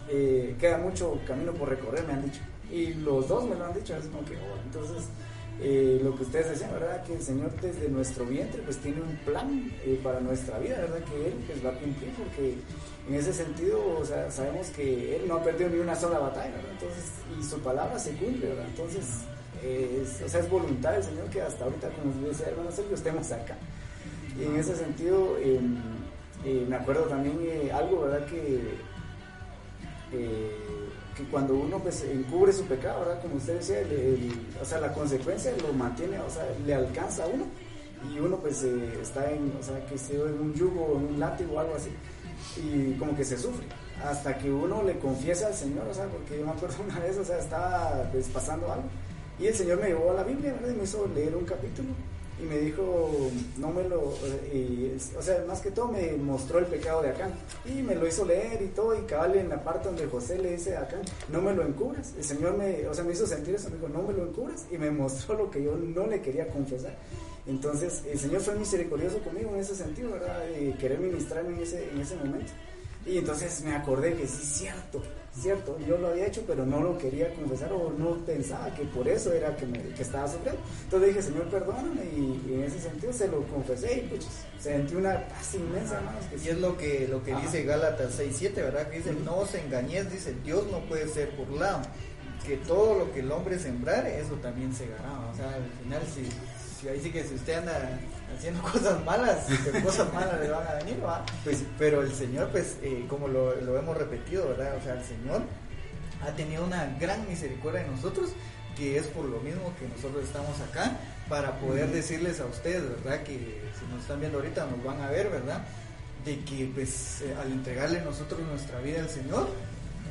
eh, 0.10 0.56
queda 0.60 0.78
mucho 0.78 1.20
camino 1.26 1.52
por 1.54 1.70
recorrer, 1.70 2.06
me 2.06 2.14
han 2.14 2.24
dicho. 2.24 2.42
Y 2.72 2.94
los 2.96 3.28
dos 3.28 3.48
me 3.48 3.56
lo 3.56 3.66
han 3.66 3.74
dicho, 3.74 3.96
es 3.96 4.06
como 4.06 4.26
que, 4.26 4.36
oh, 4.36 4.60
entonces, 4.66 5.08
eh, 5.62 6.02
lo 6.04 6.16
que 6.16 6.24
ustedes 6.24 6.50
decían, 6.50 6.72
¿verdad? 6.74 7.04
Que 7.04 7.16
el 7.16 7.22
Señor 7.22 7.52
desde 7.62 7.88
nuestro 7.88 8.26
vientre 8.26 8.62
pues 8.64 8.78
tiene 8.78 9.02
un 9.02 9.16
plan 9.18 9.72
eh, 9.86 10.00
para 10.04 10.20
nuestra 10.20 10.60
vida, 10.60 10.78
¿verdad? 10.78 11.00
Que 11.06 11.28
Él 11.28 11.34
pues 11.48 11.66
va 11.66 11.70
a 11.70 11.74
cumplir, 11.74 12.12
porque 12.14 12.56
en 13.08 13.16
ese 13.16 13.34
sentido, 13.34 13.80
o 13.98 14.04
sea, 14.04 14.30
sabemos 14.30 14.68
que 14.70 15.16
Él 15.16 15.28
no 15.28 15.36
ha 15.36 15.44
perdido 15.44 15.70
ni 15.70 15.80
una 15.80 15.96
sola 15.96 16.20
batalla, 16.20 16.52
¿verdad? 16.56 16.72
Entonces, 16.72 17.06
y 17.40 17.44
su 17.44 17.60
palabra 17.60 17.98
se 17.98 18.12
cumple, 18.12 18.50
¿verdad? 18.50 18.66
Entonces, 18.68 19.06
es, 19.64 20.22
o 20.22 20.30
sea, 20.30 20.42
es 20.42 20.50
voluntad 20.50 20.92
del 20.92 21.04
Señor 21.04 21.30
que 21.30 21.42
hasta 21.42 21.64
ahorita, 21.64 21.90
como 21.90 22.28
dice 22.28 22.44
hermano 22.46 22.72
Sergio, 22.72 22.96
estemos 22.96 23.32
acá. 23.32 23.58
Y 24.38 24.44
en 24.44 24.58
ese 24.58 24.76
sentido, 24.76 25.38
em, 25.42 25.78
me 26.68 26.76
acuerdo 26.76 27.04
también 27.04 27.40
algo, 27.74 28.02
¿verdad? 28.02 28.26
Que, 28.28 28.76
eh, 30.12 30.52
que 31.16 31.24
cuando 31.26 31.56
uno 31.56 31.80
pues, 31.80 32.04
encubre 32.04 32.52
su 32.52 32.66
pecado, 32.66 33.02
¿verdad? 33.02 33.22
Como 33.22 33.36
usted 33.36 33.56
decía, 33.56 33.80
o 34.62 34.66
sea, 34.66 34.80
la 34.80 34.94
consecuencia 34.94 35.52
lo 35.62 35.74
mantiene, 35.74 36.20
o 36.20 36.30
sea, 36.30 36.46
le 36.66 36.74
alcanza 36.74 37.24
a 37.24 37.28
uno 37.28 37.46
y 38.14 38.20
uno 38.20 38.38
pues 38.38 38.64
está 38.64 39.32
en, 39.32 39.54
o 39.60 39.64
sea, 39.64 39.84
que 39.86 39.96
esté 39.96 40.16
en 40.16 40.40
un 40.40 40.54
yugo, 40.54 40.98
en 41.00 41.14
un 41.14 41.20
látigo 41.20 41.56
o 41.56 41.60
algo 41.60 41.76
así, 41.76 41.90
y 42.58 42.94
como 43.00 43.16
que 43.16 43.24
se 43.24 43.38
sufre 43.38 43.66
hasta 44.04 44.38
que 44.38 44.52
uno 44.52 44.84
le 44.84 45.00
confiesa 45.00 45.48
al 45.48 45.54
Señor, 45.54 45.88
o 45.90 45.94
sea, 45.94 46.06
porque 46.06 46.38
yo 46.38 46.46
me 46.46 46.52
acuerdo 46.52 46.76
una 46.88 47.00
vez, 47.00 47.18
o 47.18 47.24
sea, 47.24 47.40
estaba 47.40 48.08
pues, 48.12 48.28
pasando 48.28 48.72
algo 48.72 48.90
y 49.40 49.48
el 49.48 49.54
Señor 49.54 49.80
me 49.80 49.88
llevó 49.88 50.12
a 50.12 50.16
la 50.16 50.24
Biblia. 50.24 50.56
Y 50.62 50.74
me 50.74 50.84
hizo 50.84 51.08
leer 51.14 51.36
un 51.36 51.46
capítulo. 51.46 51.90
Y 52.38 52.44
me 52.44 52.58
dijo, 52.60 53.32
no 53.58 53.70
me 53.72 53.88
lo. 53.88 54.02
o 54.02 55.22
sea, 55.22 55.46
más 55.48 55.62
que 55.62 55.72
todo 55.72 55.88
me 55.88 56.12
mostró 56.14 56.60
el 56.60 56.66
pecado 56.66 57.02
de 57.02 57.10
Acán. 57.10 57.34
Y 57.66 57.82
me 57.82 57.96
lo 57.96 58.06
hizo 58.06 58.26
leer 58.26 58.62
y 58.62 58.68
todo. 58.68 58.98
Y 58.98 59.04
cabal 59.04 59.36
en 59.36 59.50
la 59.50 59.64
parte 59.64 59.88
donde 59.88 60.06
José 60.08 60.38
le 60.38 60.52
dice 60.52 60.76
a 60.76 60.82
Acán, 60.82 61.02
no 61.30 61.42
me 61.42 61.54
lo 61.54 61.66
encubras. 61.66 62.14
El 62.18 62.24
Señor 62.24 62.58
me, 62.58 62.88
o 62.88 62.94
sea, 62.94 63.06
me 63.06 63.14
hizo 63.14 63.26
sentir 63.26 63.56
eso. 63.56 63.70
Me 63.70 63.78
dijo, 63.78 63.88
no 63.88 64.04
me 64.04 64.14
lo 64.14 64.28
encubras. 64.28 64.66
Y 64.70 64.78
me 64.78 64.92
mostró 64.92 65.38
lo 65.38 65.50
que 65.50 65.64
yo 65.64 65.78
no 65.78 66.08
le 66.08 66.22
quería 66.22 66.48
confesar. 66.50 66.96
Entonces, 67.48 68.04
el 68.12 68.20
Señor 68.20 68.42
fue 68.42 68.56
misericordioso 68.56 69.20
conmigo 69.20 69.52
en 69.54 69.62
ese 69.62 69.76
sentido, 69.76 70.12
¿verdad? 70.12 70.44
Y 70.60 70.74
querer 70.74 71.00
ministrarme 71.00 71.56
en 71.56 71.64
ese, 71.64 71.90
en 71.90 72.02
ese 72.02 72.16
momento. 72.16 72.52
Y 73.06 73.20
entonces 73.20 73.62
me 73.62 73.76
acordé 73.76 74.14
que 74.16 74.28
sí, 74.28 74.44
cierto 74.44 75.02
cierto, 75.42 75.78
yo 75.88 75.98
lo 75.98 76.08
había 76.08 76.28
hecho, 76.28 76.44
pero 76.48 76.66
no 76.66 76.82
lo 76.82 76.98
quería 76.98 77.34
confesar 77.34 77.72
o 77.74 77.92
no 77.98 78.18
pensaba 78.26 78.74
que 78.74 78.84
por 78.84 79.08
eso 79.08 79.34
era 79.34 79.56
que, 79.56 79.66
me, 79.66 79.80
que 79.80 80.02
estaba 80.02 80.28
sufriendo. 80.28 80.62
Entonces 80.84 81.10
dije, 81.10 81.22
Señor, 81.22 81.50
perdóname, 81.50 82.04
y, 82.16 82.54
en 82.54 82.64
ese 82.64 82.80
sentido 82.80 83.14
se 83.14 83.28
lo 83.28 83.44
confesé 83.44 83.98
y 83.98 84.08
pues 84.08 84.28
sentí 84.60 84.96
una 84.96 85.28
paz 85.28 85.56
inmensa, 85.56 86.02
y 86.44 86.48
es 86.48 86.60
lo 86.60 86.78
que, 86.78 87.08
lo 87.08 87.24
que 87.24 87.36
dice 87.36 87.64
Gálatas 87.64 88.20
6.7, 88.20 88.56
¿verdad? 88.56 88.90
Que 88.90 88.98
dice, 88.98 89.14
no 89.14 89.38
os 89.38 89.54
engañéis, 89.56 90.12
dice, 90.12 90.36
Dios 90.44 90.66
no 90.72 90.80
puede 90.86 91.08
ser 91.08 91.32
burlado, 91.32 91.82
que 92.46 92.58
todo 92.58 93.00
lo 93.00 93.12
que 93.12 93.20
el 93.20 93.32
hombre 93.32 93.60
sembrare, 93.60 94.20
eso 94.20 94.36
también 94.36 94.74
segará. 94.74 95.30
O 95.32 95.36
sea, 95.36 95.56
al 95.56 95.66
final, 95.82 96.02
si 96.14 96.88
ahí 96.88 97.00
sí 97.02 97.12
que 97.12 97.24
si 97.24 97.36
usted 97.36 97.56
anda 97.56 98.00
haciendo 98.36 98.62
cosas 98.72 99.04
malas, 99.04 99.48
cosas 99.84 100.14
malas 100.14 100.40
le 100.40 100.50
van 100.50 100.68
a 100.68 100.74
venir, 100.76 101.04
¿va? 101.04 101.26
Pues, 101.44 101.64
pero 101.78 102.02
el 102.02 102.14
Señor, 102.14 102.50
pues, 102.50 102.78
eh, 102.82 103.06
como 103.10 103.28
lo, 103.28 103.56
lo, 103.62 103.78
hemos 103.78 103.98
repetido, 103.98 104.50
¿verdad? 104.50 104.76
O 104.78 104.84
sea, 104.84 104.94
el 104.94 105.04
Señor 105.04 105.44
ha 106.26 106.32
tenido 106.32 106.64
una 106.64 106.96
gran 107.00 107.28
misericordia 107.28 107.82
de 107.84 107.90
nosotros, 107.90 108.32
que 108.76 108.98
es 108.98 109.08
por 109.08 109.26
lo 109.26 109.40
mismo 109.40 109.74
que 109.80 109.88
nosotros 109.88 110.24
estamos 110.24 110.60
acá, 110.62 110.98
para 111.30 111.60
poder 111.60 111.90
decirles 111.92 112.40
a 112.40 112.46
ustedes, 112.46 112.84
¿verdad? 112.84 113.24
Que 113.24 113.62
si 113.80 113.86
nos 113.92 114.02
están 114.02 114.20
viendo 114.20 114.38
ahorita 114.38 114.66
nos 114.66 114.84
van 114.84 115.02
a 115.02 115.10
ver, 115.10 115.30
¿verdad? 115.30 115.64
De 116.24 116.40
que, 116.40 116.70
pues, 116.74 117.22
eh, 117.22 117.36
al 117.40 117.52
entregarle 117.52 118.02
nosotros 118.02 118.42
nuestra 118.42 118.80
vida 118.80 119.00
al 119.00 119.10
Señor, 119.10 119.48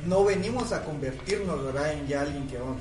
no 0.05 0.23
venimos 0.23 0.71
a 0.71 0.83
convertirnos, 0.83 1.63
¿verdad? 1.65 1.93
En 1.93 2.07
ya 2.07 2.21
alguien 2.21 2.47
que 2.47 2.57
vamos 2.57 2.77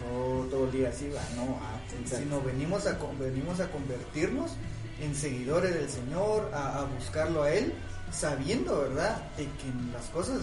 todo, 0.50 0.64
el 0.66 0.72
día 0.72 0.90
así, 0.90 1.06
¿verdad? 1.06 1.28
No, 1.36 1.58
ah, 1.62 1.80
sino 2.04 2.40
venimos 2.42 2.86
a, 2.86 2.98
venimos 3.18 3.60
a 3.60 3.70
convertirnos 3.70 4.52
en 5.00 5.14
seguidores 5.14 5.74
del 5.74 5.88
Señor, 5.88 6.50
a, 6.54 6.86
buscarlo 6.98 7.42
a 7.42 7.50
Él, 7.50 7.74
sabiendo, 8.12 8.80
¿verdad? 8.80 9.22
De 9.36 9.44
que 9.44 9.92
las 9.92 10.06
cosas 10.06 10.42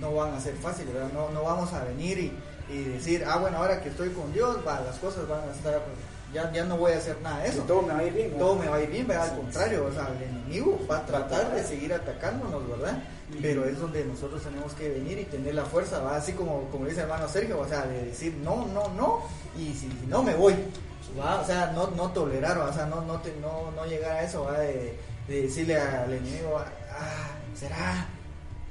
no 0.00 0.14
van 0.14 0.34
a 0.34 0.40
ser 0.40 0.54
fáciles, 0.56 0.92
¿verdad? 0.92 1.10
No, 1.12 1.30
no 1.30 1.42
vamos 1.42 1.72
a 1.72 1.84
venir 1.84 2.18
y, 2.68 2.82
decir, 2.84 3.24
ah, 3.26 3.38
bueno, 3.38 3.56
ahora 3.56 3.80
que 3.80 3.88
estoy 3.88 4.10
con 4.10 4.30
Dios, 4.32 4.58
va, 4.66 4.80
las 4.80 4.96
cosas 4.98 5.26
van 5.26 5.48
a 5.48 5.52
estar, 5.52 5.82
ya, 6.32 6.52
ya 6.52 6.64
no 6.64 6.76
voy 6.76 6.92
a 6.92 6.98
hacer 6.98 7.20
nada 7.22 7.42
de 7.42 7.48
eso. 7.48 7.62
todo 7.62 7.82
me 7.82 7.94
va 7.94 8.00
a 8.00 8.04
ir 8.04 8.12
bien. 8.12 8.38
Todo 8.38 8.54
me 8.54 8.68
va 8.68 8.76
a 8.76 8.82
ir 8.82 8.90
bien, 8.90 9.06
¿verdad? 9.06 9.30
Al 9.30 9.36
contrario, 9.36 9.86
o 9.86 9.92
sea, 9.92 10.08
el 10.16 10.22
enemigo 10.22 10.78
va 10.90 10.98
a 10.98 11.06
tratar 11.06 11.54
de 11.54 11.62
seguir 11.64 11.92
atacándonos, 11.92 12.68
¿verdad? 12.68 13.02
pero 13.42 13.64
es 13.64 13.78
donde 13.78 14.04
nosotros 14.04 14.42
tenemos 14.42 14.72
que 14.72 14.88
venir 14.88 15.18
y 15.18 15.24
tener 15.24 15.54
la 15.54 15.64
fuerza, 15.64 16.00
¿va? 16.00 16.16
así 16.16 16.32
como, 16.32 16.62
como 16.70 16.86
dice 16.86 17.00
el 17.00 17.10
hermano 17.10 17.28
Sergio, 17.28 17.60
o 17.60 17.68
sea, 17.68 17.82
de 17.82 18.06
decir 18.06 18.34
no, 18.42 18.66
no, 18.66 18.88
no, 18.94 19.22
y 19.58 19.74
si, 19.74 19.88
no 20.08 20.22
me 20.22 20.34
voy, 20.34 20.54
¿va? 21.18 21.40
o 21.40 21.44
sea, 21.44 21.72
no, 21.72 21.88
no 21.88 22.10
tolerar, 22.10 22.58
o 22.58 22.72
sea, 22.72 22.86
no, 22.86 23.02
no, 23.02 23.20
no, 23.40 23.70
no 23.70 23.86
llegar 23.86 24.12
a 24.12 24.22
eso, 24.22 24.44
¿va? 24.44 24.60
De, 24.60 24.98
decirle 25.28 25.78
al 25.78 26.10
enemigo, 26.10 26.58
ah, 26.58 27.28
será, 27.54 28.06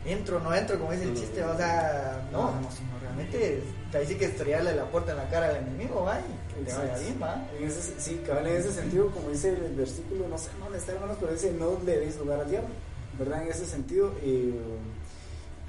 entro, 0.07 0.39
no 0.39 0.53
entro, 0.53 0.79
como 0.79 0.91
dice 0.91 1.03
el 1.03 1.15
chiste, 1.15 1.43
o 1.43 1.55
sea, 1.57 2.27
no, 2.31 2.51
no, 2.51 2.61
no, 2.61 2.69
realmente 3.01 3.61
ahí 3.93 4.05
sí 4.05 4.15
que 4.15 4.25
estrellarle 4.25 4.75
la 4.75 4.85
puerta 4.85 5.11
en 5.11 5.17
la 5.17 5.29
cara 5.29 5.49
al 5.49 5.57
enemigo, 5.57 6.03
va, 6.03 6.19
y 6.19 6.53
que 6.53 6.69
te 6.69 6.77
vaya 6.77 6.97
bien, 6.97 7.19
va. 7.21 7.47
En 7.57 7.67
ese, 7.67 7.99
sí, 7.99 8.21
cabal, 8.25 8.47
en 8.47 8.57
ese 8.57 8.71
sentido, 8.71 9.11
como 9.11 9.29
dice 9.29 9.49
el 9.49 9.75
versículo, 9.75 10.27
no 10.27 10.37
sé 10.37 10.49
dónde 10.59 10.77
está, 10.77 10.93
hermanos, 10.93 11.17
pero 11.19 11.31
dice, 11.31 11.51
no 11.51 11.77
le 11.85 11.99
deis 11.99 12.17
lugar 12.17 12.41
al 12.41 12.49
diablo, 12.49 12.69
¿verdad? 13.17 13.43
En 13.43 13.49
ese 13.49 13.65
sentido, 13.65 14.13
eh, 14.21 14.53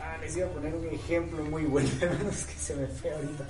ah, 0.01 0.17
les 0.21 0.37
iba 0.37 0.47
a 0.47 0.51
poner 0.51 0.75
un 0.75 0.87
ejemplo 0.87 1.43
muy 1.45 1.65
bueno, 1.65 1.89
hermanos, 2.01 2.45
que 2.45 2.55
se 2.55 2.75
me 2.75 2.87
fue 2.87 3.13
ahorita, 3.13 3.47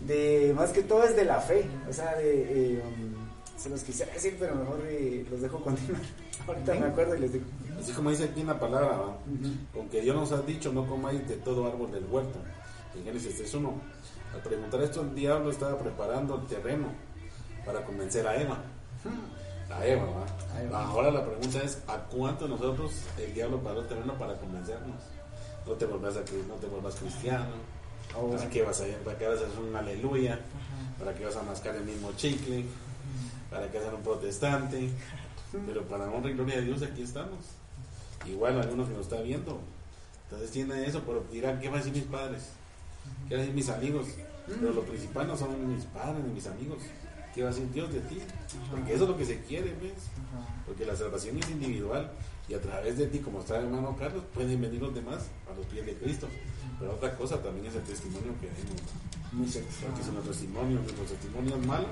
de, 0.00 0.52
más 0.54 0.70
que 0.70 0.82
todo 0.82 1.04
es 1.04 1.16
de 1.16 1.24
la 1.24 1.40
fe, 1.40 1.66
o 1.88 1.92
sea, 1.92 2.16
de... 2.16 2.74
Eh, 2.74 2.82
um, 2.82 3.21
se 3.62 3.70
los 3.70 3.82
quisiera 3.84 4.12
decir, 4.12 4.36
pero 4.40 4.56
mejor 4.56 4.80
eh, 4.88 5.24
los 5.30 5.40
dejo 5.40 5.62
continuar. 5.62 6.02
Ahorita 6.48 6.74
me 6.74 6.86
acuerdo 6.86 7.14
y 7.14 7.20
les 7.20 7.32
digo. 7.32 7.44
Así 7.78 7.92
como 7.92 8.10
dice 8.10 8.24
aquí 8.24 8.40
en 8.40 8.48
la 8.48 8.58
palabra, 8.58 8.98
con 9.72 9.88
que 9.88 10.00
Dios 10.00 10.16
nos 10.16 10.32
ha 10.32 10.42
dicho, 10.42 10.72
no 10.72 10.84
comáis 10.86 11.26
de 11.28 11.36
todo 11.36 11.66
árbol 11.66 11.92
del 11.92 12.04
huerto. 12.06 12.38
En 12.96 13.04
Génesis 13.04 13.54
3.1. 13.54 13.72
Al 14.34 14.40
preguntar 14.40 14.82
esto, 14.82 15.02
el 15.02 15.14
diablo 15.14 15.50
estaba 15.50 15.78
preparando 15.78 16.36
el 16.36 16.46
terreno 16.46 16.88
para 17.64 17.84
convencer 17.84 18.26
a 18.26 18.34
Eva. 18.34 18.58
A 19.70 19.86
Eva, 19.86 20.06
¿va? 20.72 20.84
Ahora 20.84 21.12
la 21.12 21.24
pregunta 21.24 21.62
es, 21.62 21.82
¿a 21.86 21.98
cuánto 21.98 22.48
nosotros 22.48 22.92
el 23.16 23.32
diablo 23.32 23.62
paró 23.62 23.82
el 23.82 23.86
terreno 23.86 24.18
para 24.18 24.36
convencernos? 24.38 25.02
No 25.66 25.72
te 25.74 25.86
volvás, 25.86 26.16
a, 26.16 26.20
no 26.48 26.54
te 26.54 26.66
volvás 26.66 26.96
cristiano. 26.96 27.54
Oh, 28.16 28.30
¿Para 28.30 28.50
qué 28.50 28.62
vas 28.62 28.80
a 28.80 28.84
¿Para 29.04 29.16
qué 29.16 29.28
vas 29.28 29.40
a 29.40 29.46
hacer 29.46 29.60
un 29.60 29.74
aleluya? 29.76 30.40
¿Para 30.98 31.14
qué 31.14 31.24
vas 31.24 31.36
a 31.36 31.42
mascar 31.42 31.76
el 31.76 31.84
mismo 31.84 32.10
chicle? 32.16 32.64
Para 33.52 33.70
que 33.70 33.78
sean 33.78 33.94
un 33.94 34.02
protestante, 34.02 34.88
pero 35.66 35.82
para 35.82 36.10
honra 36.10 36.30
y 36.30 36.34
gloria 36.34 36.56
de 36.56 36.62
Dios 36.62 36.82
aquí 36.82 37.02
estamos. 37.02 37.38
Igual 38.26 38.60
algunos 38.60 38.88
que 38.88 38.94
nos 38.94 39.02
está 39.02 39.20
viendo, 39.20 39.60
entonces 40.24 40.50
tiene 40.50 40.86
eso, 40.86 41.02
pero 41.06 41.24
dirán, 41.30 41.60
¿qué 41.60 41.68
van 41.68 41.80
a 41.80 41.84
decir 41.84 41.92
mis 41.92 42.10
padres? 42.10 42.48
¿Qué 43.28 43.34
van 43.34 43.42
a 43.42 43.46
decir 43.46 43.54
mis 43.54 43.68
amigos? 43.68 44.06
Pero 44.46 44.72
lo 44.72 44.82
principal 44.82 45.26
no 45.26 45.36
son 45.36 45.74
mis 45.74 45.84
padres 45.84 46.24
ni 46.24 46.32
mis 46.32 46.46
amigos. 46.46 46.78
¿Qué 47.34 47.42
va 47.42 47.48
a 47.48 47.52
decir 47.52 47.70
Dios 47.72 47.92
de 47.92 48.00
ti? 48.00 48.18
Porque 48.70 48.94
eso 48.94 49.04
es 49.04 49.10
lo 49.10 49.16
que 49.16 49.24
se 49.24 49.40
quiere, 49.40 49.74
¿ves? 49.80 50.10
Porque 50.66 50.84
la 50.84 50.96
salvación 50.96 51.38
es 51.38 51.50
individual 51.50 52.10
y 52.48 52.54
a 52.54 52.60
través 52.60 52.98
de 52.98 53.06
ti, 53.06 53.18
como 53.18 53.40
está 53.40 53.58
el 53.58 53.66
hermano 53.66 53.96
Carlos, 53.98 54.24
pueden 54.34 54.60
venir 54.60 54.80
los 54.80 54.94
demás 54.94 55.26
a 55.50 55.56
los 55.56 55.66
pies 55.66 55.86
de 55.86 55.94
Cristo. 55.94 56.28
Pero 56.78 56.94
otra 56.94 57.16
cosa 57.16 57.40
también 57.42 57.66
es 57.66 57.74
el 57.74 57.82
testimonio 57.82 58.32
que 58.40 58.48
hay. 58.48 58.54
Porque 59.32 60.02
si 60.02 60.10
nuestro 60.10 60.32
testimonio, 60.32 60.80
nuestro 60.80 61.04
testimonio 61.04 61.56
es 61.56 61.66
malo, 61.66 61.86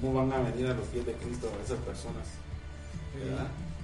¿Cómo 0.00 0.14
van 0.14 0.32
a 0.32 0.50
venir 0.50 0.66
a 0.66 0.74
los 0.74 0.86
pies 0.88 1.06
de 1.06 1.12
Cristo 1.14 1.50
esas 1.64 1.78
personas? 1.78 2.26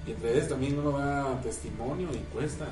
Y 0.06 0.10
entre 0.10 0.34
ellos 0.34 0.48
también 0.48 0.78
uno 0.78 0.98
da 0.98 1.40
testimonio 1.40 2.08
y 2.12 2.18
cuesta. 2.34 2.66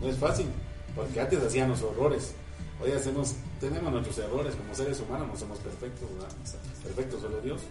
No 0.00 0.08
es 0.08 0.16
fácil, 0.16 0.46
porque 0.94 1.20
antes 1.20 1.42
hacían 1.42 1.70
los 1.70 1.82
horrores. 1.82 2.34
Hoy 2.82 2.92
hacemos, 2.92 3.36
tenemos 3.60 3.90
nuestros 3.90 4.18
errores 4.18 4.54
como 4.54 4.74
seres 4.74 5.00
humanos, 5.00 5.28
no 5.28 5.36
somos 5.36 5.58
perfectos, 5.60 6.08
¿verdad? 6.12 6.28
Perfectos 6.82 7.22
solo 7.22 7.40
Dios. 7.40 7.62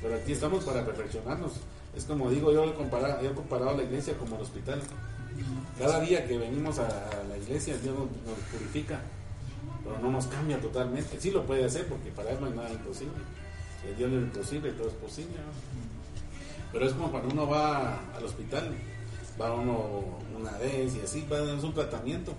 Pero 0.00 0.16
aquí 0.16 0.32
estamos 0.32 0.64
para 0.64 0.84
perfeccionarnos. 0.84 1.52
Es 1.94 2.04
como 2.04 2.28
digo, 2.30 2.52
yo 2.52 2.64
he 2.64 2.74
comparado, 2.74 3.24
he 3.24 3.32
comparado 3.32 3.76
la 3.76 3.84
iglesia 3.84 4.16
como 4.18 4.36
el 4.36 4.42
hospital. 4.42 4.82
Cada 5.78 6.00
día 6.00 6.26
que 6.26 6.36
venimos 6.36 6.78
a 6.80 6.88
la 7.28 7.38
iglesia, 7.38 7.76
Dios 7.78 7.96
nos, 7.96 8.08
nos 8.08 8.38
purifica, 8.50 9.00
pero 9.84 9.98
no 10.00 10.10
nos 10.10 10.26
cambia 10.26 10.60
totalmente. 10.60 11.20
Sí 11.20 11.30
lo 11.30 11.44
puede 11.46 11.64
hacer 11.64 11.86
porque 11.86 12.10
para 12.10 12.30
Él 12.30 12.38
no 12.40 12.46
hay 12.46 12.54
nada 12.54 12.72
imposible. 12.72 13.14
Dios 13.96 14.10
lo 14.10 14.20
imposible, 14.20 14.72
todo 14.72 14.88
es 14.88 14.94
posible. 14.94 15.36
Pero 16.72 16.86
es 16.86 16.92
como 16.92 17.10
cuando 17.10 17.32
uno 17.32 17.46
va 17.46 18.00
al 18.16 18.24
hospital, 18.24 18.74
va 19.40 19.54
uno 19.54 20.18
una 20.38 20.56
vez 20.58 20.96
y 20.96 21.00
así, 21.00 21.26
va 21.30 21.38
a 21.38 21.54
un 21.54 21.74
tratamiento. 21.74 22.32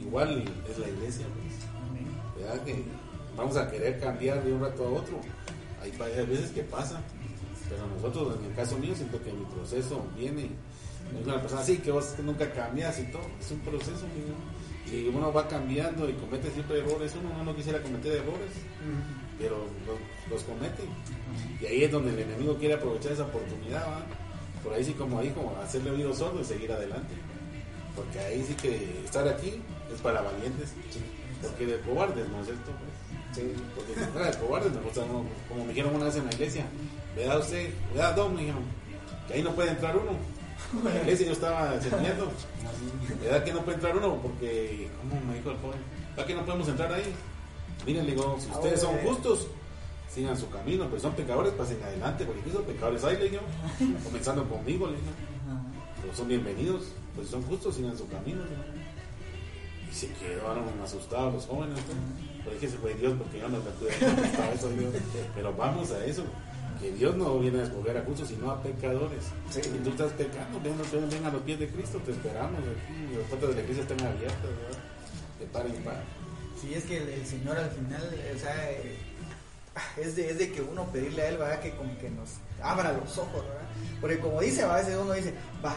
Igual 0.00 0.44
es 0.68 0.78
la 0.78 0.88
iglesia, 0.88 1.26
pues. 1.34 2.44
¿Verdad? 2.44 2.64
Que 2.64 2.84
vamos 3.36 3.56
a 3.56 3.70
querer 3.70 4.00
cambiar 4.00 4.42
de 4.42 4.52
un 4.52 4.60
rato 4.60 4.86
a 4.86 4.90
otro. 4.90 5.20
Hay, 5.82 5.92
veces 6.26 6.50
que 6.50 6.62
pasa, 6.62 7.00
pero 7.68 7.86
nosotros, 7.86 8.38
en 8.40 8.46
el 8.46 8.54
caso 8.56 8.76
mío, 8.78 8.94
siento 8.94 9.22
que 9.22 9.32
mi 9.32 9.44
proceso 9.44 10.04
viene. 10.16 10.50
Es 11.20 11.24
una 11.24 11.40
persona 11.40 11.60
así 11.60 11.78
que 11.78 11.92
vos 11.92 12.14
nunca 12.24 12.50
cambias 12.52 12.98
y 12.98 13.04
todo, 13.04 13.22
es 13.40 13.50
un 13.52 13.60
proceso. 13.60 14.06
Y 14.92 15.08
uno 15.08 15.32
va 15.32 15.48
cambiando 15.48 16.08
y 16.08 16.12
comete 16.14 16.50
siempre 16.50 16.78
errores, 16.78 17.12
uno 17.20 17.44
no 17.44 17.56
quisiera 17.56 17.82
cometer 17.82 18.12
errores 18.12 18.52
pero 19.38 19.66
los, 20.30 20.42
cometen. 20.42 20.86
Y 21.60 21.66
ahí 21.66 21.84
es 21.84 21.92
donde 21.92 22.10
el 22.12 22.18
enemigo 22.18 22.56
quiere 22.56 22.74
aprovechar 22.74 23.12
esa 23.12 23.24
oportunidad, 23.24 24.04
Por 24.62 24.74
ahí 24.74 24.84
sí, 24.84 24.92
como 24.92 25.20
dijo, 25.22 25.56
hacerle 25.62 25.90
oído 25.90 26.14
sordo 26.14 26.40
y 26.40 26.44
seguir 26.44 26.72
adelante. 26.72 27.14
Porque 27.94 28.18
ahí 28.18 28.44
sí 28.46 28.54
que 28.54 29.00
estar 29.04 29.26
aquí 29.28 29.60
es 29.92 30.00
para 30.00 30.22
valientes. 30.22 30.72
Porque 31.42 31.66
de 31.66 31.80
cobardes, 31.80 32.28
¿no 32.28 32.40
es 32.40 32.46
cierto? 32.46 32.72
Sí. 33.32 33.52
Porque 33.74 33.94
si 33.94 34.00
fuera 34.10 34.30
de 34.30 34.38
cobardes, 34.38 34.72
como 35.48 35.64
me 35.64 35.68
dijeron 35.68 35.94
una 35.94 36.06
vez 36.06 36.16
en 36.16 36.26
la 36.26 36.32
iglesia, 36.32 36.66
da 37.16 37.38
usted, 37.38 37.70
da 37.94 38.12
don, 38.12 38.34
me 38.34 38.40
dijeron, 38.40 38.62
que 39.28 39.34
ahí 39.34 39.42
no 39.42 39.54
puede 39.54 39.70
entrar 39.70 39.96
uno. 39.96 40.12
La 40.84 40.96
iglesia 41.00 41.26
yo 41.26 41.32
estaba 41.32 41.74
enseñando, 41.74 42.30
¿verdad 43.22 43.44
que 43.44 43.52
no 43.52 43.62
puede 43.62 43.76
entrar 43.76 43.96
uno? 43.96 44.16
Porque, 44.20 44.88
¿cómo 44.98 45.20
me 45.24 45.34
dijo 45.36 45.50
el 45.50 45.56
joven? 45.58 45.78
¿Verdad 46.10 46.26
que 46.26 46.34
no 46.34 46.44
podemos 46.44 46.68
entrar 46.68 46.92
ahí? 46.92 47.14
Miren, 47.86 48.06
digo, 48.06 48.36
si 48.40 48.50
ustedes 48.50 48.80
son 48.80 48.96
justos, 48.98 49.46
sigan 50.08 50.36
su 50.36 50.48
camino, 50.50 50.86
pero 50.88 51.00
son 51.00 51.12
pecadores, 51.14 51.52
pasen 51.52 51.82
adelante, 51.82 52.24
porque 52.24 52.50
son 52.50 52.64
pecadores 52.64 53.04
hay, 53.04 53.16
le 53.16 53.28
digo, 53.30 53.42
comenzando 54.04 54.48
conmigo, 54.48 54.86
le 54.86 54.96
digo. 54.96 55.12
Pero 56.00 56.14
son 56.14 56.28
bienvenidos, 56.28 56.84
pues 57.14 57.28
son 57.28 57.42
justos, 57.42 57.76
sigan 57.76 57.96
su 57.96 58.08
camino, 58.08 58.42
Y 59.88 59.94
se 59.94 60.12
quedaron 60.14 60.64
asustados 60.82 61.34
los 61.34 61.46
jóvenes, 61.46 61.78
pero 62.42 62.56
es 62.56 62.60
que 62.60 62.68
se 62.68 62.76
fue 62.78 62.94
Dios 62.94 63.14
porque 63.18 63.38
yo 63.38 63.48
no 63.48 63.58
me 63.58 63.70
pude 63.70 63.90
eso, 64.54 64.70
Pero 65.34 65.52
vamos 65.54 65.90
a 65.92 66.04
eso 66.04 66.24
que 66.78 66.92
Dios 66.92 67.16
no 67.16 67.38
viene 67.38 67.60
a 67.60 67.64
escoger 67.64 67.96
a 67.96 68.02
justos, 68.02 68.28
sino 68.28 68.50
a 68.50 68.62
pecadores. 68.62 69.24
Si 69.50 69.60
tú 69.60 69.90
estás 69.90 70.12
pecando, 70.12 70.60
ven, 70.60 70.76
ven, 71.10 71.24
a 71.24 71.30
los 71.30 71.42
pies 71.42 71.58
de 71.58 71.68
Cristo, 71.68 71.98
te 72.04 72.12
esperamos 72.12 72.60
aquí, 72.60 73.16
las 73.16 73.28
puertas 73.28 73.48
de 73.50 73.54
la 73.54 73.60
iglesia 73.62 73.82
están 73.82 74.06
abiertas, 74.06 74.42
¿verdad? 74.42 74.78
De 75.40 75.46
par 75.46 75.66
en 75.66 75.84
par. 75.84 76.02
Sí, 76.60 76.74
es 76.74 76.84
que 76.84 76.96
el, 76.98 77.26
Señor 77.26 77.58
al 77.58 77.70
final, 77.70 78.02
o 78.02 78.38
sea, 78.38 78.70
eh, 78.70 78.96
es, 79.96 80.16
de, 80.16 80.30
es 80.30 80.38
de 80.38 80.52
que 80.52 80.62
uno 80.62 80.84
pedirle 80.90 81.22
a 81.22 81.28
Él, 81.28 81.36
¿verdad? 81.38 81.60
Que 81.60 81.74
como 81.76 81.96
que 81.98 82.10
nos 82.10 82.30
abra 82.62 82.92
los 82.92 83.18
ojos, 83.18 83.42
¿verdad? 83.46 83.68
Porque 84.00 84.18
como 84.18 84.40
dice, 84.40 84.62
a 84.62 84.74
veces 84.74 84.96
uno 84.96 85.12
dice, 85.12 85.34
va, 85.64 85.76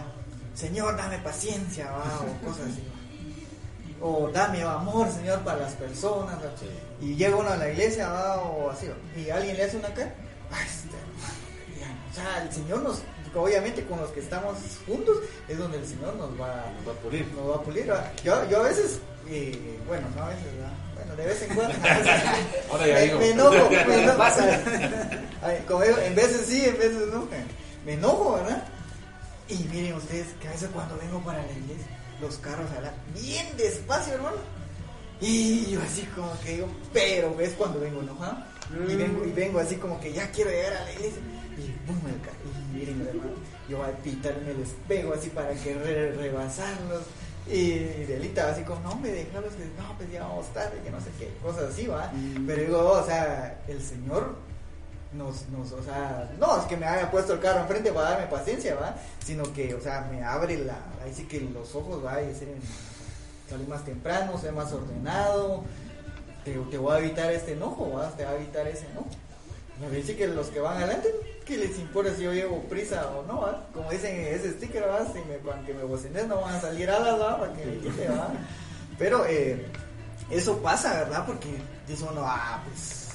Señor, 0.54 0.98
dame 0.98 1.18
paciencia, 1.20 1.92
¿va? 1.92 2.22
O 2.22 2.46
cosas 2.46 2.68
así, 2.68 2.84
O 4.02 4.30
dame 4.30 4.62
amor, 4.64 5.10
Señor, 5.10 5.40
para 5.40 5.60
las 5.60 5.74
personas, 5.74 6.38
Y 7.02 7.16
llega 7.16 7.36
uno 7.36 7.50
a 7.50 7.58
la 7.58 7.70
iglesia, 7.70 8.10
¿va? 8.10 8.42
O 8.42 8.70
así, 8.70 8.88
Y 9.16 9.30
alguien 9.30 9.58
le 9.58 9.64
hace 9.64 9.78
una 9.78 9.94
cara, 9.94 10.14
este, 10.58 10.98
o 12.12 12.16
sea, 12.16 12.44
el 12.44 12.52
Señor 12.52 12.82
nos, 12.82 13.02
obviamente 13.36 13.86
con 13.86 14.00
los 14.00 14.10
que 14.12 14.20
estamos 14.20 14.58
juntos, 14.86 15.18
es 15.48 15.58
donde 15.58 15.78
el 15.78 15.88
Señor 15.88 16.16
nos 16.16 16.32
va, 16.40 16.72
nos 16.78 16.88
va 16.88 16.98
a 16.98 17.02
pulir. 17.02 17.28
Nos 17.34 17.50
va 17.50 17.56
a 17.56 17.62
pulir, 17.62 17.92
Yo, 18.24 18.50
yo 18.50 18.60
a 18.62 18.64
veces 18.64 19.00
bueno, 19.88 20.08
no 20.16 20.24
a 20.24 20.30
veces, 20.30 20.46
Bueno, 20.96 21.16
de 21.16 21.26
vez 21.26 21.42
en 21.44 21.56
cuando. 21.56 21.76
Ahora 22.72 22.88
ya 22.88 23.00
digo. 23.00 23.20
Me 23.20 23.30
enojo, 23.30 23.70
me 23.88 24.04
enojo. 24.04 24.24
como 25.68 25.84
en 25.84 26.16
veces 26.16 26.48
sí, 26.48 26.66
en 26.66 26.78
veces 26.78 27.08
no. 27.14 27.28
Me 27.86 27.94
enojo, 27.94 28.34
¿verdad? 28.34 28.64
Y 29.48 29.56
miren 29.72 29.94
ustedes 29.96 30.28
que 30.42 30.48
a 30.48 30.52
veces 30.52 30.70
cuando 30.74 30.98
vengo 30.98 31.20
para 31.24 31.40
la 31.44 31.52
iglesia, 31.52 31.88
los 32.22 32.38
carros 32.38 32.70
hablan 32.76 32.94
bien 33.14 33.46
despacio, 33.58 34.14
hermano. 34.14 34.38
Y 35.22 35.72
yo 35.72 35.82
así 35.82 36.04
como 36.16 36.40
que 36.42 36.56
digo, 36.56 36.68
pero 36.94 37.36
ves 37.36 37.54
cuando 37.58 37.80
vengo 37.80 38.02
enojado. 38.02 38.38
Y 38.72 38.96
vengo, 38.96 39.26
y 39.26 39.32
vengo 39.32 39.60
así 39.60 39.76
como 39.76 40.00
que 40.00 40.14
ya 40.14 40.30
quiero 40.32 40.52
llegar 40.52 40.74
a 40.74 40.84
la 40.84 40.94
iglesia. 40.94 41.22
Y 41.58 41.72
pum, 41.86 41.98
el 42.08 42.22
carro. 42.22 42.38
Y 42.46 42.78
miren, 42.78 43.02
hermano, 43.02 43.32
yo 43.68 43.78
voy 43.78 43.88
a 43.88 43.98
pitarme 43.98 44.52
el 44.52 44.62
espejo 44.62 45.14
así 45.14 45.30
para 45.30 45.54
que 45.54 45.74
rebasarlos 46.18 47.04
y 47.52 48.06
Delita 48.06 48.50
así 48.50 48.62
como, 48.62 48.80
no, 48.82 48.96
me 48.98 49.10
dejaron, 49.10 49.50
no, 49.78 49.98
pues 49.98 50.12
ya 50.12 50.22
vamos 50.22 50.48
tarde, 50.54 50.80
que 50.84 50.92
no 50.92 51.00
sé 51.00 51.10
qué, 51.18 51.34
cosas 51.42 51.72
así, 51.72 51.88
va. 51.88 52.12
Mm. 52.14 52.46
Pero 52.46 52.62
digo, 52.62 52.92
o 52.92 53.06
sea, 53.06 53.60
el 53.68 53.82
Señor 53.82 54.36
nos, 55.14 55.48
nos, 55.50 55.72
o 55.72 55.82
sea, 55.82 56.30
no 56.40 56.60
es 56.60 56.66
que 56.66 56.78
me 56.78 56.86
haya 56.86 57.10
puesto 57.10 57.34
el 57.34 57.40
carro 57.40 57.62
enfrente 57.62 57.92
para 57.92 58.12
darme 58.12 58.28
paciencia, 58.28 58.76
va, 58.76 58.96
sino 59.26 59.52
que, 59.52 59.74
o 59.74 59.82
sea, 59.82 60.08
me 60.12 60.24
abre 60.24 60.60
la, 60.60 60.78
ahí 61.04 61.12
sí 61.12 61.24
que 61.24 61.42
los 61.42 61.74
ojos, 61.74 62.06
va, 62.06 62.22
y 62.22 62.36
ser, 62.36 62.50
salir 63.50 63.68
más 63.68 63.84
temprano, 63.84 64.38
ser 64.38 64.54
más 64.54 64.72
ordenado, 64.72 65.64
te, 66.44 66.54
te 66.54 66.78
voy 66.78 66.96
a 66.96 67.00
evitar 67.00 67.32
este 67.32 67.54
enojo, 67.54 67.92
va, 67.92 68.10
te 68.16 68.26
va 68.26 68.32
a 68.32 68.36
evitar 68.36 68.68
ese 68.68 68.86
enojo. 68.88 69.10
Me 69.80 69.90
dice 69.96 70.16
que 70.16 70.28
los 70.28 70.48
que 70.48 70.60
van 70.60 70.78
adelante 70.78 71.10
¿qué 71.50 71.58
les 71.58 71.80
importa 71.80 72.14
si 72.16 72.22
yo 72.22 72.32
llevo 72.32 72.62
prisa 72.66 73.10
o 73.18 73.26
no? 73.26 73.44
Como 73.74 73.90
dicen 73.90 74.16
ese 74.20 74.52
sticker, 74.52 74.84
¿va? 74.88 75.04
si 75.12 75.20
me, 75.22 75.40
que 75.66 75.74
me 75.74 75.84
bocines 75.84 76.28
no 76.28 76.42
van 76.42 76.56
a 76.56 76.62
salir 76.62 76.88
alas, 76.88 77.20
¿va? 77.20 77.40
para 77.40 77.54
que 77.54 77.66
me 77.66 77.78
quite, 77.80 78.08
¿va? 78.08 78.30
Pero 79.00 79.26
eh, 79.26 79.66
eso 80.30 80.60
pasa, 80.60 80.94
¿verdad? 80.94 81.26
Porque 81.26 81.50
dice 81.88 82.04
uno, 82.04 82.22
ah, 82.24 82.62
pues 82.68 83.08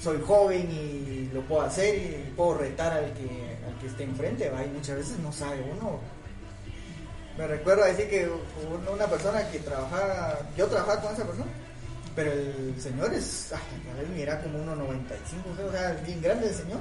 soy 0.00 0.18
joven 0.26 0.66
y 0.70 1.30
lo 1.34 1.42
puedo 1.42 1.60
hacer 1.60 1.94
y 1.94 2.32
puedo 2.34 2.54
retar 2.54 2.90
al 2.90 3.12
que, 3.12 3.58
al 3.66 3.78
que 3.78 3.86
esté 3.88 4.04
enfrente, 4.04 4.48
¿va? 4.48 4.64
Y 4.64 4.68
muchas 4.68 4.96
veces 4.96 5.18
no 5.18 5.30
sabe 5.30 5.62
uno 5.70 6.00
me 7.36 7.46
recuerdo 7.46 7.84
así 7.84 8.02
que 8.08 8.28
una 8.92 9.06
persona 9.06 9.48
que 9.48 9.60
trabajaba, 9.60 10.40
yo 10.56 10.66
trabajaba 10.66 11.00
con 11.00 11.14
esa 11.14 11.24
persona, 11.24 11.46
pero 12.18 12.32
el 12.32 12.74
señor 12.80 13.14
es, 13.14 13.52
ay, 13.52 14.12
mira 14.12 14.42
como 14.42 14.58
1.95, 14.58 15.68
o 15.68 15.70
sea, 15.70 15.92
bien 16.04 16.20
grande 16.20 16.48
el 16.48 16.54
señor. 16.54 16.80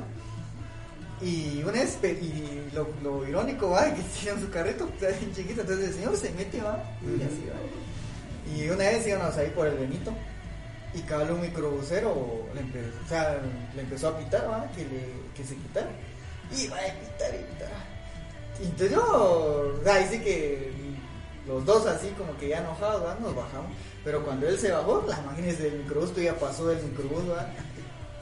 Y 1.21 1.61
una 1.61 1.73
vez, 1.73 1.99
y 2.01 2.71
lo, 3.03 3.27
irónico 3.27 3.69
va, 3.69 3.93
que 3.93 4.01
tiene 4.01 4.41
su 4.41 4.49
carrito, 4.49 4.85
o 4.85 4.99
sea, 4.99 5.09
bien 5.09 5.31
chiquito, 5.35 5.61
entonces 5.61 5.89
el 5.89 5.93
señor 5.93 6.17
se 6.17 6.31
mete, 6.31 6.59
va, 6.59 6.83
y 7.03 7.21
así 7.21 7.45
va. 7.51 8.57
Y 8.57 8.67
una 8.67 8.85
vez 8.85 9.05
íbamos 9.05 9.37
ahí 9.37 9.51
por 9.51 9.67
el 9.67 9.77
Benito, 9.77 10.11
y 10.95 11.01
cada 11.01 11.31
un 11.31 11.41
microbusero 11.41 12.47
le, 12.55 12.61
empezó, 12.61 12.87
o 13.05 13.07
sea, 13.07 13.39
le 13.75 13.81
empezó 13.83 14.07
a 14.07 14.17
pitar, 14.17 14.49
¿va? 14.49 14.67
Que, 14.71 14.85
le, 14.85 15.11
que 15.35 15.43
se 15.43 15.55
quitara. 15.55 15.91
Y 16.51 16.67
va 16.67 16.77
a 16.77 16.99
pitar 16.99 17.35
y 17.35 17.43
pitar. 17.53 17.69
Y 18.59 18.63
entonces 18.63 18.91
yo, 18.91 19.81
sí 20.09 20.19
que 20.19 20.71
los 21.47 21.63
dos 21.63 21.85
así 21.85 22.09
como 22.17 22.35
que 22.39 22.49
ya 22.49 22.57
enojados, 22.57 23.05
¿va? 23.05 23.15
nos 23.21 23.35
bajamos. 23.35 23.71
Pero 24.07 24.23
cuando 24.23 24.47
él 24.47 24.57
se 24.57 24.71
bajó, 24.71 25.03
las 25.05 25.19
imágenes 25.19 25.59
del 25.59 25.79
microbús 25.79 26.15
ya 26.15 26.33
pasó 26.33 26.65
del 26.67 26.81
microbús, 26.81 27.29
¿va? 27.29 27.45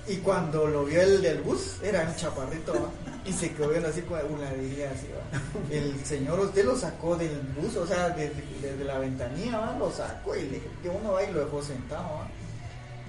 Y 0.07 0.15
cuando 0.17 0.65
lo 0.65 0.83
vio 0.83 0.99
el 0.99 1.21
del 1.21 1.43
bus, 1.43 1.75
era 1.83 2.01
un 2.09 2.15
chaparrito, 2.15 2.73
¿va? 2.73 2.89
Y 3.23 3.31
se 3.31 3.53
quedó 3.53 3.69
viendo 3.69 3.89
así 3.89 4.01
como 4.01 4.19
una 4.33 4.51
diría 4.53 4.89
así, 4.89 5.05
¿va? 5.13 5.39
El 5.69 6.03
señor 6.03 6.39
usted 6.39 6.65
lo 6.65 6.75
sacó 6.75 7.15
del 7.15 7.39
bus, 7.55 7.75
o 7.75 7.85
sea, 7.85 8.09
desde, 8.09 8.43
desde 8.63 8.83
la 8.83 8.97
ventanilla, 8.97 9.59
¿va? 9.59 9.77
Lo 9.77 9.91
sacó 9.91 10.35
y 10.35 10.49
le 10.49 10.61
que 10.81 10.89
uno 10.89 11.11
va 11.13 11.23
y 11.23 11.31
lo 11.31 11.45
dejó 11.45 11.61
sentado, 11.61 12.01
¿va? 12.01 12.27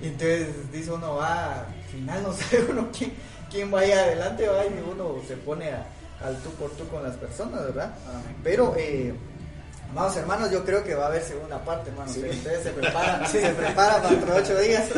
Y 0.03 0.09
entonces 0.09 0.49
dice 0.71 0.93
uno, 0.93 1.15
va, 1.15 1.61
al 1.61 1.85
final 1.91 2.25
no 2.25 2.33
sabe 2.35 2.67
uno 2.69 2.91
quién, 2.93 3.15
quién 3.51 3.71
vaya 3.71 4.01
adelante, 4.01 4.49
va, 4.49 4.67
y 4.67 4.85
uno 4.87 5.15
se 5.27 5.39
pone 5.39 5.71
al 5.71 6.37
tú 6.43 6.51
por 6.51 6.71
tú 6.73 6.87
con 6.89 7.03
las 7.03 7.17
personas, 7.17 7.65
¿verdad? 7.65 7.95
Pero, 8.45 8.75
eh, 8.77 9.15
amados 9.91 10.17
hermanos, 10.17 10.51
yo 10.51 10.65
creo 10.65 10.85
que 10.85 10.95
va 10.95 11.05
a 11.05 11.09
haber 11.09 11.23
segunda 11.23 11.65
parte, 11.65 11.91
hermanos. 11.91 12.17
Ustedes 12.17 12.63
se 12.63 12.71
preparan, 12.71 13.27
se 13.29 13.51
preparan 13.51 14.03
para 14.03 14.17
otros 14.17 14.43
ocho 14.43 14.61
días. 14.61 14.89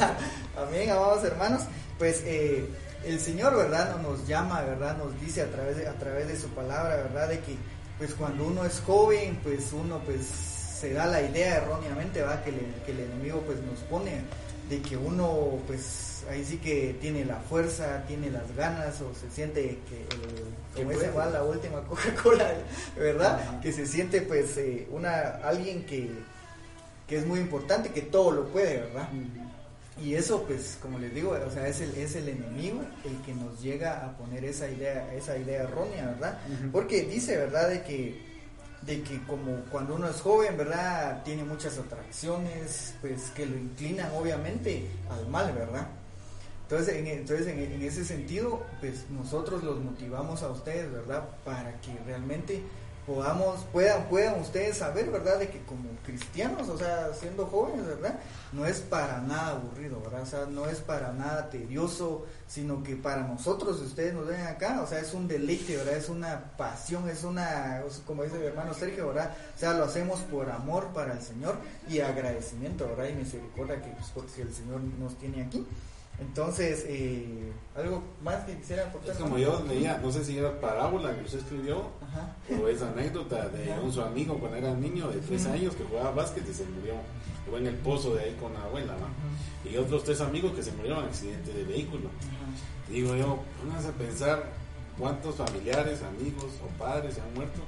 Amén, 0.56 0.90
amados 0.90 1.24
hermanos. 1.24 1.62
Pues 1.98 2.22
eh, 2.24 2.68
el 3.04 3.20
Señor, 3.20 3.56
¿verdad? 3.56 3.96
Nos 4.00 4.26
llama, 4.26 4.62
¿verdad? 4.62 4.96
Nos 4.96 5.18
dice 5.20 5.42
a 5.42 5.50
través 5.50 5.76
de, 5.76 5.88
a 5.88 5.94
través 5.94 6.28
de 6.28 6.38
su 6.38 6.48
palabra, 6.48 6.96
¿verdad? 6.96 7.28
De 7.28 7.40
que 7.40 7.56
pues 7.98 8.14
cuando 8.14 8.44
uno 8.44 8.64
es 8.64 8.80
joven, 8.80 9.38
pues 9.42 9.72
uno 9.72 10.00
pues 10.04 10.26
se 10.26 10.92
da 10.92 11.06
la 11.06 11.22
idea 11.22 11.56
erróneamente, 11.56 12.22
¿va? 12.22 12.42
Que, 12.42 12.50
que 12.84 12.92
el 12.92 13.00
enemigo 13.00 13.42
pues 13.46 13.58
nos 13.62 13.78
pone 13.80 14.22
de 14.68 14.82
que 14.82 14.96
uno 14.96 15.58
pues 15.66 16.13
ahí 16.30 16.44
sí 16.44 16.58
que 16.58 16.96
tiene 17.00 17.24
la 17.24 17.36
fuerza, 17.36 18.04
tiene 18.06 18.30
las 18.30 18.54
ganas 18.56 19.00
o 19.00 19.12
se 19.14 19.30
siente 19.30 19.78
que 19.88 20.06
como 20.74 20.90
ese 20.90 21.10
va 21.10 21.26
la 21.26 21.42
última 21.44 21.82
Coca-Cola, 21.82 22.52
¿verdad? 22.96 23.60
Que 23.60 23.72
se 23.72 23.86
siente 23.86 24.22
pues 24.22 24.56
eh, 24.56 24.86
una 24.90 25.40
alguien 25.44 25.84
que, 25.84 26.10
que 27.06 27.16
es 27.16 27.26
muy 27.26 27.40
importante, 27.40 27.90
que 27.90 28.02
todo 28.02 28.30
lo 28.32 28.48
puede, 28.48 28.80
¿verdad? 28.80 29.08
Y 30.02 30.14
eso 30.14 30.42
pues 30.42 30.78
como 30.82 30.98
les 30.98 31.14
digo, 31.14 31.30
o 31.30 31.50
sea, 31.50 31.68
es 31.68 31.80
el, 31.80 31.94
es 31.96 32.16
el 32.16 32.28
enemigo 32.28 32.80
el 33.04 33.16
que 33.24 33.34
nos 33.34 33.60
llega 33.62 34.04
a 34.04 34.16
poner 34.16 34.44
esa 34.44 34.68
idea, 34.68 35.14
esa 35.14 35.36
idea 35.38 35.62
errónea, 35.62 36.06
¿verdad? 36.06 36.38
Porque 36.72 37.02
dice, 37.02 37.36
¿verdad? 37.36 37.68
De 37.68 37.82
que 37.82 38.34
de 38.86 39.02
que 39.02 39.22
como 39.24 39.60
cuando 39.70 39.94
uno 39.94 40.08
es 40.08 40.20
joven, 40.20 40.56
¿verdad? 40.56 41.22
Tiene 41.24 41.44
muchas 41.44 41.78
atracciones, 41.78 42.94
pues 43.00 43.30
que 43.34 43.46
lo 43.46 43.56
inclinan 43.56 44.10
obviamente 44.14 44.88
al 45.10 45.26
mal, 45.28 45.52
¿verdad? 45.54 45.86
Entonces, 46.64 46.96
en, 46.96 47.06
entonces 47.06 47.46
en, 47.46 47.82
ese 47.82 48.04
sentido, 48.04 48.62
pues 48.80 49.04
nosotros 49.10 49.62
los 49.62 49.80
motivamos 49.80 50.42
a 50.42 50.48
ustedes, 50.48 50.90
¿verdad? 50.90 51.28
Para 51.44 51.78
que 51.82 51.94
realmente 52.06 52.62
podamos, 53.06 53.60
puedan, 53.70 54.08
puedan 54.08 54.40
ustedes 54.40 54.78
saber, 54.78 55.10
¿verdad? 55.10 55.38
De 55.38 55.48
que 55.48 55.60
como 55.64 55.90
cristianos, 56.06 56.70
o 56.70 56.78
sea, 56.78 57.12
siendo 57.12 57.44
jóvenes, 57.46 57.86
¿verdad? 57.86 58.18
No 58.52 58.64
es 58.64 58.80
para 58.80 59.20
nada 59.20 59.50
aburrido, 59.50 60.00
¿verdad? 60.00 60.22
O 60.22 60.26
sea, 60.26 60.46
no 60.46 60.66
es 60.66 60.78
para 60.78 61.12
nada 61.12 61.50
tedioso, 61.50 62.24
sino 62.48 62.82
que 62.82 62.96
para 62.96 63.24
nosotros, 63.24 63.80
si 63.80 63.84
ustedes 63.84 64.14
nos 64.14 64.26
ven 64.26 64.46
acá, 64.46 64.80
o 64.82 64.86
sea, 64.86 65.00
es 65.00 65.12
un 65.12 65.28
deleite, 65.28 65.76
¿verdad? 65.76 65.96
Es 65.96 66.08
una 66.08 66.56
pasión, 66.56 67.06
es 67.10 67.24
una, 67.24 67.82
como 68.06 68.22
dice 68.22 68.38
mi 68.38 68.46
hermano 68.46 68.72
Sergio, 68.72 69.08
¿verdad? 69.08 69.36
O 69.54 69.58
sea, 69.58 69.74
lo 69.74 69.84
hacemos 69.84 70.20
por 70.20 70.48
amor 70.48 70.86
para 70.94 71.12
el 71.12 71.20
Señor 71.20 71.56
y 71.86 72.00
agradecimiento, 72.00 72.88
¿verdad? 72.88 73.08
Y 73.10 73.16
misericordia 73.16 73.82
que 73.82 73.90
pues, 74.14 74.38
el 74.38 74.54
Señor 74.54 74.80
nos 74.98 75.14
tiene 75.18 75.42
aquí. 75.42 75.66
Entonces, 76.20 76.84
eh, 76.88 77.52
algo 77.76 78.02
más 78.22 78.44
que 78.44 78.56
quisiera 78.56 78.86
aportar. 78.86 79.12
Es 79.12 79.18
como 79.18 79.36
yo 79.36 79.64
leía, 79.68 79.98
no 79.98 80.12
sé 80.12 80.24
si 80.24 80.38
era 80.38 80.60
parábola 80.60 81.14
que 81.16 81.24
usted 81.24 81.40
escribió, 81.40 81.90
o 82.62 82.68
es 82.68 82.82
anécdota 82.82 83.48
de 83.48 83.72
un 83.80 83.92
su 83.92 84.00
amigo 84.00 84.38
cuando 84.38 84.58
era 84.58 84.74
niño 84.74 85.08
de 85.08 85.18
tres 85.20 85.46
años 85.46 85.74
que 85.74 85.84
jugaba 85.84 86.12
básquet 86.12 86.48
y 86.48 86.54
se 86.54 86.64
murió. 86.66 86.94
Fue 87.48 87.58
en 87.58 87.66
el 87.66 87.74
pozo 87.76 88.14
de 88.14 88.24
ahí 88.24 88.36
con 88.40 88.54
la 88.54 88.62
abuela, 88.62 88.94
Y 89.70 89.76
otros 89.76 90.04
tres 90.04 90.20
amigos 90.20 90.52
que 90.52 90.62
se 90.62 90.72
murieron 90.72 91.02
en 91.02 91.10
accidente 91.10 91.52
de 91.52 91.64
vehículo. 91.64 92.08
Digo 92.88 93.14
yo, 93.16 93.40
pónganse 93.60 93.88
a 93.88 93.92
pensar 93.92 94.44
cuántos 94.98 95.34
familiares, 95.34 96.00
amigos 96.02 96.52
o 96.64 96.78
padres 96.78 97.14
se 97.14 97.20
han 97.20 97.34
muerto 97.34 97.60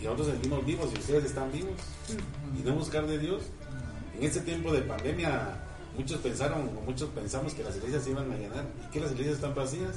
y 0.00 0.04
nosotros 0.04 0.28
seguimos 0.28 0.64
vivos 0.64 0.90
y 0.94 0.98
ustedes 0.98 1.24
están 1.24 1.52
vivos 1.52 1.74
y 2.58 2.62
no 2.62 2.74
buscar 2.74 3.06
de 3.06 3.18
Dios. 3.18 3.42
En 4.16 4.24
este 4.24 4.40
tiempo 4.40 4.72
de 4.72 4.80
pandemia 4.80 5.58
muchos 6.00 6.18
pensaron, 6.20 6.70
muchos 6.86 7.10
pensamos 7.10 7.52
que 7.52 7.62
las 7.62 7.76
iglesias 7.76 8.04
se 8.04 8.10
iban 8.10 8.32
a 8.32 8.36
llenar. 8.36 8.64
¿Y 8.86 8.90
que 8.90 9.00
las 9.00 9.12
iglesias 9.12 9.36
están 9.36 9.54
vacías? 9.54 9.96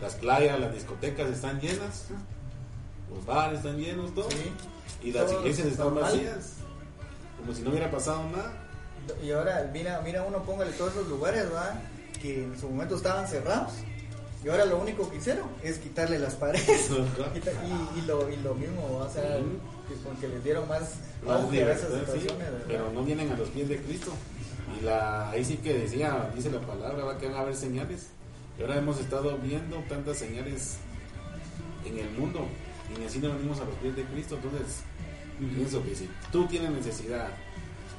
Las 0.00 0.14
playas, 0.14 0.60
las 0.60 0.74
discotecas 0.74 1.28
están 1.30 1.58
llenas, 1.60 2.06
los 3.10 3.24
bares 3.24 3.58
están 3.58 3.78
llenos, 3.78 4.14
todo. 4.14 4.28
Y 5.02 5.12
las 5.12 5.32
iglesias 5.32 5.68
están 5.68 5.94
vacías, 5.94 6.52
como 7.38 7.54
si 7.54 7.62
no 7.62 7.70
hubiera 7.70 7.90
pasado 7.90 8.22
nada. 8.30 8.52
Y 9.24 9.30
ahora, 9.30 9.70
mira, 9.72 10.02
mira 10.04 10.22
uno 10.22 10.42
póngale 10.42 10.72
todos 10.72 10.92
esos 10.92 11.08
lugares, 11.08 11.44
¿verdad? 11.44 11.80
Que 12.20 12.44
en 12.44 12.60
su 12.60 12.68
momento 12.68 12.96
estaban 12.96 13.26
cerrados. 13.26 13.72
Y 14.44 14.48
ahora 14.50 14.66
lo 14.66 14.78
único 14.78 15.10
que 15.10 15.16
hicieron 15.16 15.48
es 15.62 15.78
quitarle 15.78 16.18
las 16.18 16.34
paredes. 16.34 16.90
y, 16.90 17.98
y, 17.98 18.02
lo, 18.02 18.30
y 18.30 18.36
lo 18.36 18.54
mismo, 18.54 18.98
o 18.98 19.10
sea, 19.10 19.38
que, 19.88 19.94
con 20.04 20.14
que 20.16 20.28
les 20.28 20.44
dieron 20.44 20.68
más, 20.68 20.94
más, 21.26 21.40
pero 22.68 22.92
no 22.92 23.02
vienen 23.02 23.32
a 23.32 23.36
los 23.36 23.48
pies 23.48 23.68
de 23.68 23.78
Cristo. 23.78 24.12
Y 24.76 24.84
la, 24.84 25.30
ahí 25.30 25.44
sí 25.44 25.56
que 25.56 25.74
decía, 25.74 26.30
dice 26.34 26.50
la 26.50 26.60
palabra, 26.60 27.04
va 27.04 27.18
que 27.18 27.26
van 27.26 27.36
a 27.36 27.40
haber 27.40 27.56
señales. 27.56 28.08
Y 28.58 28.62
ahora 28.62 28.76
hemos 28.76 28.98
estado 29.00 29.38
viendo 29.38 29.76
tantas 29.88 30.18
señales 30.18 30.78
en 31.84 31.98
el 31.98 32.10
mundo 32.10 32.46
y 32.96 33.04
así 33.04 33.18
no 33.18 33.32
venimos 33.32 33.60
a 33.60 33.64
los 33.64 33.74
pies 33.76 33.96
de 33.96 34.04
Cristo. 34.04 34.36
Entonces, 34.36 34.82
pienso 35.38 35.82
que 35.84 35.94
si 35.94 36.08
tú 36.32 36.46
tienes 36.46 36.70
necesidad, 36.70 37.28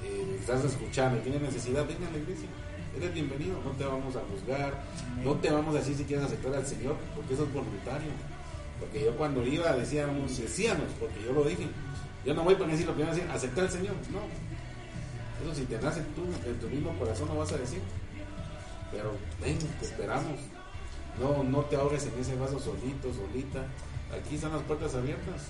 eh, 0.03 0.37
estás 0.39 0.63
escuchando 0.65 1.17
y 1.19 1.21
tienes 1.21 1.41
necesidad, 1.41 1.87
venga 1.87 2.07
a 2.07 2.11
la 2.11 2.17
iglesia. 2.17 2.47
Eres 2.97 3.13
bienvenido, 3.13 3.61
no 3.63 3.71
te 3.71 3.85
vamos 3.85 4.15
a 4.15 4.21
juzgar, 4.21 4.73
no 5.23 5.35
te 5.35 5.51
vamos 5.51 5.75
a 5.75 5.79
decir 5.79 5.95
si 5.95 6.03
quieres 6.03 6.25
aceptar 6.25 6.55
al 6.55 6.65
Señor, 6.65 6.95
porque 7.15 7.33
eso 7.35 7.43
es 7.43 7.53
voluntario. 7.53 8.09
Porque 8.79 9.05
yo 9.05 9.15
cuando 9.15 9.45
iba 9.45 9.73
decíamos, 9.73 10.37
decíamos, 10.37 10.85
porque 10.99 11.21
yo 11.23 11.33
lo 11.33 11.43
dije, 11.43 11.67
yo 12.25 12.33
no 12.33 12.43
voy 12.43 12.55
para 12.55 12.71
decir 12.71 12.87
lo 12.87 12.93
a 12.93 13.09
decir, 13.09 13.29
aceptar 13.31 13.65
al 13.65 13.71
Señor, 13.71 13.95
no, 14.11 14.21
eso 15.43 15.55
si 15.55 15.65
te 15.65 15.79
nace 15.79 16.01
tú, 16.15 16.23
en 16.45 16.59
tu 16.59 16.67
mismo 16.67 16.97
corazón 16.97 17.27
no 17.27 17.37
vas 17.37 17.51
a 17.51 17.57
decir. 17.57 17.81
Pero 18.91 19.11
ven, 19.41 19.57
te 19.57 19.85
esperamos. 19.85 20.39
No, 21.19 21.43
no 21.43 21.61
te 21.65 21.75
ahogues 21.75 22.05
en 22.05 22.19
ese 22.19 22.35
vaso 22.35 22.59
solito, 22.59 23.13
solita. 23.13 23.65
Aquí 24.17 24.35
están 24.35 24.53
las 24.53 24.63
puertas 24.63 24.95
abiertas. 24.95 25.47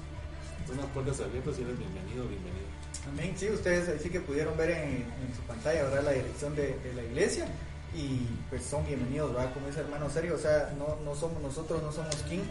Están 0.61 0.77
las 0.77 0.87
puertas 0.87 1.19
abiertas 1.21 1.57
y 1.59 1.61
eres 1.61 1.77
bienvenido, 1.77 2.27
bienvenido. 2.27 2.67
Amén. 3.07 3.33
Sí, 3.37 3.49
ustedes 3.49 4.01
sí 4.01 4.09
que 4.09 4.19
pudieron 4.19 4.57
ver 4.57 4.71
en, 4.71 5.05
su 5.35 5.41
pantalla 5.43 5.83
ahora 5.83 6.01
la 6.01 6.11
dirección 6.11 6.55
de, 6.55 6.75
la 6.95 7.03
iglesia 7.03 7.47
y 7.95 8.27
pues 8.49 8.63
son 8.63 8.85
bienvenidos, 8.85 9.33
¿verdad? 9.33 9.53
Como 9.53 9.67
dice 9.67 9.79
hermano 9.79 10.09
Serio, 10.09 10.35
o 10.35 10.37
sea, 10.37 10.73
no, 10.77 10.97
no 11.03 11.15
somos 11.15 11.41
nosotros, 11.41 11.81
no 11.81 11.91
somos 11.91 12.15
quién 12.27 12.41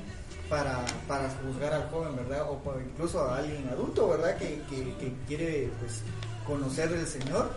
para, 0.49 0.85
para 1.07 1.29
juzgar 1.31 1.75
al 1.75 1.91
joven, 1.91 2.17
¿verdad? 2.17 2.49
O 2.51 2.61
incluso 2.81 3.23
a 3.23 3.39
alguien 3.39 3.69
adulto, 3.69 4.09
¿verdad? 4.09 4.37
Que, 4.37 4.63
que, 4.71 4.95
que 4.97 5.13
quiere 5.27 5.71
pues 5.79 6.03
conocer 6.49 6.89
del 6.89 7.07
Señor 7.07 7.51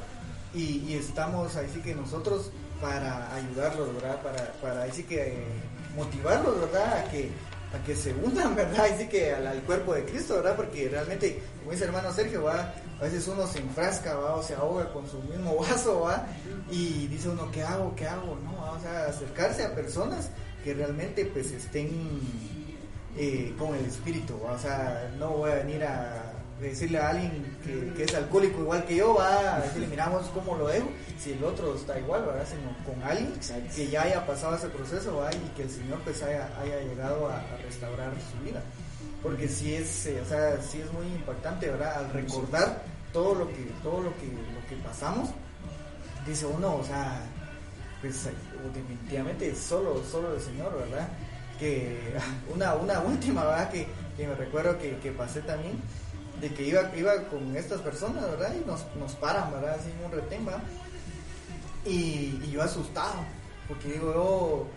y, 0.53 0.95
estamos 0.95 1.55
ahí 1.55 1.67
sí 1.73 1.79
que 1.79 1.95
nosotros 1.95 2.51
para 2.81 3.33
ayudarlos, 3.33 3.93
¿verdad? 3.95 4.21
Para, 4.21 4.51
para 4.61 4.81
ahí 4.83 4.91
sí 4.91 5.03
que 5.03 5.45
motivarlos, 5.95 6.59
¿verdad? 6.59 6.99
A 6.99 7.03
que, 7.09 7.31
a 7.73 7.81
que 7.85 7.95
se 7.95 8.13
unan, 8.13 8.53
¿verdad? 8.53 8.81
Ahí 8.81 8.95
sí 8.99 9.07
que 9.07 9.33
al, 9.33 9.61
cuerpo 9.61 9.93
de 9.93 10.03
Cristo, 10.03 10.35
¿verdad? 10.35 10.57
Porque 10.57 10.89
realmente, 10.89 11.41
como 11.59 11.71
dice 11.71 11.85
hermano 11.85 12.11
Sergio, 12.11 12.43
¿va? 12.43 12.73
A 12.99 13.03
veces 13.03 13.25
uno 13.29 13.47
se 13.47 13.59
enfrasca, 13.59 14.15
¿va? 14.15 14.35
O 14.35 14.43
se 14.43 14.55
ahoga 14.55 14.91
con 14.91 15.09
su 15.09 15.19
mismo 15.19 15.55
vaso, 15.55 16.01
¿va? 16.01 16.27
Y 16.69 17.07
dice 17.07 17.29
uno, 17.29 17.49
¿qué 17.49 17.63
hago? 17.63 17.95
¿Qué 17.95 18.07
hago? 18.07 18.37
No, 18.43 18.73
o 18.73 18.79
sea, 18.81 19.05
acercarse 19.05 19.63
a 19.63 19.73
personas 19.73 20.29
que 20.65 20.73
realmente 20.73 21.25
pues 21.25 21.51
estén 21.51 22.19
eh, 23.17 23.55
con 23.57 23.73
el 23.73 23.85
espíritu, 23.85 24.37
o 24.43 24.59
sea, 24.59 25.11
no 25.17 25.29
voy 25.29 25.51
a 25.51 25.55
venir 25.55 25.83
a 25.83 26.30
decirle 26.69 26.99
a 26.99 27.09
alguien 27.09 27.57
que, 27.63 27.93
que 27.95 28.03
es 28.03 28.13
alcohólico 28.13 28.61
igual 28.61 28.85
que 28.85 28.95
yo, 28.95 29.15
va 29.15 29.55
a 29.55 29.61
decirle, 29.61 29.87
miramos 29.87 30.27
cómo 30.27 30.55
lo 30.55 30.67
dejo, 30.67 30.89
si 31.19 31.33
el 31.33 31.43
otro 31.43 31.75
está 31.75 31.99
igual, 31.99 32.25
¿verdad? 32.25 32.45
Sino 32.47 32.75
con 32.85 33.03
alguien 33.03 33.33
Exacto. 33.33 33.75
que 33.75 33.89
ya 33.89 34.03
haya 34.03 34.25
pasado 34.25 34.55
ese 34.55 34.69
proceso, 34.69 35.17
¿va? 35.17 35.31
Y 35.33 35.51
que 35.55 35.63
el 35.63 35.69
Señor 35.69 35.99
pues 36.03 36.21
haya, 36.23 36.49
haya 36.61 36.81
llegado 36.81 37.27
a, 37.27 37.37
a 37.37 37.57
restaurar 37.63 38.11
su 38.31 38.43
vida. 38.45 38.61
Porque 39.23 39.47
sí 39.47 39.75
es, 39.75 40.07
eh, 40.07 40.19
o 40.21 40.25
sea, 40.27 40.59
sí 40.61 40.81
es 40.81 40.91
muy 40.93 41.05
impactante, 41.07 41.69
¿verdad? 41.69 41.97
Al 41.97 42.11
recordar 42.11 42.83
todo 43.13 43.35
lo 43.35 43.47
que, 43.47 43.71
todo 43.83 44.01
lo 44.01 44.11
que, 44.17 44.27
lo 44.27 44.67
que 44.67 44.75
pasamos, 44.83 45.29
dice 46.25 46.45
uno, 46.45 46.77
o 46.77 46.83
sea, 46.83 47.21
pues 48.01 48.25
eh, 48.25 48.31
definitivamente 48.73 49.55
solo, 49.55 50.03
solo 50.09 50.33
el 50.35 50.41
Señor, 50.41 50.73
¿verdad? 50.75 51.07
Que 51.59 52.13
una, 52.53 52.73
una 52.75 52.99
última, 53.01 53.43
¿verdad? 53.43 53.69
Que, 53.69 53.87
que 54.17 54.27
me 54.27 54.35
recuerdo 54.35 54.77
que, 54.79 54.97
que 54.97 55.11
pasé 55.11 55.41
también, 55.41 55.79
de 56.41 56.53
que 56.53 56.63
iba, 56.63 56.91
iba 56.95 57.15
con 57.25 57.55
estas 57.55 57.81
personas, 57.81 58.23
¿verdad? 58.23 58.53
Y 58.59 58.65
nos, 58.65 58.83
nos 58.95 59.13
paran, 59.13 59.51
¿verdad? 59.51 59.77
Así 59.79 59.91
en 59.91 60.05
un 60.05 60.11
retén, 60.11 60.45
¿verdad? 60.45 60.63
Y, 61.85 62.41
y 62.43 62.49
yo 62.51 62.63
asustado, 62.63 63.23
porque 63.67 63.93
digo 63.93 64.13
yo, 64.13 64.67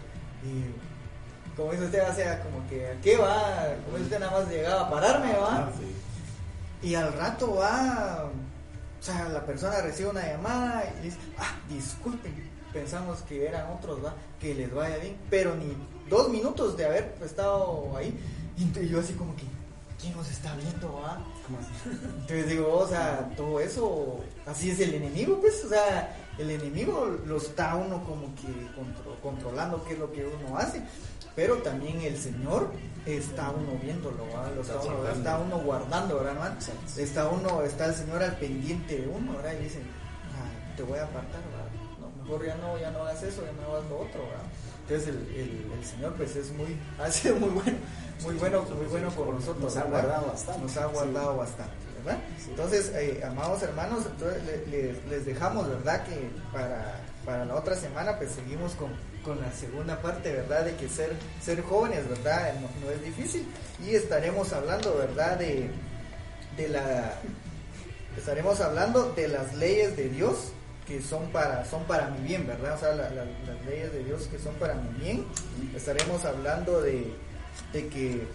y, 0.46 1.56
como 1.56 1.72
dice 1.72 1.84
usted, 1.84 2.08
o 2.08 2.14
sea, 2.14 2.42
como 2.42 2.66
que, 2.68 2.86
¿a 2.86 3.00
qué 3.00 3.16
va? 3.16 3.74
Como 3.84 3.96
dice 3.96 4.04
usted, 4.04 4.20
nada 4.20 4.40
más 4.40 4.50
llegaba 4.50 4.82
a 4.82 4.90
pararme, 4.90 5.32
¿va? 5.32 5.56
Ah, 5.56 5.72
sí. 5.78 6.88
Y 6.88 6.94
al 6.94 7.12
rato 7.14 7.54
va, 7.54 8.30
o 9.00 9.02
sea, 9.02 9.28
la 9.30 9.44
persona 9.46 9.80
recibe 9.80 10.10
una 10.10 10.26
llamada 10.26 10.84
y 11.00 11.04
dice, 11.04 11.18
ah, 11.38 11.56
disculpen, 11.68 12.50
pensamos 12.74 13.22
que 13.22 13.46
eran 13.46 13.70
otros, 13.70 14.04
va, 14.04 14.14
que 14.38 14.54
les 14.54 14.72
vaya 14.72 14.98
bien, 14.98 15.16
pero 15.30 15.54
ni 15.54 15.74
dos 16.10 16.28
minutos 16.28 16.76
de 16.76 16.84
haber 16.84 17.16
estado 17.24 17.96
ahí, 17.96 18.18
y 18.56 18.88
yo 18.88 19.00
así 19.00 19.14
como 19.14 19.34
que, 19.34 19.44
¿quién 20.05 20.16
nos 20.16 20.30
está 20.30 20.55
viendo, 20.57 21.00
así? 21.05 21.18
Entonces 22.20 22.48
digo, 22.48 22.72
o 22.78 22.86
sea, 22.88 23.30
todo 23.36 23.59
eso, 23.61 24.20
así 24.46 24.70
es 24.70 24.80
el 24.80 24.94
enemigo, 24.94 25.40
pues, 25.40 25.64
o 25.64 25.68
sea, 25.68 26.16
el 26.38 26.50
enemigo 26.50 27.16
lo 27.26 27.36
está 27.38 27.74
uno 27.76 28.02
como 28.05 28.26
que 28.36 28.48
contro- 28.76 29.16
controlando 29.22 29.82
qué 29.84 29.94
es 29.94 29.98
lo 29.98 30.12
que 30.12 30.24
uno 30.26 30.57
hace, 30.59 30.82
pero 31.36 31.57
también 31.59 32.00
el 32.02 32.16
Señor 32.18 32.70
está 33.07 33.50
uno 33.50 33.78
viéndolo, 33.82 34.24
¿va? 34.34 34.50
Lo 34.50 34.62
está, 34.62 34.74
uno, 34.80 34.82
guardando. 34.96 35.18
está 35.18 35.38
uno 35.38 35.59
guardando, 35.59 36.14
¿verdad. 36.20 36.59
Está 36.96 37.28
uno, 37.28 37.62
está 37.62 37.86
el 37.86 37.94
Señor 37.94 38.22
al 38.22 38.36
pendiente 38.36 38.98
de 39.00 39.09
uno, 39.09 39.32
¿verdad? 39.36 39.52
Y 39.61 39.64
dice, 39.64 39.80
"Ah, 40.34 40.76
te 40.76 40.82
voy 40.84 40.98
a 40.98 41.05
apartar, 41.05 41.40
¿verdad? 41.50 41.68
No, 42.00 42.22
mejor 42.22 42.46
ya 42.46 42.55
no, 42.57 42.78
ya 42.78 42.90
no 42.92 43.00
hagas 43.00 43.22
eso, 43.22 43.42
ya 43.44 43.52
no 43.52 43.72
hagas 43.74 43.90
lo 43.90 43.96
otro, 44.00 44.20
¿verdad? 44.22 44.44
Entonces 44.86 45.09
el, 45.09 45.16
el, 45.34 45.72
el 45.78 45.84
Señor 45.84 46.12
pues 46.14 46.36
es 46.36 46.52
muy, 46.52 46.76
ha 47.02 47.11
sido 47.11 47.36
muy 47.36 47.48
bueno, 47.50 47.78
muy 48.22 48.34
bueno, 48.36 48.62
muy 48.62 48.86
bueno 48.86 49.10
con 49.14 49.34
nosotros. 49.34 49.60
Nos 49.64 49.76
ha 49.76 49.84
guardado 49.84 50.26
bastante. 50.28 50.60
Nos 50.62 50.76
ha 50.76 50.86
guardado 50.86 51.36
bastante, 51.36 51.72
¿verdad? 52.04 52.20
Entonces, 52.48 52.92
eh, 52.94 53.22
amados 53.26 53.62
hermanos, 53.62 54.04
entonces 54.06 54.42
le- 54.44 54.66
le- 54.66 55.00
les 55.08 55.26
dejamos, 55.26 55.68
¿verdad? 55.68 56.04
Que 56.04 56.30
para, 56.52 57.00
para 57.24 57.44
la 57.44 57.54
otra 57.54 57.74
semana 57.74 58.16
pues 58.18 58.30
seguimos 58.32 58.72
con, 58.72 58.90
con 59.24 59.40
la 59.40 59.50
segunda 59.52 60.00
parte, 60.00 60.32
¿verdad? 60.32 60.64
De 60.64 60.76
que 60.76 60.88
ser, 60.88 61.12
ser 61.42 61.62
jóvenes, 61.62 62.08
¿verdad? 62.08 62.54
No, 62.60 62.68
no 62.86 62.92
es 62.92 63.02
difícil. 63.02 63.46
Y 63.84 63.94
estaremos 63.94 64.52
hablando, 64.52 64.96
¿verdad? 64.96 65.38
De, 65.38 65.70
de 66.56 66.68
la... 66.68 67.14
Estaremos 68.16 68.60
hablando 68.60 69.12
de 69.12 69.28
las 69.28 69.54
leyes 69.54 69.96
de 69.96 70.08
Dios 70.08 70.52
que 70.86 71.00
son 71.02 71.30
para, 71.32 71.64
son 71.64 71.84
para 71.84 72.10
mi 72.10 72.26
bien, 72.28 72.46
¿verdad? 72.46 72.74
O 72.74 72.78
sea, 72.78 72.90
la- 72.94 73.08
la- 73.10 73.24
las 73.24 73.64
leyes 73.66 73.90
de 73.92 74.04
Dios 74.04 74.28
que 74.30 74.38
son 74.38 74.54
para 74.56 74.74
mi 74.74 74.90
bien. 75.00 75.24
Estaremos 75.74 76.24
hablando 76.26 76.80
de, 76.82 77.12
de 77.72 77.88
que 77.88 78.26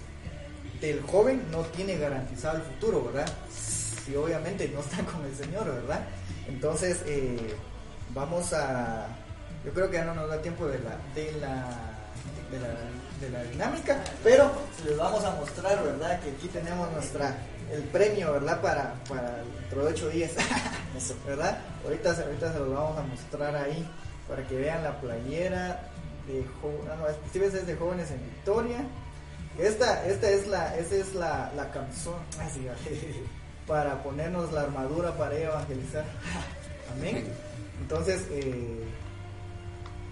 del 0.82 1.02
joven 1.02 1.44
no 1.52 1.62
tiene 1.64 1.98
garantizado 1.98 2.58
el 2.58 2.64
futuro, 2.64 3.06
¿verdad? 3.06 3.28
Si 3.52 4.16
obviamente 4.16 4.70
no 4.74 4.80
está 4.80 4.98
con 5.04 5.26
el 5.26 5.36
Señor, 5.36 5.66
¿verdad? 5.66 6.02
Entonces, 6.48 7.02
eh, 7.06 7.56
vamos 8.14 8.54
a... 8.54 9.08
Yo 9.66 9.72
creo 9.72 9.90
que 9.90 9.98
ya 9.98 10.06
no 10.06 10.16
nos 10.16 10.30
da 10.30 10.42
tiempo 10.42 10.68
de 10.68 10.80
la, 10.80 10.98
de 11.14 11.32
la, 11.40 11.68
de 13.20 13.30
la, 13.30 13.44
dinámica, 13.44 14.02
pero 14.24 14.50
les 14.86 14.98
vamos 14.98 15.24
a 15.26 15.32
mostrar, 15.36 15.84
¿verdad? 15.84 16.20
Que 16.22 16.30
aquí 16.32 16.48
tenemos 16.48 16.92
nuestra 16.94 17.36
el 17.72 17.84
premio, 17.84 18.34
¿verdad? 18.34 18.62
Para, 18.62 18.94
para 19.08 19.44
dentro 19.62 19.86
de 19.86 19.92
ocho 19.94 20.10
días, 20.10 20.32
Eso. 20.98 21.16
¿verdad? 21.28 21.60
Ahorita, 21.84 22.12
ahorita 22.12 22.54
se 22.54 22.60
los 22.60 22.74
vamos 22.74 22.98
a 22.98 23.04
mostrar 23.04 23.56
ahí 23.56 23.88
para 24.28 24.48
que 24.48 24.56
vean 24.56 24.84
la 24.84 25.00
playera 25.00 25.82
de 26.28 26.46
jo- 26.62 26.86
ah, 26.90 26.96
no, 26.98 27.04
ves, 27.06 27.54
es 27.54 27.68
de 27.68 27.76
jóvenes 27.76 28.10
en 28.12 28.24
Victoria. 28.24 28.78
Esta, 29.60 30.06
esta 30.06 30.30
es 30.30 30.48
la, 30.48 30.78
esta 30.78 30.96
es 30.96 31.14
la, 31.16 31.52
la 31.56 31.70
camisón 31.72 32.16
ah, 32.40 32.48
sí, 32.54 32.66
para 33.68 34.02
ponernos 34.02 34.52
la 34.54 34.62
armadura 34.62 35.18
para 35.18 35.36
evangelizar. 35.36 36.06
Amén. 36.96 37.28
Entonces, 37.82 38.22
eh, 38.32 38.84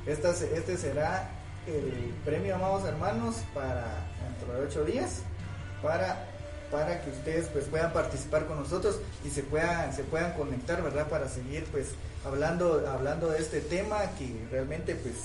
esta 0.06 0.32
este 0.32 0.78
será 0.78 1.30
el 1.66 2.14
premio, 2.26 2.56
amados 2.56 2.86
hermanos, 2.86 3.36
para 3.54 3.86
dentro 4.24 4.54
de 4.54 4.68
ocho 4.68 4.86
días, 4.86 5.22
para, 5.82 6.26
para 6.72 7.02
que 7.02 7.10
ustedes 7.10 7.48
pues 7.48 7.66
puedan 7.66 7.92
participar 7.94 8.48
con 8.48 8.58
nosotros 8.58 9.00
y 9.26 9.30
se 9.30 9.44
puedan, 9.44 9.94
se 9.94 10.04
puedan 10.04 10.34
conectar, 10.34 10.82
¿verdad? 10.84 11.08
Para 11.08 11.28
seguir 11.28 11.66
pues 11.72 11.88
hablando, 12.26 12.86
hablando 12.90 13.30
de 13.30 13.40
este 13.40 13.62
tema 13.62 14.00
que 14.18 14.48
realmente 14.52 14.96
pues 14.96 15.16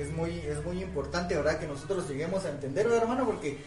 es 0.00 0.10
muy, 0.12 0.38
es 0.40 0.64
muy 0.64 0.82
importante, 0.82 1.36
¿verdad? 1.36 1.58
Que 1.58 1.66
nosotros 1.66 2.08
lleguemos 2.08 2.44
a 2.44 2.50
entender, 2.50 2.86
¿verdad, 2.86 3.02
hermano? 3.02 3.26
Porque 3.26 3.58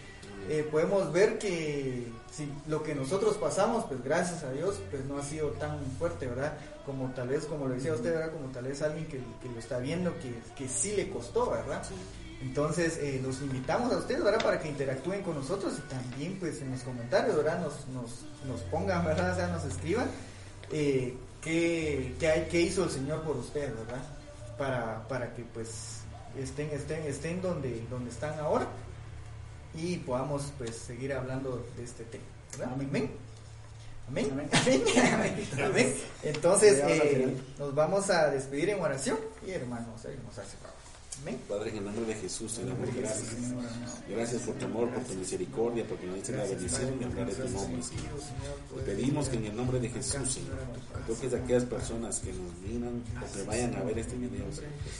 eh, 0.50 0.68
podemos 0.72 1.12
ver 1.14 1.38
que 1.40 2.08
si 2.32 2.52
lo 2.68 2.84
que 2.84 2.96
nosotros 2.96 3.36
pasamos, 3.38 3.86
pues 3.86 4.04
gracias 4.04 4.44
a 4.44 4.52
Dios, 4.52 4.80
pues 4.92 5.06
no 5.06 5.18
ha 5.18 5.24
sido 5.24 5.50
tan 5.52 5.80
fuerte, 6.00 6.28
¿verdad? 6.28 6.54
Como 6.86 7.12
tal 7.14 7.30
vez, 7.30 7.46
como 7.46 7.68
lo 7.68 7.76
decía 7.76 7.94
usted, 7.94 8.14
¿verdad? 8.14 8.32
Como 8.34 8.48
tal 8.52 8.66
vez 8.66 8.82
alguien 8.82 9.06
que, 9.06 9.20
que 9.42 9.50
lo 9.54 9.60
está 9.60 9.80
viendo, 9.80 10.12
que, 10.20 10.34
que 10.58 10.68
sí 10.68 10.94
le 10.96 11.10
costó, 11.10 11.50
¿verdad? 11.52 11.82
Entonces, 12.42 12.98
eh, 12.98 13.22
los 13.24 13.40
invitamos 13.42 13.94
a 13.94 13.98
ustedes, 14.00 14.22
¿verdad? 14.22 14.44
Para 14.44 14.60
que 14.60 14.68
interactúen 14.68 15.22
con 15.24 15.36
nosotros 15.36 15.76
y 15.78 15.82
también, 15.90 16.38
pues, 16.40 16.62
en 16.62 16.72
los 16.72 16.82
comentarios, 16.82 17.38
¿verdad? 17.38 17.62
Nos, 17.62 17.88
nos, 17.88 18.26
nos 18.46 18.60
pongan, 18.70 19.06
¿verdad? 19.06 19.32
O 19.32 19.36
sea, 19.38 19.48
nos 19.48 19.64
escriban 19.64 20.08
eh, 20.72 21.16
qué, 21.42 22.16
qué, 22.20 22.28
hay- 22.28 22.48
qué 22.52 22.60
hizo 22.62 22.84
el 22.84 22.90
Señor 22.90 23.22
por 23.22 23.38
ustedes, 23.38 23.74
¿verdad? 23.78 24.02
Para, 24.58 25.08
para 25.08 25.34
que, 25.34 25.44
pues, 25.54 26.00
estén, 26.38 26.70
estén, 26.72 27.04
estén 27.04 27.42
donde, 27.42 27.86
donde 27.90 28.10
están 28.10 28.38
ahora 28.40 28.68
y 29.76 29.98
podamos, 29.98 30.54
pues, 30.58 30.76
seguir 30.76 31.14
hablando 31.14 31.66
de 31.76 31.84
este 31.84 32.04
tema, 32.06 32.24
¿verdad? 32.52 32.74
Amén. 32.74 32.88
Amén. 34.08 34.30
Amén. 34.32 34.50
Amén. 34.52 34.84
Amén. 35.14 35.48
Amén. 35.64 35.96
Entonces, 36.24 36.84
eh, 36.86 37.36
nos 37.58 37.74
vamos 37.74 38.10
a 38.10 38.30
despedir 38.30 38.70
en 38.70 38.82
oración 38.82 39.18
y 39.46 39.52
hermanos, 39.52 40.06
ahí 40.06 40.20
nos 40.26 40.38
hace 40.38 40.58
favor. 40.58 40.83
Padre, 41.48 41.70
en 41.70 41.78
el 41.78 41.86
nombre 41.86 42.06
de 42.06 42.16
Jesús 42.16 42.54
te 42.54 42.66
damos 42.66 42.94
gracias. 42.94 43.54
Gracias 44.10 44.42
por 44.42 44.56
tu 44.56 44.66
amor, 44.66 44.90
por 44.90 45.04
tu 45.04 45.14
misericordia, 45.14 45.86
porque 45.88 46.06
nos 46.06 46.16
diste 46.16 46.34
la 46.34 46.44
bendición 46.44 47.00
de 47.00 47.06
hablar 47.06 47.28
de 47.28 47.34
tu 47.34 47.50
nombre, 47.50 47.82
Señor. 47.82 48.12
Te 48.76 48.82
pedimos 48.82 49.30
que 49.30 49.38
en 49.38 49.46
el 49.46 49.56
nombre 49.56 49.80
de 49.80 49.90
Jesús, 49.90 50.34
Señor, 50.34 50.60
toques 51.08 51.34
a 51.34 51.38
aquellas 51.38 51.64
personas 51.64 52.20
que 52.20 52.34
nos 52.34 52.58
miran 52.60 53.02
o 53.22 53.34
que 53.34 53.44
vayan 53.44 53.74
a 53.76 53.84
ver 53.84 54.00
este 54.00 54.18
video, 54.18 54.46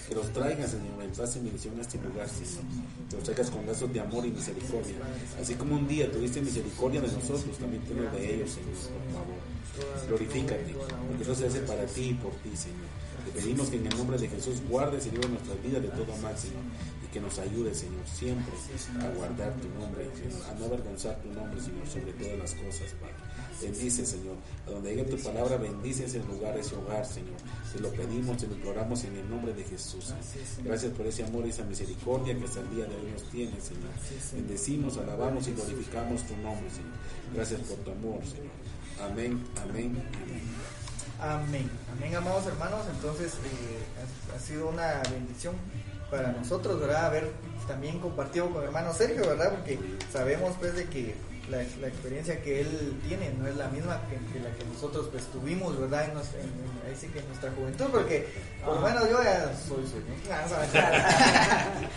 que 0.08 0.16
los 0.16 0.32
traigas, 0.32 0.72
Señor, 0.72 1.04
en 1.04 1.12
paz 1.12 1.36
y 1.36 1.40
bendición 1.40 1.78
a 1.78 1.82
este 1.82 1.98
lugar, 1.98 2.30
Señor. 2.30 2.64
Que 3.10 3.16
los 3.18 3.24
traigas 3.26 3.50
con 3.50 3.66
lazos 3.66 3.92
de 3.92 4.00
amor 4.00 4.26
y 4.26 4.32
misericordia. 4.32 4.96
Así 5.42 5.56
como 5.56 5.76
un 5.76 5.88
día 5.90 6.10
tuviste 6.10 6.42
misericordia 6.42 7.02
de 7.02 7.08
nosotros, 7.08 7.44
también 7.60 7.84
tenlo 7.84 8.10
de 8.12 8.36
ellos, 8.36 8.52
Señor, 8.52 8.72
por 8.72 9.12
favor. 9.12 10.08
Glorifícate, 10.08 10.76
porque 11.08 11.24
eso 11.24 11.36
se 11.36 11.48
hace 11.48 11.60
para 11.62 11.86
ti 11.86 12.10
y 12.10 12.14
por 12.14 12.32
ti, 12.36 12.56
Señor. 12.56 13.03
Te 13.26 13.32
pedimos 13.32 13.68
que 13.70 13.78
en 13.78 13.88
el 13.88 13.98
nombre 13.98 14.18
de 14.18 14.28
Jesús 14.28 14.62
guardes, 14.70 15.04
Señor, 15.04 15.30
nuestras 15.30 15.62
vidas 15.64 15.82
de 15.82 15.90
todo 15.90 16.16
mal, 16.22 16.38
Señor, 16.38 16.64
y 17.04 17.12
que 17.12 17.22
nos 17.22 17.40
ayude, 17.40 17.74
Señor, 17.74 18.06
siempre 18.06 18.54
a 19.00 19.10
guardar 19.16 19.54
tu 19.56 19.70
nombre, 19.80 20.10
Señor, 20.16 20.42
a 20.50 20.54
no 20.60 20.66
avergonzar 20.66 21.22
tu 21.22 21.30
nombre, 21.32 21.62
Señor, 21.62 21.88
sobre 21.88 22.14
todas 22.14 22.38
las 22.38 22.54
cosas, 22.56 22.92
Padre. 23.00 23.34
Bendice, 23.62 24.06
Señor, 24.06 24.36
a 24.68 24.72
donde 24.72 24.90
llegue 24.96 25.16
tu 25.16 25.24
palabra, 25.24 25.58
bendice 25.58 26.06
ese 26.06 26.20
lugar, 26.24 26.58
ese 26.58 26.76
hogar, 26.76 27.06
Señor. 27.06 27.38
Te 27.72 27.80
lo 27.80 27.92
pedimos, 27.92 28.38
te 28.38 28.48
lo 28.48 28.56
imploramos 28.56 29.04
en 29.06 29.16
el 29.16 29.30
nombre 29.30 29.54
de 29.54 29.64
Jesús. 29.64 30.14
Gracias 30.64 30.92
por 30.92 31.08
ese 31.08 31.24
amor 31.24 31.46
y 31.46 31.50
esa 31.50 31.64
misericordia 31.64 32.38
que 32.38 32.44
hasta 32.44 32.60
el 32.60 32.70
día 32.72 32.86
de 32.86 32.96
hoy 32.96 33.12
nos 33.12 33.30
tiene, 33.30 33.54
Señor. 33.62 33.92
Bendecimos, 34.34 34.98
alabamos 34.98 35.48
y 35.48 35.54
glorificamos 35.54 36.24
tu 36.24 36.36
nombre, 36.38 36.70
Señor. 36.70 36.92
Gracias 37.34 37.62
por 37.62 37.78
tu 37.78 37.92
amor, 37.92 38.20
Señor. 38.26 38.52
Amén, 39.02 39.42
amén, 39.62 39.96
amén. 40.24 40.73
Amén, 41.24 41.70
amén, 41.96 42.16
amados 42.16 42.46
hermanos. 42.48 42.82
Entonces, 42.94 43.34
eh, 43.46 43.80
ha, 44.32 44.36
ha 44.36 44.40
sido 44.40 44.68
una 44.68 45.02
bendición 45.10 45.56
para 46.12 46.32
nosotros, 46.34 46.80
¿verdad? 46.82 47.06
Haber 47.06 47.32
también 47.68 48.00
compartido 48.00 48.50
con 48.50 48.64
hermano 48.64 48.94
Sergio, 48.94 49.26
¿verdad? 49.28 49.52
Porque 49.52 49.80
sabemos, 50.12 50.54
pues, 50.60 50.76
de 50.76 50.86
que 50.86 51.16
la, 51.50 51.58
la 51.80 51.88
experiencia 51.88 52.42
que 52.42 52.60
él 52.62 53.00
tiene 53.08 53.32
no 53.40 53.48
es 53.48 53.56
la 53.56 53.68
misma 53.70 54.02
que, 54.10 54.16
que 54.34 54.40
la 54.44 54.54
que 54.56 54.66
nosotros, 54.66 55.08
pues, 55.12 55.24
tuvimos, 55.32 55.80
¿verdad? 55.80 56.06
En, 56.10 56.14
nos- 56.14 56.34
en- 56.34 56.42
en- 56.42 56.90
ahí 56.90 56.98
sí 57.00 57.08
que 57.08 57.20
en 57.20 57.28
nuestra 57.30 57.52
juventud, 57.52 57.86
porque, 57.92 58.28
por 58.66 58.76
lo 58.76 58.82
menos 58.82 59.10
yo 59.10 59.24
ya 59.24 59.54
soy, 59.68 59.84
¿no? 59.84 60.34
Ah, 60.34 60.46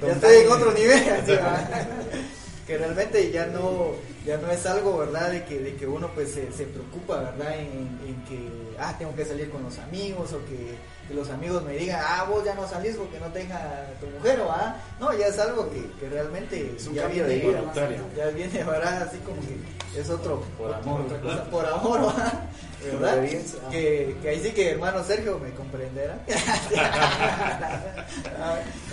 ya 0.06 0.12
estoy 0.12 0.36
en 0.44 0.52
otro 0.52 0.72
nivel, 0.72 1.02
que 2.68 2.78
realmente 2.78 3.32
ya 3.32 3.46
no, 3.46 3.92
ya 4.26 4.36
no 4.38 4.50
es 4.50 4.66
algo, 4.66 4.98
¿verdad? 4.98 5.30
De 5.30 5.44
que, 5.44 5.58
de 5.60 5.76
que 5.76 5.86
uno 5.86 6.10
pues 6.14 6.32
se, 6.32 6.52
se 6.52 6.64
preocupa, 6.66 7.16
¿verdad? 7.22 7.58
En, 7.58 7.98
en 8.06 8.24
que, 8.28 8.50
ah, 8.78 8.94
tengo 8.98 9.14
que 9.14 9.24
salir 9.24 9.48
con 9.50 9.62
los 9.62 9.78
amigos 9.78 10.32
o 10.32 10.44
que 10.46 10.76
que 11.06 11.14
los 11.14 11.30
amigos 11.30 11.62
me 11.62 11.74
digan, 11.74 12.00
ah, 12.04 12.26
vos 12.28 12.44
ya 12.44 12.54
no 12.54 12.66
salís 12.66 12.96
porque 12.96 13.20
no 13.20 13.26
tenga 13.28 13.86
tu 14.00 14.06
mujer, 14.08 14.40
o 14.40 14.50
ah, 14.50 14.76
no, 14.98 15.16
ya 15.16 15.28
es 15.28 15.38
algo 15.38 15.70
que, 15.70 15.88
que 16.00 16.08
realmente 16.08 16.74
Es 16.76 16.86
un 16.88 16.94
ya 16.94 17.02
cambio 17.02 17.24
viene, 17.26 17.42
de 17.44 17.48
vida, 17.48 17.72
ya 18.16 18.26
viene, 18.30 18.64
¿verdad? 18.64 19.02
Así 19.02 19.18
como 19.18 19.40
que 19.40 20.00
es 20.00 20.10
otro, 20.10 20.42
Por 20.58 20.74
amor. 20.74 21.02
otra 21.02 21.20
cosa, 21.20 21.44
por 21.44 21.64
amor, 21.66 22.00
¿verdad? 22.00 22.40
¿Verdad? 22.84 23.24
ah. 23.64 23.68
Que, 23.70 24.16
que 24.22 24.28
ahí 24.28 24.40
sí 24.42 24.50
que 24.52 24.70
hermano 24.70 25.02
Sergio 25.04 25.38
me 25.38 25.50
comprenderá. 25.52 26.18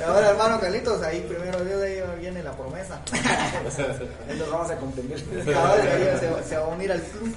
Ahora 0.05 0.29
hermano 0.29 0.59
Carlitos, 0.59 1.01
ahí 1.03 1.21
primero 1.21 1.63
Dios, 1.63 1.81
ahí 1.81 2.01
viene 2.19 2.43
la 2.43 2.51
promesa. 2.51 3.01
Ahí 4.29 4.37
nos 4.37 4.49
vamos 4.49 4.69
a 4.69 4.77
comprender. 4.77 5.23
Cabal, 5.45 5.81
ahí 5.87 6.19
se, 6.19 6.49
se 6.49 6.57
va 6.57 6.65
a 6.65 6.67
unir 6.67 6.91
al 6.91 7.01
club. 7.01 7.35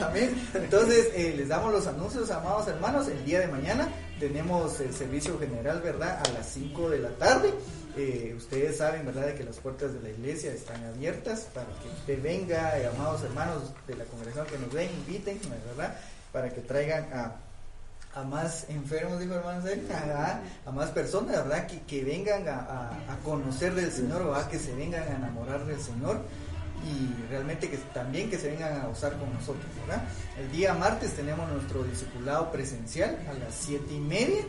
Amén. 0.00 0.34
Entonces, 0.54 1.10
eh, 1.14 1.34
les 1.36 1.48
damos 1.48 1.72
los 1.72 1.86
anuncios, 1.86 2.30
amados 2.30 2.66
hermanos. 2.68 3.08
El 3.08 3.24
día 3.24 3.40
de 3.40 3.46
mañana 3.46 3.88
tenemos 4.18 4.80
el 4.80 4.92
servicio 4.92 5.38
general, 5.38 5.80
¿verdad? 5.82 6.20
A 6.26 6.32
las 6.32 6.48
5 6.48 6.90
de 6.90 6.98
la 6.98 7.10
tarde. 7.10 7.54
Eh, 7.96 8.34
ustedes 8.36 8.78
saben, 8.78 9.06
¿verdad?, 9.06 9.26
de 9.26 9.34
que 9.36 9.44
las 9.44 9.56
puertas 9.58 9.92
de 9.94 10.00
la 10.00 10.08
iglesia 10.10 10.52
están 10.52 10.82
abiertas 10.84 11.46
para 11.54 11.66
que 11.66 11.88
usted 11.88 12.20
venga, 12.22 12.76
eh, 12.78 12.88
amados 12.88 13.22
hermanos 13.22 13.62
de 13.86 13.94
la 13.96 14.04
congregación 14.04 14.46
que 14.46 14.58
nos 14.58 14.72
ven, 14.72 14.90
inviten, 14.90 15.38
¿verdad?, 15.76 15.94
para 16.32 16.50
que 16.50 16.60
traigan 16.60 17.04
a, 17.12 17.36
a 18.18 18.24
más 18.24 18.66
enfermos, 18.68 19.20
dijo 19.20 19.34
hermano 19.34 19.62
a, 20.16 20.40
a 20.66 20.72
más 20.72 20.90
personas, 20.90 21.36
¿verdad?, 21.36 21.68
que, 21.68 21.82
que 21.82 22.02
vengan 22.04 22.48
a, 22.48 22.58
a- 22.58 23.12
a 23.12 23.16
conocer 23.24 23.74
del 23.74 23.92
Señor, 23.92 24.24
¿verdad?, 24.24 24.48
que 24.48 24.58
se 24.58 24.74
vengan 24.74 25.04
a 25.04 25.14
enamorar 25.16 25.64
del 25.64 25.80
Señor 25.80 26.20
y 26.84 27.30
realmente 27.30 27.70
que 27.70 27.78
también 27.94 28.28
que 28.28 28.36
se 28.38 28.50
vengan 28.50 28.80
a 28.80 28.86
gozar 28.86 29.12
con 29.18 29.32
nosotros, 29.32 29.64
¿verdad? 29.86 30.02
El 30.36 30.50
día 30.52 30.74
martes 30.74 31.12
tenemos 31.14 31.48
nuestro 31.50 31.82
discipulado 31.84 32.50
presencial 32.52 33.16
a 33.30 33.32
las 33.34 33.54
siete 33.54 33.94
y 33.94 34.00
media. 34.00 34.42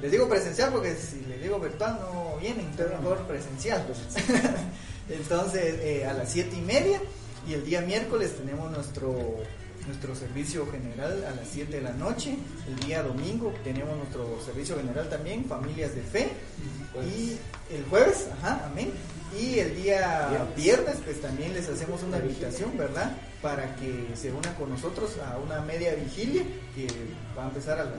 Les 0.00 0.10
digo 0.12 0.28
presencial 0.28 0.70
porque 0.72 0.94
si 0.94 1.20
les 1.28 1.42
digo 1.42 1.58
virtual 1.58 1.98
no 2.00 2.36
vienen, 2.40 2.66
entonces 2.66 2.98
mejor 3.00 3.18
presencial. 3.26 3.84
Entonces 5.10 5.74
eh, 5.80 6.06
a 6.06 6.12
las 6.12 6.30
siete 6.30 6.56
y 6.56 6.60
media 6.60 7.00
y 7.48 7.54
el 7.54 7.64
día 7.64 7.80
miércoles 7.80 8.36
tenemos 8.36 8.70
nuestro 8.70 9.36
nuestro 9.86 10.14
servicio 10.14 10.66
general 10.70 11.24
a 11.24 11.30
las 11.34 11.48
7 11.50 11.74
de 11.76 11.80
la 11.80 11.92
noche. 11.92 12.36
El 12.68 12.78
día 12.86 13.02
domingo 13.02 13.54
tenemos 13.64 13.96
nuestro 13.96 14.38
servicio 14.44 14.76
general 14.76 15.08
también, 15.08 15.46
Familias 15.46 15.94
de 15.94 16.02
Fe. 16.02 16.28
Y 17.16 17.38
el 17.74 17.84
jueves, 17.88 18.26
ajá, 18.38 18.66
amén. 18.66 18.92
Y 19.40 19.60
el 19.60 19.74
día 19.74 20.46
viernes, 20.54 20.96
pues 21.02 21.22
también 21.22 21.54
les 21.54 21.70
hacemos 21.70 22.02
una 22.02 22.18
invitación, 22.18 22.76
¿verdad? 22.76 23.12
Para 23.40 23.76
que 23.76 24.10
se 24.14 24.30
unan 24.30 24.52
con 24.56 24.68
nosotros 24.68 25.12
a 25.26 25.38
una 25.38 25.62
media 25.62 25.94
vigilia 25.94 26.42
que 26.74 26.86
va 27.38 27.44
a 27.44 27.48
empezar 27.48 27.78
a 27.80 27.84
la, 27.84 27.92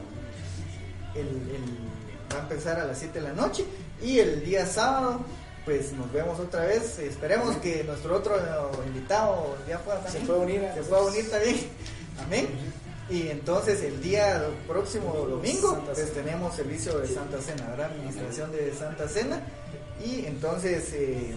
el, 1.16 1.26
el- 1.28 1.89
va 2.34 2.40
a 2.40 2.42
empezar 2.42 2.80
a 2.80 2.86
las 2.86 2.98
7 2.98 3.20
de 3.20 3.28
la 3.28 3.34
noche. 3.34 3.66
Y 4.02 4.20
el 4.20 4.44
día 4.44 4.66
sábado, 4.66 5.22
pues 5.66 5.94
nos 5.94 6.12
vemos 6.12 6.40
otra 6.40 6.66
vez. 6.66 7.00
Esperemos 7.00 7.58
que 7.58 7.84
nuestro 7.84 8.16
otro 8.18 8.36
invitado 8.86 9.58
ya 9.68 9.80
pueda 9.80 10.08
Se 10.10 10.20
puede 10.20 10.40
unir 10.40 10.70
Se 10.74 10.84
pueda 10.84 11.04
unir 11.04 11.30
también. 11.30 11.58
Amén. 12.26 12.48
Y 13.10 13.28
entonces 13.30 13.82
el 13.82 14.02
día 14.02 14.48
próximo 14.68 15.14
domingo, 15.14 15.82
pues 15.86 16.14
tenemos 16.14 16.56
servicio 16.56 17.00
de 17.00 17.08
Santa 17.08 17.42
Cena, 17.42 17.68
¿verdad? 17.70 17.92
Administración 17.92 18.52
de 18.52 18.72
Santa 18.74 19.08
Cena. 19.08 19.42
Y 20.06 20.26
entonces, 20.26 20.94
eh, 20.94 21.36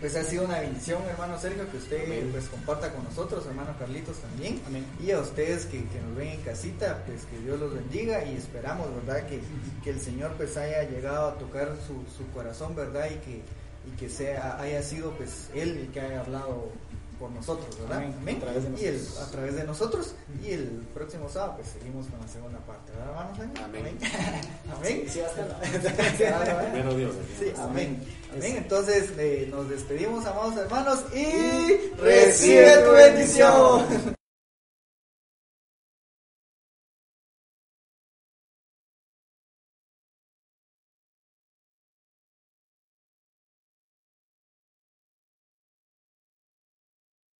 pues 0.00 0.14
ha 0.16 0.24
sido 0.24 0.44
una 0.44 0.60
bendición, 0.60 1.02
hermano 1.08 1.38
Sergio, 1.38 1.70
que 1.70 1.78
usted 1.78 2.04
Amén. 2.04 2.28
pues 2.30 2.48
comparta 2.48 2.92
con 2.92 3.04
nosotros, 3.04 3.46
hermano 3.46 3.74
Carlitos 3.78 4.18
también. 4.18 4.60
Amén. 4.66 4.84
Y 5.00 5.10
a 5.10 5.20
ustedes 5.20 5.66
que, 5.66 5.84
que 5.84 6.00
nos 6.00 6.16
ven 6.16 6.28
en 6.28 6.40
casita, 6.42 7.02
pues 7.06 7.24
que 7.24 7.38
Dios 7.38 7.58
los 7.58 7.74
bendiga 7.74 8.24
y 8.24 8.36
esperamos, 8.36 8.88
¿verdad? 8.94 9.26
Que, 9.26 9.40
que 9.82 9.90
el 9.90 10.00
Señor 10.00 10.32
pues 10.36 10.56
haya 10.56 10.82
llegado 10.84 11.28
a 11.28 11.34
tocar 11.38 11.76
su, 11.86 12.04
su 12.16 12.30
corazón, 12.32 12.74
¿verdad? 12.74 13.06
Y 13.10 13.16
que, 13.24 13.42
y 13.86 13.96
que 13.98 14.08
sea, 14.08 14.60
haya 14.60 14.82
sido 14.82 15.12
pues 15.12 15.48
Él 15.54 15.78
el 15.78 15.88
que 15.92 16.00
haya 16.00 16.20
hablado 16.20 16.70
por 17.18 17.30
nosotros, 17.30 17.78
¿verdad? 17.80 18.04
Amén. 18.20 18.36
A 18.36 18.40
través 18.40 18.64
de 18.64 18.82
Y 18.82 18.86
el, 18.86 18.98
nosotros. 18.98 19.26
a 19.26 19.30
través 19.30 19.56
de 19.56 19.64
nosotros. 19.64 20.14
Y 20.44 20.50
el 20.52 20.64
próximo 20.94 21.28
sábado 21.28 21.54
pues 21.56 21.68
seguimos 21.68 22.06
con 22.08 22.20
la 22.20 22.28
segunda 22.28 22.58
parte, 22.60 22.92
¿verdad, 22.92 23.08
hermanos? 23.10 23.38
Amén. 23.64 23.98
Amén. 24.76 25.02
Sí, 25.06 25.10
sí, 25.12 25.20
hasta 25.20 25.46
la- 25.46 26.60
Primero 26.70 26.94
Dios. 26.94 27.14
Sí, 27.38 27.52
Amén. 27.58 28.02
amén. 28.32 28.56
Entonces 28.58 29.10
eh, 29.18 29.48
nos 29.50 29.68
despedimos, 29.68 30.24
amados 30.26 30.56
hermanos, 30.56 31.04
y 31.14 31.90
recibe 32.00 32.76
tu 32.84 32.90
bendición. 32.92 34.16